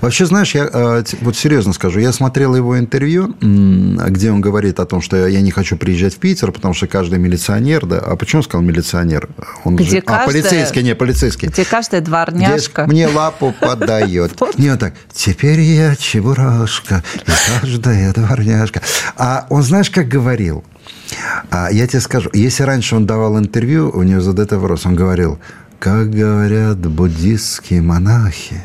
Вообще, 0.00 0.26
знаешь, 0.26 0.54
я 0.54 0.68
э, 0.72 1.02
вот 1.20 1.36
серьезно 1.36 1.72
скажу, 1.72 2.00
я 2.00 2.12
смотрел 2.12 2.54
его 2.54 2.78
интервью, 2.78 3.34
где 3.40 4.30
он 4.30 4.40
говорит 4.40 4.80
о 4.80 4.86
том, 4.86 5.00
что 5.00 5.26
я 5.26 5.40
не 5.40 5.50
хочу 5.50 5.76
приезжать 5.76 6.14
в 6.14 6.18
Питер, 6.18 6.52
потому 6.52 6.74
что 6.74 6.86
каждый 6.86 7.18
милиционер, 7.18 7.86
да, 7.86 7.98
а 7.98 8.16
почему 8.16 8.40
он 8.40 8.44
сказал 8.44 8.62
милиционер? 8.62 9.28
Он 9.64 9.76
где 9.76 9.96
же... 9.96 10.00
каждая... 10.00 10.24
А, 10.24 10.26
полицейский, 10.26 10.82
не, 10.82 10.94
полицейский. 10.94 11.48
Где 11.48 11.64
каждая 11.64 12.00
дворняжка. 12.00 12.84
Где 12.84 12.92
мне 12.92 13.06
лапу 13.08 13.54
подает. 13.60 14.32
Не, 14.56 14.70
вот 14.70 14.80
так, 14.80 14.94
теперь 15.12 15.60
я 15.60 15.94
чебурашка, 15.96 17.02
и 17.26 17.60
каждая 17.60 18.12
дворняжка. 18.12 18.82
А 19.16 19.46
он, 19.50 19.62
знаешь, 19.62 19.90
как 19.90 20.08
говорил? 20.08 20.64
А 21.50 21.70
я 21.70 21.86
тебе 21.86 22.00
скажу, 22.00 22.30
если 22.32 22.62
раньше 22.62 22.96
он 22.96 23.06
давал 23.06 23.38
интервью, 23.38 23.90
у 23.90 24.02
него 24.02 24.20
задает 24.20 24.52
вопрос, 24.52 24.86
он 24.86 24.94
говорил, 24.94 25.38
как 25.78 26.10
говорят 26.10 26.78
буддистские 26.78 27.82
монахи, 27.82 28.60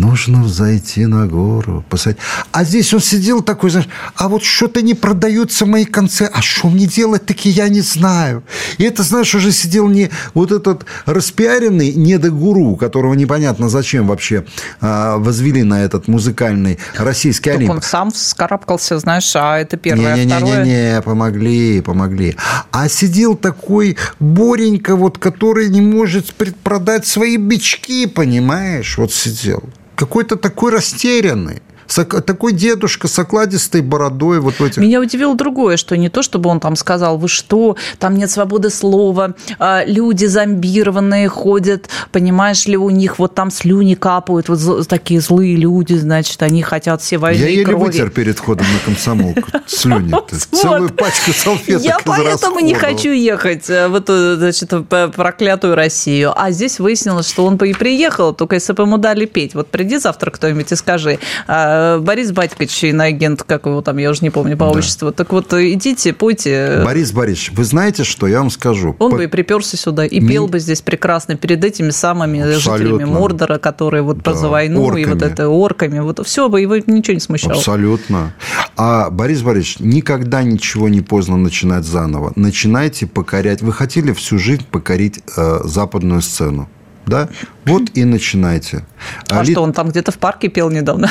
нужно 0.00 0.42
взойти 0.42 1.06
на 1.06 1.26
гору, 1.26 1.84
посадить. 1.88 2.20
А 2.52 2.64
здесь 2.64 2.92
он 2.92 3.00
сидел 3.00 3.42
такой, 3.42 3.70
знаешь, 3.70 3.88
а 4.16 4.28
вот 4.28 4.42
что-то 4.42 4.82
не 4.82 4.94
продаются 4.94 5.66
мои 5.66 5.84
концы, 5.84 6.30
а 6.32 6.42
что 6.42 6.68
мне 6.68 6.86
делать, 6.86 7.26
таки 7.26 7.48
я 7.48 7.68
не 7.68 7.80
знаю. 7.80 8.42
И 8.78 8.84
это, 8.84 9.02
знаешь, 9.02 9.34
уже 9.34 9.52
сидел 9.52 9.88
не 9.88 10.10
вот 10.34 10.52
этот 10.52 10.84
распиаренный 11.06 11.92
недогуру, 11.94 12.76
которого 12.76 13.14
непонятно 13.14 13.68
зачем 13.68 14.06
вообще 14.06 14.44
а, 14.80 15.18
возвели 15.18 15.62
на 15.62 15.84
этот 15.84 16.08
музыкальный 16.08 16.78
российский 16.96 17.50
Олимп. 17.50 17.70
он 17.72 17.82
сам 17.82 18.10
вскарабкался, 18.10 18.98
знаешь, 18.98 19.30
а 19.34 19.58
это 19.58 19.76
первое, 19.76 20.16
не, 20.16 20.24
не, 20.24 20.34
не, 20.34 20.50
не, 20.50 20.92
не, 20.92 21.02
помогли, 21.02 21.80
помогли. 21.80 22.36
А 22.70 22.88
сидел 22.88 23.36
такой 23.36 23.96
Боренька, 24.20 24.96
вот, 24.96 25.18
который 25.18 25.68
не 25.68 25.80
может 25.80 26.34
продать 26.34 27.06
свои 27.06 27.36
бички, 27.36 28.06
понимаешь, 28.06 28.98
вот 28.98 29.12
сидел 29.12 29.62
какой-то 29.96 30.36
такой 30.36 30.72
растерянный 30.72 31.62
такой 31.94 32.52
дедушка 32.52 33.08
с 33.08 33.18
окладистой 33.18 33.80
бородой 33.80 34.40
вот 34.40 34.54
в 34.54 34.64
этих... 34.64 34.78
Меня 34.78 35.00
удивило 35.00 35.34
другое, 35.34 35.76
что 35.76 35.96
не 35.96 36.08
то, 36.08 36.22
чтобы 36.22 36.50
он 36.50 36.60
там 36.60 36.76
сказал, 36.76 37.18
вы 37.18 37.28
что, 37.28 37.76
там 37.98 38.16
нет 38.16 38.30
свободы 38.30 38.70
слова, 38.70 39.34
а, 39.58 39.84
люди 39.84 40.26
зомбированные 40.26 41.28
ходят, 41.28 41.88
понимаешь 42.10 42.66
ли, 42.66 42.76
у 42.76 42.90
них 42.90 43.18
вот 43.18 43.34
там 43.34 43.50
слюни 43.50 43.94
капают, 43.94 44.48
вот 44.48 44.88
такие 44.88 45.20
злые 45.20 45.56
люди, 45.56 45.94
значит, 45.94 46.42
они 46.42 46.62
хотят 46.62 47.02
все 47.02 47.18
войны 47.18 47.40
Я 47.40 47.48
еле 47.48 47.64
крови. 47.64 47.84
вытер 47.84 48.10
перед 48.10 48.38
ходом 48.38 48.66
на 48.72 48.78
комсомолку 48.84 49.42
слюни-то. 49.66 50.36
Целую 50.52 50.90
пачку 50.90 51.32
салфеток 51.32 51.84
Я 51.84 51.98
поэтому 52.04 52.60
не 52.60 52.74
хочу 52.74 53.10
ехать 53.10 53.68
э, 53.70 53.88
в 53.88 53.94
эту, 53.94 54.36
значит, 54.36 54.70
проклятую 54.88 55.74
Россию. 55.74 56.32
А 56.36 56.50
здесь 56.50 56.80
выяснилось, 56.80 57.28
что 57.28 57.44
он 57.44 57.56
и 57.56 57.72
приехал, 57.72 58.34
только 58.34 58.56
если 58.56 58.72
бы 58.72 58.82
ему 58.82 58.98
дали 58.98 59.26
петь. 59.26 59.54
Вот 59.54 59.68
приди 59.68 59.98
завтра 59.98 60.30
кто-нибудь 60.30 60.70
и 60.72 60.76
скажи, 60.76 61.18
а, 61.46 61.83
Э, 61.83 61.83
Борис 62.00 62.32
Батькович, 62.32 62.84
иноагент, 62.84 63.42
как 63.42 63.66
его 63.66 63.82
там, 63.82 63.98
я 63.98 64.10
уже 64.10 64.20
не 64.22 64.30
помню 64.30 64.56
по 64.56 64.64
отчеству. 64.64 65.08
Да. 65.08 65.14
Так 65.14 65.32
вот, 65.32 65.52
идите, 65.52 66.12
пойте. 66.12 66.82
Борис 66.84 67.12
Борисович, 67.12 67.52
вы 67.52 67.64
знаете, 67.64 68.04
что 68.04 68.26
я 68.26 68.38
вам 68.38 68.50
скажу? 68.50 68.96
Он 68.98 69.10
по... 69.10 69.16
бы 69.16 69.24
и 69.24 69.26
приперся 69.26 69.76
сюда, 69.76 70.04
и 70.04 70.20
пел 70.20 70.46
бы 70.48 70.58
здесь 70.58 70.80
прекрасно 70.80 71.36
перед 71.36 71.64
этими 71.64 71.90
самыми 71.90 72.40
Абсолютно. 72.40 72.86
жителями 72.86 73.04
Мордора, 73.04 73.58
которые 73.58 74.02
вот 74.02 74.22
да. 74.22 74.34
за 74.34 74.48
войну 74.48 74.82
орками. 74.82 75.02
и 75.02 75.04
вот 75.06 75.22
это 75.22 75.48
орками. 75.48 75.98
Вот 76.00 76.26
все 76.26 76.48
бы 76.48 76.60
его 76.60 76.76
ничего 76.76 77.14
не 77.14 77.20
смущало. 77.20 77.54
Абсолютно. 77.54 78.34
А, 78.76 79.10
Борис 79.10 79.42
Борисович, 79.42 79.80
никогда 79.80 80.42
ничего 80.42 80.88
не 80.88 81.00
поздно 81.00 81.36
начинать 81.36 81.84
заново. 81.84 82.32
Начинайте 82.36 83.06
покорять. 83.06 83.62
Вы 83.62 83.72
хотели 83.72 84.12
всю 84.12 84.38
жизнь 84.38 84.66
покорить 84.70 85.20
э, 85.36 85.60
западную 85.64 86.22
сцену 86.22 86.68
да, 87.06 87.28
вот 87.64 87.90
и 87.94 88.04
начинайте. 88.04 88.84
А, 89.30 89.40
а 89.40 89.44
что, 89.44 89.62
он 89.62 89.72
там 89.72 89.90
где-то 89.90 90.12
в 90.12 90.18
парке 90.18 90.48
пел 90.48 90.70
недавно? 90.70 91.10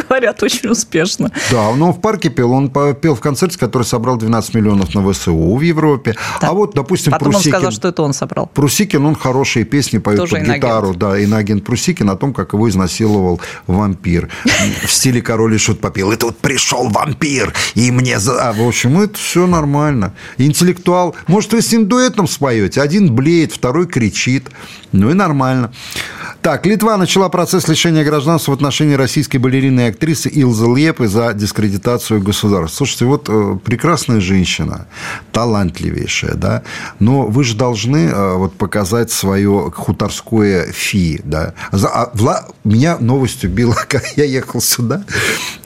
Говорят, 0.11 0.43
очень 0.43 0.67
успешно. 0.67 1.31
Да, 1.51 1.69
он 1.69 1.81
в 1.93 2.01
парке 2.01 2.27
пел. 2.29 2.51
Он 2.51 2.69
пел 2.69 3.15
в 3.15 3.21
концерте, 3.21 3.57
который 3.57 3.83
собрал 3.83 4.17
12 4.17 4.55
миллионов 4.55 4.93
на 4.93 5.09
ВСУ 5.09 5.55
в 5.55 5.61
Европе. 5.61 6.17
Да. 6.41 6.49
А 6.49 6.53
вот, 6.53 6.73
допустим, 6.75 7.13
Потом 7.13 7.31
Прусикин... 7.31 7.53
он 7.53 7.59
сказал, 7.59 7.71
что 7.71 7.87
это 7.87 8.03
он 8.03 8.13
собрал. 8.13 8.47
Прусикин, 8.53 9.05
он 9.05 9.15
хорошие 9.15 9.63
песни 9.63 9.99
поет 9.99 10.19
Тоже 10.19 10.31
под 10.31 10.39
инагент. 10.41 10.65
гитару. 10.65 10.93
Да, 10.95 11.17
иноагент 11.17 11.63
Прусикин 11.63 12.09
о 12.09 12.17
том, 12.17 12.33
как 12.33 12.51
его 12.51 12.69
изнасиловал 12.69 13.39
вампир. 13.67 14.27
В 14.85 14.91
стиле 14.91 15.21
король 15.21 15.55
и 15.55 15.57
шут 15.57 15.79
попил. 15.79 16.11
И 16.11 16.17
тут 16.17 16.39
пришел 16.39 16.89
вампир, 16.89 17.53
и 17.75 17.89
мне... 17.89 18.17
А, 18.17 18.51
в 18.51 18.67
общем, 18.67 18.99
это 18.99 19.17
все 19.17 19.47
нормально. 19.47 20.13
Интеллектуал. 20.37 21.15
Может, 21.27 21.53
вы 21.53 21.61
с 21.61 21.71
ним 21.71 21.87
дуэтом 21.87 22.27
споете? 22.27 22.81
Один 22.81 23.15
блеет, 23.15 23.53
второй 23.53 23.87
кричит. 23.87 24.49
Ну 24.91 25.09
и 25.09 25.13
нормально. 25.13 25.71
Так, 26.41 26.65
Литва 26.65 26.97
начала 26.97 27.29
процесс 27.29 27.67
лишения 27.67 28.03
гражданства 28.03 28.51
в 28.51 28.55
отношении 28.55 28.95
российской 28.95 29.37
балерины 29.37 29.81
актрисы 30.01 30.29
Илза 30.29 30.65
Лепы 30.65 31.07
за 31.07 31.31
дискредитацию 31.33 32.23
государства. 32.23 32.75
Слушайте, 32.75 33.05
вот 33.05 33.29
э, 33.29 33.59
прекрасная 33.63 34.19
женщина, 34.19 34.87
талантливейшая, 35.31 36.33
да, 36.33 36.63
но 36.97 37.27
вы 37.27 37.43
же 37.43 37.55
должны 37.55 38.07
э, 38.07 38.35
вот 38.35 38.53
показать 38.53 39.11
свое 39.11 39.71
хуторское 39.75 40.71
фи, 40.71 41.21
да. 41.23 41.53
А, 41.71 42.09
Вла... 42.15 42.47
Меня 42.63 42.97
новость 42.97 43.45
убила, 43.45 43.75
когда 43.87 44.07
я 44.15 44.23
ехал 44.23 44.59
сюда 44.59 45.05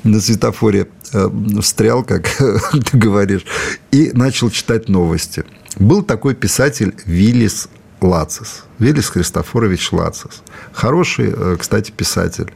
на 0.04 0.20
светофоре, 0.20 0.90
э, 1.14 1.30
встрял, 1.62 2.04
как 2.04 2.28
ты 2.72 2.98
говоришь, 2.98 3.46
и 3.92 4.12
начал 4.14 4.50
читать 4.50 4.90
новости. 4.90 5.46
Был 5.80 6.04
такой 6.04 6.36
писатель 6.36 6.94
Виллис 7.06 7.70
Лацис. 8.06 8.64
Велис 8.80 9.10
Христофорович 9.10 9.92
Лацис. 9.92 10.42
Хороший, 10.74 11.34
э, 11.36 11.58
кстати, 11.60 11.92
писатель. 11.92 12.52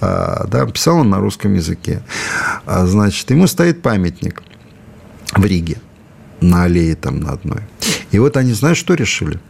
А, 0.00 0.46
да, 0.46 0.66
писал 0.66 0.98
он 0.98 1.10
на 1.10 1.18
русском 1.18 1.54
языке. 1.54 2.02
А, 2.66 2.86
значит, 2.86 3.30
ему 3.30 3.46
стоит 3.46 3.82
памятник 3.82 4.42
в 5.34 5.44
Риге 5.44 5.78
на 6.40 6.64
аллее 6.64 6.94
там 6.94 7.20
на 7.20 7.32
одной. 7.32 7.62
И 8.10 8.18
вот 8.18 8.36
они, 8.36 8.52
знаешь, 8.52 8.78
что 8.78 8.94
решили? 8.94 9.40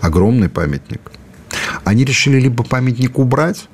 Огромный 0.00 0.48
памятник. 0.48 1.00
Они 1.84 2.04
решили 2.04 2.40
либо 2.40 2.64
памятник 2.64 3.18
убрать, 3.18 3.68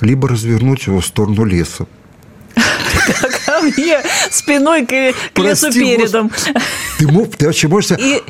либо 0.00 0.28
развернуть 0.28 0.86
его 0.86 1.00
в 1.00 1.06
сторону 1.06 1.44
леса 1.44 1.86
ко 3.06 3.38
мне 3.66 3.98
спиной 4.30 4.86
к, 4.86 5.14
к 5.34 5.38
лесу 5.38 5.72
передом. 5.72 6.30
Ты, 6.98 7.08
мог, 7.08 7.36
ты 7.36 7.46
вообще 7.46 7.68
можешь... 7.68 7.92
И 7.98 8.22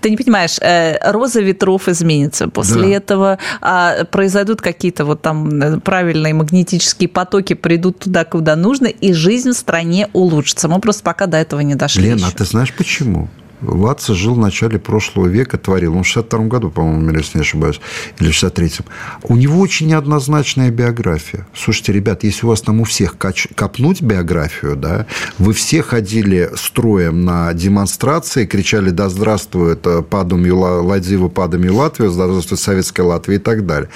ты 0.00 0.10
не 0.10 0.16
понимаешь, 0.16 0.58
э, 0.60 1.10
роза 1.10 1.40
ветров 1.40 1.88
изменится. 1.88 2.48
После 2.48 2.82
да. 2.82 2.88
этого 2.88 3.38
а, 3.60 4.04
произойдут 4.04 4.60
какие-то 4.60 5.04
вот 5.04 5.22
там 5.22 5.62
э, 5.62 5.80
правильные 5.80 6.34
магнетические 6.34 7.08
потоки, 7.08 7.54
придут 7.54 8.00
туда, 8.00 8.24
куда 8.24 8.56
нужно, 8.56 8.86
и 8.86 9.12
жизнь 9.12 9.50
в 9.50 9.54
стране 9.54 10.08
улучшится. 10.12 10.68
Мы 10.68 10.80
просто 10.80 11.02
пока 11.02 11.26
до 11.26 11.36
этого 11.36 11.60
не 11.60 11.74
дошли. 11.74 12.04
Лена, 12.04 12.16
еще. 12.16 12.26
а 12.26 12.30
ты 12.30 12.44
знаешь 12.44 12.72
почему? 12.72 13.28
Латца 13.62 14.14
жил 14.14 14.34
в 14.34 14.38
начале 14.38 14.78
прошлого 14.78 15.26
века, 15.26 15.58
творил. 15.58 15.96
Он 15.96 16.02
в 16.02 16.06
62 16.06 16.46
году, 16.46 16.70
по-моему, 16.70 17.10
если 17.16 17.38
не 17.38 17.42
ошибаюсь, 17.42 17.80
или 18.18 18.30
в 18.30 18.34
63-м. 18.34 18.84
У 19.22 19.36
него 19.36 19.60
очень 19.60 19.88
неоднозначная 19.88 20.70
биография. 20.70 21.46
Слушайте, 21.54 21.92
ребят, 21.92 22.24
если 22.24 22.46
у 22.46 22.50
вас 22.50 22.60
там 22.60 22.80
у 22.80 22.84
всех 22.84 23.16
копнуть 23.18 24.02
биографию, 24.02 24.76
да, 24.76 25.06
вы 25.38 25.52
все 25.52 25.82
ходили 25.82 26.50
строем 26.54 27.24
на 27.24 27.52
демонстрации, 27.52 28.46
кричали 28.46 28.90
«Да 28.90 29.08
здравствует 29.08 29.86
э, 29.86 30.02
падом 30.02 30.46
Ладзива, 30.46 31.28
падом 31.28 31.68
Латвия, 31.70 32.06
да 32.06 32.12
здравствует 32.12 32.60
Советская 32.60 33.06
Латвия» 33.06 33.36
и 33.36 33.40
так 33.40 33.66
далее. 33.66 33.88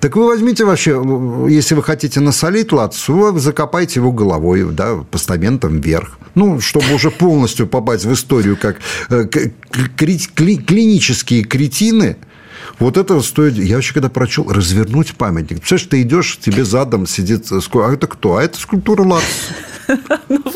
Так 0.00 0.16
вы 0.16 0.26
возьмите 0.26 0.64
вообще, 0.64 1.02
если 1.48 1.74
вы 1.74 1.82
хотите 1.82 2.20
насолить 2.20 2.72
Латцу, 2.72 3.32
вы 3.32 3.40
закопайте 3.40 4.00
его 4.00 4.12
головой, 4.12 4.64
да, 4.70 4.96
постаментом 5.10 5.80
вверх. 5.80 6.18
Ну, 6.34 6.60
чтобы 6.60 6.94
уже 6.94 7.10
полностью 7.10 7.66
попасть 7.66 8.04
в 8.04 8.12
историю 8.12 8.58
как 8.60 8.76
Э, 9.08 9.24
клинические 9.24 11.44
кретины, 11.44 12.16
вот 12.78 12.96
это 12.96 13.20
стоит... 13.20 13.54
Я 13.54 13.76
вообще 13.76 13.94
когда 13.94 14.08
прочел, 14.08 14.50
развернуть 14.50 15.16
памятник. 15.16 15.58
Представляешь, 15.58 15.88
ты 15.88 16.02
идешь, 16.02 16.38
тебе 16.38 16.64
задом 16.64 17.06
сидит... 17.06 17.46
А 17.50 17.92
это 17.92 18.06
кто? 18.06 18.36
А 18.36 18.42
это 18.42 18.58
скульптура 18.58 19.02
Ларс. 19.02 19.24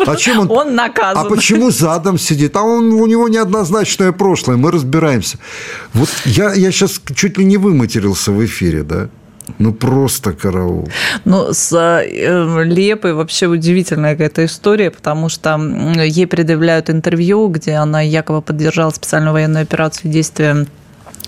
А 0.06 0.16
чем 0.16 0.40
он... 0.40 0.50
Он 0.50 0.74
наказан. 0.74 1.24
А 1.24 1.28
почему 1.28 1.70
задом 1.70 2.18
сидит? 2.18 2.56
А 2.56 2.62
он, 2.62 2.92
у 2.92 3.06
него 3.06 3.28
неоднозначное 3.28 4.10
прошлое. 4.10 4.56
Мы 4.56 4.72
разбираемся. 4.72 5.38
Вот 5.92 6.08
я, 6.24 6.52
я 6.52 6.72
сейчас 6.72 7.00
чуть 7.14 7.38
ли 7.38 7.44
не 7.44 7.56
выматерился 7.56 8.32
в 8.32 8.44
эфире, 8.44 8.82
да? 8.82 9.08
Ну, 9.60 9.74
просто 9.74 10.32
караул. 10.32 10.88
Ну, 11.26 11.52
с 11.52 11.70
э, 11.72 12.64
Лепой 12.64 13.12
вообще 13.12 13.46
удивительная 13.46 14.12
какая-то 14.12 14.46
история, 14.46 14.90
потому 14.90 15.28
что 15.28 15.60
ей 16.02 16.26
предъявляют 16.26 16.88
интервью, 16.88 17.48
где 17.48 17.74
она 17.74 18.00
якобы 18.00 18.40
поддержала 18.40 18.90
специальную 18.90 19.34
военную 19.34 19.62
операцию 19.62 20.10
действия 20.10 20.66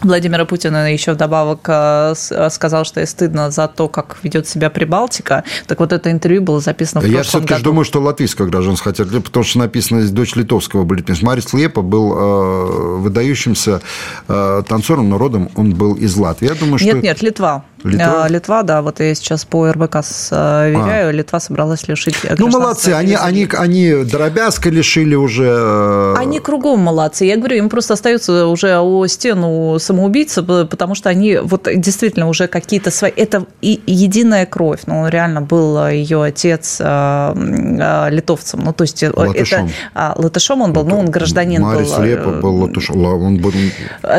Владимира 0.05 0.45
Путина 0.45 0.93
еще 0.93 1.13
вдобавок 1.13 1.61
э, 1.69 2.15
э, 2.31 2.51
сказал, 2.51 2.85
что 2.85 3.01
ей 3.01 3.07
стыдно 3.07 3.51
за 3.51 3.69
то, 3.69 3.89
как 3.89 4.17
ведет 4.23 4.49
себя 4.49 4.71
Прибалтика. 4.71 5.45
Так 5.67 5.79
вот, 5.79 5.93
это 5.93 6.11
интервью 6.11 6.43
было 6.43 6.61
записано 6.61 7.01
в 7.01 7.05
Я 7.05 7.19
прошлом 7.19 7.43
все-таки 7.43 7.55
году. 7.55 7.65
думаю, 7.65 7.85
что 7.85 8.01
латвийского 8.01 8.47
гражданство 8.47 8.91
хотят, 8.93 9.09
потому 9.23 9.45
что 9.45 9.59
написано 9.59 10.01
здесь 10.01 10.13
дочь 10.13 10.35
литовского 10.35 10.85
балетмейстера. 10.85 11.29
Марис 11.29 11.53
Лепа 11.53 11.83
был 11.83 12.15
э, 12.17 12.97
выдающимся 12.99 13.81
э, 14.29 14.63
танцором, 14.69 15.09
но 15.09 15.19
родом 15.19 15.51
он 15.55 15.75
был 15.75 15.95
из 15.95 16.17
Латвии. 16.17 16.49
Я 16.49 16.55
думаю, 16.55 16.79
что... 16.79 16.87
Нет, 16.87 17.03
нет, 17.03 17.23
Литва. 17.23 17.65
Литва? 17.85 18.27
Э, 18.27 18.33
Литва, 18.33 18.63
да, 18.63 18.83
вот 18.83 19.01
я 19.01 19.15
сейчас 19.15 19.45
по 19.45 19.71
РБК 19.71 20.05
сверяю, 20.05 21.09
а. 21.09 21.13
Литва 21.13 21.41
собралась 21.41 21.89
лишить 21.89 22.17
Ну, 22.39 22.49
молодцы, 22.49 22.91
они, 22.91 23.15
они, 23.15 23.49
они 23.53 24.05
дробязка 24.05 24.71
лишили 24.71 25.15
уже. 25.15 26.15
Они 26.17 26.39
кругом 26.41 26.81
молодцы. 26.81 27.25
Я 27.25 27.37
говорю, 27.37 27.57
им 27.57 27.69
просто 27.69 27.95
остается 27.95 28.47
уже 28.47 28.79
о 28.79 29.07
стену 29.07 29.79
самоубийца, 29.79 30.43
потому 30.43 30.95
что 30.95 31.09
они 31.09 31.39
вот 31.39 31.69
действительно 31.75 32.29
уже 32.29 32.47
какие-то 32.47 32.91
свои... 32.91 33.11
Это 33.17 33.47
и 33.61 33.81
единая 33.87 34.47
кровь. 34.47 34.81
Ну, 34.87 35.09
реально 35.09 35.41
был 35.41 35.89
ее 35.89 36.23
отец 36.23 36.79
э, 36.81 36.85
э, 36.85 38.11
литовцем. 38.11 38.61
Ну, 38.65 38.73
то 38.73 38.83
есть 38.83 39.03
латышом. 39.03 39.67
это... 39.67 39.75
А, 39.95 40.15
латышом 40.17 40.63
он 40.63 40.73
был, 40.73 40.85
ну, 40.85 40.99
он 40.99 41.07
гражданин 41.07 41.63
Марис 41.63 41.93
был. 41.93 42.03
Лепа 42.03 42.31
был 42.31 42.63
латышом. 42.63 43.05
Он 43.05 43.39
был... 43.39 43.53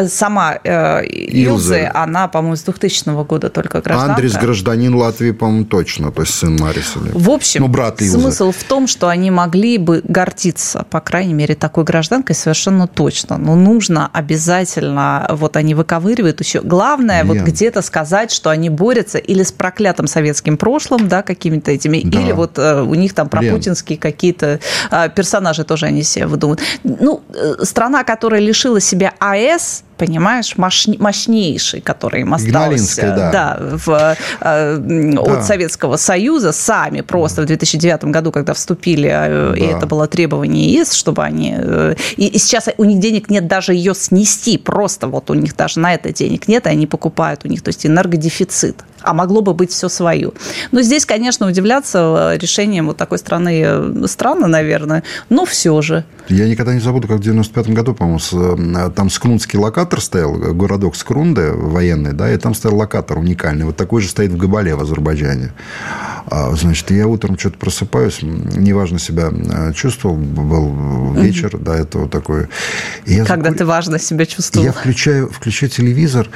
Сама 0.07 0.59
э, 0.64 1.05
Илза, 1.05 1.91
она, 1.93 2.28
по-моему, 2.28 2.55
с 2.55 2.64
2000 2.64 3.24
года 3.26 3.49
только 3.54 3.82
гражданка. 3.82 4.16
Андрес 4.16 4.34
гражданин 4.34 4.95
Латвии, 4.95 5.32
по-моему, 5.32 5.66
точно, 5.66 6.12
то 6.12 6.22
есть 6.22 6.34
сын 6.34 6.58
Мариса. 6.60 6.99
В 6.99 7.30
общем, 7.30 7.62
ну, 7.62 7.68
брат 7.68 8.01
Илзы. 8.01 8.20
смысл 8.20 8.51
в 8.51 8.64
том, 8.64 8.88
что 8.88 9.08
они 9.08 9.32
могли 9.32 9.78
бы 9.78 10.01
гордиться, 10.04 10.86
по 10.89 10.99
крайней 10.99 11.34
мере, 11.34 11.56
такой 11.56 11.84
гражданкой 11.84 12.36
совершенно 12.36 12.88
точно. 12.88 13.38
Но 13.38 13.56
нужно 13.56 14.10
обязательно, 14.12 15.28
вот 15.30 15.56
они 15.56 15.76
выковыривают 15.76 16.41
еще. 16.41 16.62
Главное, 16.62 17.24
Лен. 17.24 17.28
вот 17.28 17.38
где-то 17.47 17.82
сказать, 17.82 18.32
что 18.32 18.49
они 18.49 18.70
борются 18.70 19.18
или 19.18 19.43
с 19.43 19.51
проклятым 19.51 20.08
советским 20.08 20.58
прошлым, 20.58 21.08
да, 21.08 21.22
какими-то 21.22 21.72
этими, 21.72 22.01
да. 22.04 22.20
или 22.20 22.32
вот 22.32 22.58
э, 22.58 22.82
у 22.82 22.95
них 22.95 23.14
там 23.14 23.30
пропутинские 23.30 23.97
какие-то 23.97 24.60
э, 24.91 25.10
персонажи 25.16 25.64
тоже 25.64 25.86
они 25.86 26.04
себе 26.04 26.28
выдумывают. 26.28 26.62
Ну, 26.84 27.22
э, 27.34 27.64
страна, 27.64 28.04
которая 28.04 28.41
лишила 28.41 28.80
себя 28.80 29.14
АЭС, 29.20 29.84
понимаешь, 29.98 30.56
мощнейший, 30.58 31.82
который 31.82 32.22
им 32.22 32.34
остался 32.34 33.02
да. 33.02 33.32
Да, 33.32 33.58
в, 33.60 34.18
э, 34.41 34.78
да. 34.78 35.22
от 35.22 35.46
Советского 35.46 35.98
Союза, 35.98 36.52
сами 36.52 37.02
просто 37.02 37.41
в 37.41 37.46
2009 37.46 38.06
году, 38.06 38.32
когда 38.32 38.54
вступили, 38.54 39.10
э, 39.10 39.52
да. 39.52 39.58
и 39.58 39.62
это 39.64 39.86
было 39.88 40.08
требование 40.08 40.74
ЕС, 40.74 40.94
чтобы 40.94 41.24
они... 41.24 41.56
Э, 41.58 41.96
и, 42.18 42.28
и 42.28 42.38
сейчас 42.38 42.70
у 42.78 42.84
них 42.84 43.00
денег 43.00 43.30
нет 43.30 43.48
даже 43.48 43.74
ее 43.74 43.94
снести, 43.96 44.58
просто 44.58 45.08
вот 45.08 45.30
у 45.30 45.34
них 45.34 45.56
даже 45.56 45.80
на 45.80 45.94
это 45.94 46.12
денег 46.12 46.48
нет, 46.48 46.66
и 46.68 46.70
они 46.70 46.88
покупают 46.88 47.41
у 47.46 47.48
них, 47.48 47.62
то 47.62 47.70
есть 47.70 47.86
энергодефицит 47.86 48.84
а 49.04 49.14
могло 49.14 49.41
бы 49.41 49.54
быть 49.54 49.72
все 49.72 49.89
свое. 49.89 50.32
Но 50.72 50.82
здесь, 50.82 51.06
конечно, 51.06 51.47
удивляться 51.47 52.38
решением 52.39 52.88
вот 52.88 52.97
такой 52.97 53.18
страны 53.18 54.08
странно, 54.08 54.47
наверное, 54.47 55.04
но 55.30 55.45
все 55.45 55.82
же. 55.82 56.06
Я 56.30 56.47
никогда 56.47 56.74
не 56.74 56.80
забуду, 56.80 57.08
как 57.08 57.18
в 57.18 57.24
95 57.24 57.70
году, 57.70 57.93
по-моему, 57.93 58.91
там 58.91 59.10
Скрунский 59.10 59.60
локатор 59.60 60.01
стоял, 60.01 60.34
городок 60.34 60.95
Скрунде 60.95 61.51
военный, 61.51 62.14
да, 62.14 62.32
и 62.32 62.38
там 62.38 62.54
стоял 62.54 62.78
локатор 62.78 63.18
уникальный. 63.18 63.66
Вот 63.66 63.76
такой 63.78 64.01
же 64.01 64.08
стоит 64.08 64.32
в 64.32 64.38
Габале 64.38 64.76
в 64.76 64.82
Азербайджане. 64.82 65.51
А, 66.28 66.56
значит, 66.56 66.89
я 66.91 67.08
утром 67.08 67.38
что-то 67.38 67.58
просыпаюсь, 67.58 68.20
неважно 68.22 68.97
себя 68.97 69.30
э, 69.32 69.74
чувствовал, 69.74 70.16
был 70.16 71.14
вечер 71.14 71.58
до 71.58 71.74
этого 71.74 72.08
такой. 72.08 72.47
я 73.06 73.26
Когда 73.26 73.49
закур... 73.49 73.58
ты 73.58 73.66
важно 73.66 73.99
себя 73.99 74.26
чувствовал. 74.26 74.66
Я 74.66 74.72
включаю, 74.72 75.30
включаю 75.30 75.70
телевизор, 75.70 76.30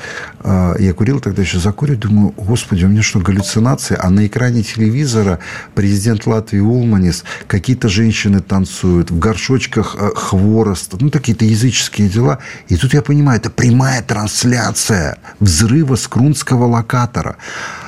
я 0.43 0.93
курил 0.93 1.20
тогда 1.20 1.41
еще 1.41 1.59
закурю, 1.59 1.95
думаю, 1.95 2.34
господи, 2.36 2.57
у 2.72 2.89
меня 2.89 3.01
что, 3.01 3.20
галлюцинации? 3.20 3.97
А 3.99 4.10
на 4.10 4.26
экране 4.26 4.64
телевизора 4.64 5.39
президент 5.76 6.26
Латвии 6.26 6.60
Улманис, 6.60 7.24
какие-то 7.47 7.89
женщины 7.89 8.39
танцуют, 8.39 9.12
в 9.12 9.20
горшочках 9.20 9.95
э, 9.99 10.12
хворост, 10.16 10.93
ну, 10.99 11.12
какие-то 11.12 11.45
языческие 11.45 12.10
дела. 12.10 12.39
И 12.68 12.76
тут 12.76 12.93
я 12.93 13.01
понимаю, 13.01 13.39
это 13.39 13.49
прямая 13.49 14.01
трансляция 14.01 15.20
взрыва 15.39 15.95
скрунского 15.95 16.66
локатора. 16.66 17.38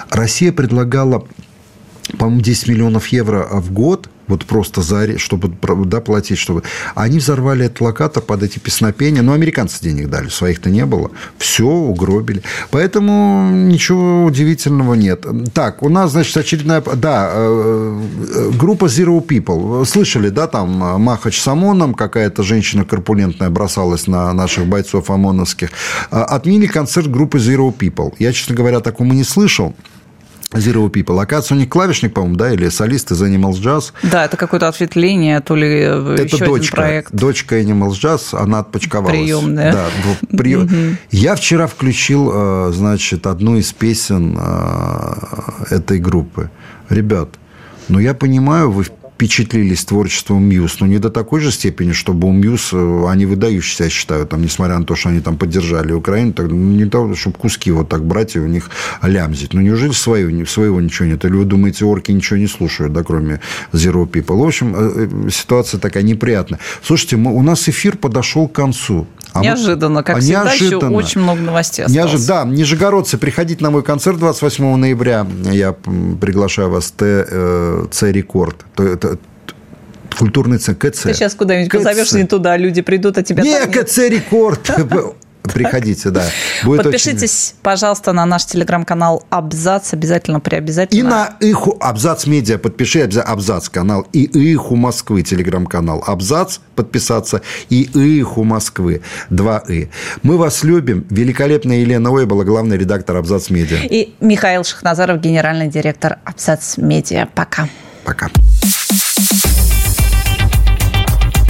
Россия 0.10 0.52
предлагала 0.52 1.26
по-моему, 2.18 2.42
10 2.42 2.68
миллионов 2.70 3.08
евро 3.08 3.48
в 3.52 3.72
год, 3.72 4.10
вот 4.30 4.46
просто 4.46 4.82
за, 4.82 5.18
чтобы 5.18 5.52
да, 5.86 6.00
платить, 6.00 6.38
чтобы... 6.38 6.64
Они 6.96 7.18
взорвали 7.18 7.66
этот 7.66 7.82
локатор 7.82 8.24
под 8.24 8.44
эти 8.44 8.60
песнопения, 8.60 9.22
но 9.22 9.34
американцы 9.34 9.82
денег 9.82 10.10
дали, 10.10 10.30
своих-то 10.30 10.70
не 10.70 10.86
было. 10.86 11.12
Все 11.38 11.66
угробили. 11.66 12.44
Поэтому 12.70 13.50
ничего 13.52 14.26
удивительного 14.26 14.94
нет. 14.94 15.26
Так, 15.54 15.84
у 15.84 15.90
нас, 15.90 16.12
значит, 16.12 16.38
очередная... 16.38 16.82
Да, 16.82 17.30
э, 17.34 18.02
э, 18.36 18.52
группа 18.58 18.86
Zero 18.86 19.26
People. 19.26 19.84
Слышали, 19.86 20.30
да, 20.30 20.48
там 20.48 20.70
Махач 21.02 21.40
с 21.40 21.48
ОМОНом, 21.48 21.96
какая-то 21.96 22.44
женщина 22.44 22.86
корпулентная 22.86 23.50
бросалась 23.50 24.08
на 24.08 24.32
наших 24.34 24.68
бойцов 24.68 25.10
ОМОНовских. 25.10 25.70
Отменили 26.12 26.68
концерт 26.68 27.10
группы 27.10 27.40
Zero 27.40 27.76
People. 27.76 28.14
Я, 28.20 28.32
честно 28.32 28.56
говоря, 28.56 28.80
такого 28.80 29.12
не 29.12 29.24
слышал. 29.24 29.74
Zero 30.52 30.90
People. 30.90 31.14
Локация 31.14 31.56
у 31.56 31.60
них 31.60 31.70
клавишник, 31.70 32.14
по-моему, 32.14 32.36
да, 32.36 32.52
или 32.52 32.70
солист 32.70 33.12
из 33.12 33.22
Animals 33.22 33.62
Jazz. 33.62 33.92
Да, 34.04 34.26
это 34.26 34.36
какое-то 34.36 34.68
ответвление, 34.68 35.42
то 35.42 35.56
ли 35.56 35.68
э, 35.68 36.14
это 36.16 36.24
еще 36.24 36.46
дочка, 36.46 36.54
один 36.54 36.70
проект. 36.72 37.14
дочка 37.14 37.60
Animals 37.60 37.92
Jazz, 37.92 38.36
она 38.38 38.60
отпочковалась. 38.60 39.12
Приемная. 39.16 39.74
Да, 39.74 39.86
прием. 40.38 40.64
Угу. 40.64 40.98
Я 41.12 41.36
вчера 41.36 41.68
включил, 41.68 42.32
э, 42.34 42.72
значит, 42.74 43.28
одну 43.28 43.58
из 43.58 43.72
песен 43.74 44.38
э, 44.40 45.76
этой 45.76 46.00
группы. 46.00 46.50
Ребят, 46.90 47.30
ну 47.88 48.00
я 48.00 48.16
понимаю, 48.16 48.72
вы 48.72 48.86
впечатлились 49.20 49.84
творчеством 49.84 50.44
Мьюз, 50.44 50.80
но 50.80 50.88
не 50.88 50.98
до 50.98 51.10
такой 51.10 51.42
же 51.42 51.52
степени, 51.52 51.92
чтобы 51.92 52.30
у 52.30 52.32
Мьюз, 52.32 52.70
э, 52.72 53.06
они 53.10 53.26
выдающиеся, 53.26 53.84
я 53.84 53.90
считаю, 53.90 54.26
там, 54.26 54.42
несмотря 54.42 54.80
на 54.80 54.86
то, 54.86 54.96
что 54.96 55.10
они 55.10 55.20
там 55.20 55.36
поддержали 55.36 55.92
Украину, 55.92 56.32
так, 56.32 56.48
ну, 56.48 56.56
не 56.56 56.86
то, 56.86 57.14
чтобы 57.16 57.38
куски 57.38 57.72
вот 57.72 57.90
так 57.90 58.06
брать 58.06 58.38
и 58.38 58.40
у 58.40 58.48
них 58.48 58.70
лямзить. 59.04 59.54
Ну, 59.54 59.60
неужели 59.60 59.92
своего, 59.92 60.46
своего 60.46 60.80
ничего 60.80 61.10
нет? 61.10 61.26
Или 61.26 61.34
вы 61.34 61.44
думаете, 61.44 61.84
орки 61.84 62.14
ничего 62.14 62.40
не 62.40 62.48
слушают, 62.48 62.94
да, 62.94 63.04
кроме 63.04 63.42
Zero 63.74 64.10
People? 64.10 64.38
В 64.38 64.44
общем, 64.44 64.74
э, 64.74 65.08
э, 65.28 65.30
ситуация 65.30 65.82
такая 65.82 66.04
неприятная. 66.04 66.60
Слушайте, 66.82 67.18
мы, 67.18 67.34
у 67.36 67.42
нас 67.42 67.68
эфир 67.68 67.98
подошел 67.98 68.48
к 68.48 68.54
концу. 68.54 69.06
А 69.34 69.42
неожиданно, 69.42 70.04
как 70.04 70.18
а 70.18 70.20
всегда, 70.20 70.46
неожиданно. 70.46 70.86
еще 70.86 70.96
очень 70.96 71.22
много 71.22 71.42
новостей 71.42 71.86
осталось. 71.86 72.12
Неожи... 72.12 72.28
Да, 72.28 72.46
нижегородцы, 72.46 73.18
приходите 73.18 73.64
на 73.64 73.70
мой 73.70 73.84
концерт 73.84 74.18
28 74.18 74.76
ноября. 74.76 75.28
Я 75.52 75.74
приглашаю 75.74 76.70
вас 76.70 76.92
Т, 76.92 77.88
Ц 77.92 78.12
Рекорд. 78.12 78.66
Культурный 80.18 80.58
центр 80.58 80.90
КЦ. 80.90 81.04
Ты 81.04 81.14
сейчас 81.14 81.36
куда-нибудь 81.36 81.72
позовешь 81.72 82.12
не 82.14 82.24
туда, 82.24 82.58
люди 82.58 82.82
придут, 82.82 83.18
а 83.18 83.24
тебя 83.24 83.44
Не, 83.44 83.68
КЦ 83.68 84.10
Рекорд. 84.10 84.70
Приходите, 85.44 86.10
да. 86.10 86.24
Будет 86.64 86.84
Подпишитесь, 86.84 87.54
очень... 87.54 87.64
пожалуйста, 87.64 88.14
на 88.14 88.26
наш 88.26 88.46
телеграм-канал 88.46 89.24
Абзац. 89.30 89.94
Обязательно, 89.94 90.40
приобязательно. 90.40 91.00
И 91.00 91.02
на 91.02 91.34
Иху 91.40 91.78
Абзац 91.80 92.26
Медиа 92.26 92.58
подпиши 92.58 93.02
Абзац 93.02 93.70
канал. 93.70 94.06
И 94.14 94.26
Иху 94.26 94.76
Москвы 94.76 95.24
телеграм-канал. 95.24 96.04
Абзац 96.06 96.60
подписаться. 96.76 97.42
И 97.70 97.84
Иху 97.84 98.44
Москвы. 98.44 99.02
Два 99.30 99.64
И. 99.68 99.90
Мы 100.24 100.38
вас 100.38 100.64
любим. 100.64 101.06
Великолепная 101.10 101.78
Елена 101.78 102.12
Ой 102.12 102.26
была 102.26 102.44
главный 102.44 102.78
редактор 102.78 103.18
Абзац 103.18 103.50
Медиа. 103.50 103.80
И 103.84 104.14
Михаил 104.20 104.64
Шахназаров, 104.64 105.20
генеральный 105.20 105.68
директор 105.68 106.18
Абзац 106.26 106.78
Медиа. 106.78 107.28
Пока. 107.34 107.68
Пока. 108.04 108.30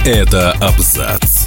Это 0.04 0.52
Абзац. 0.52 1.46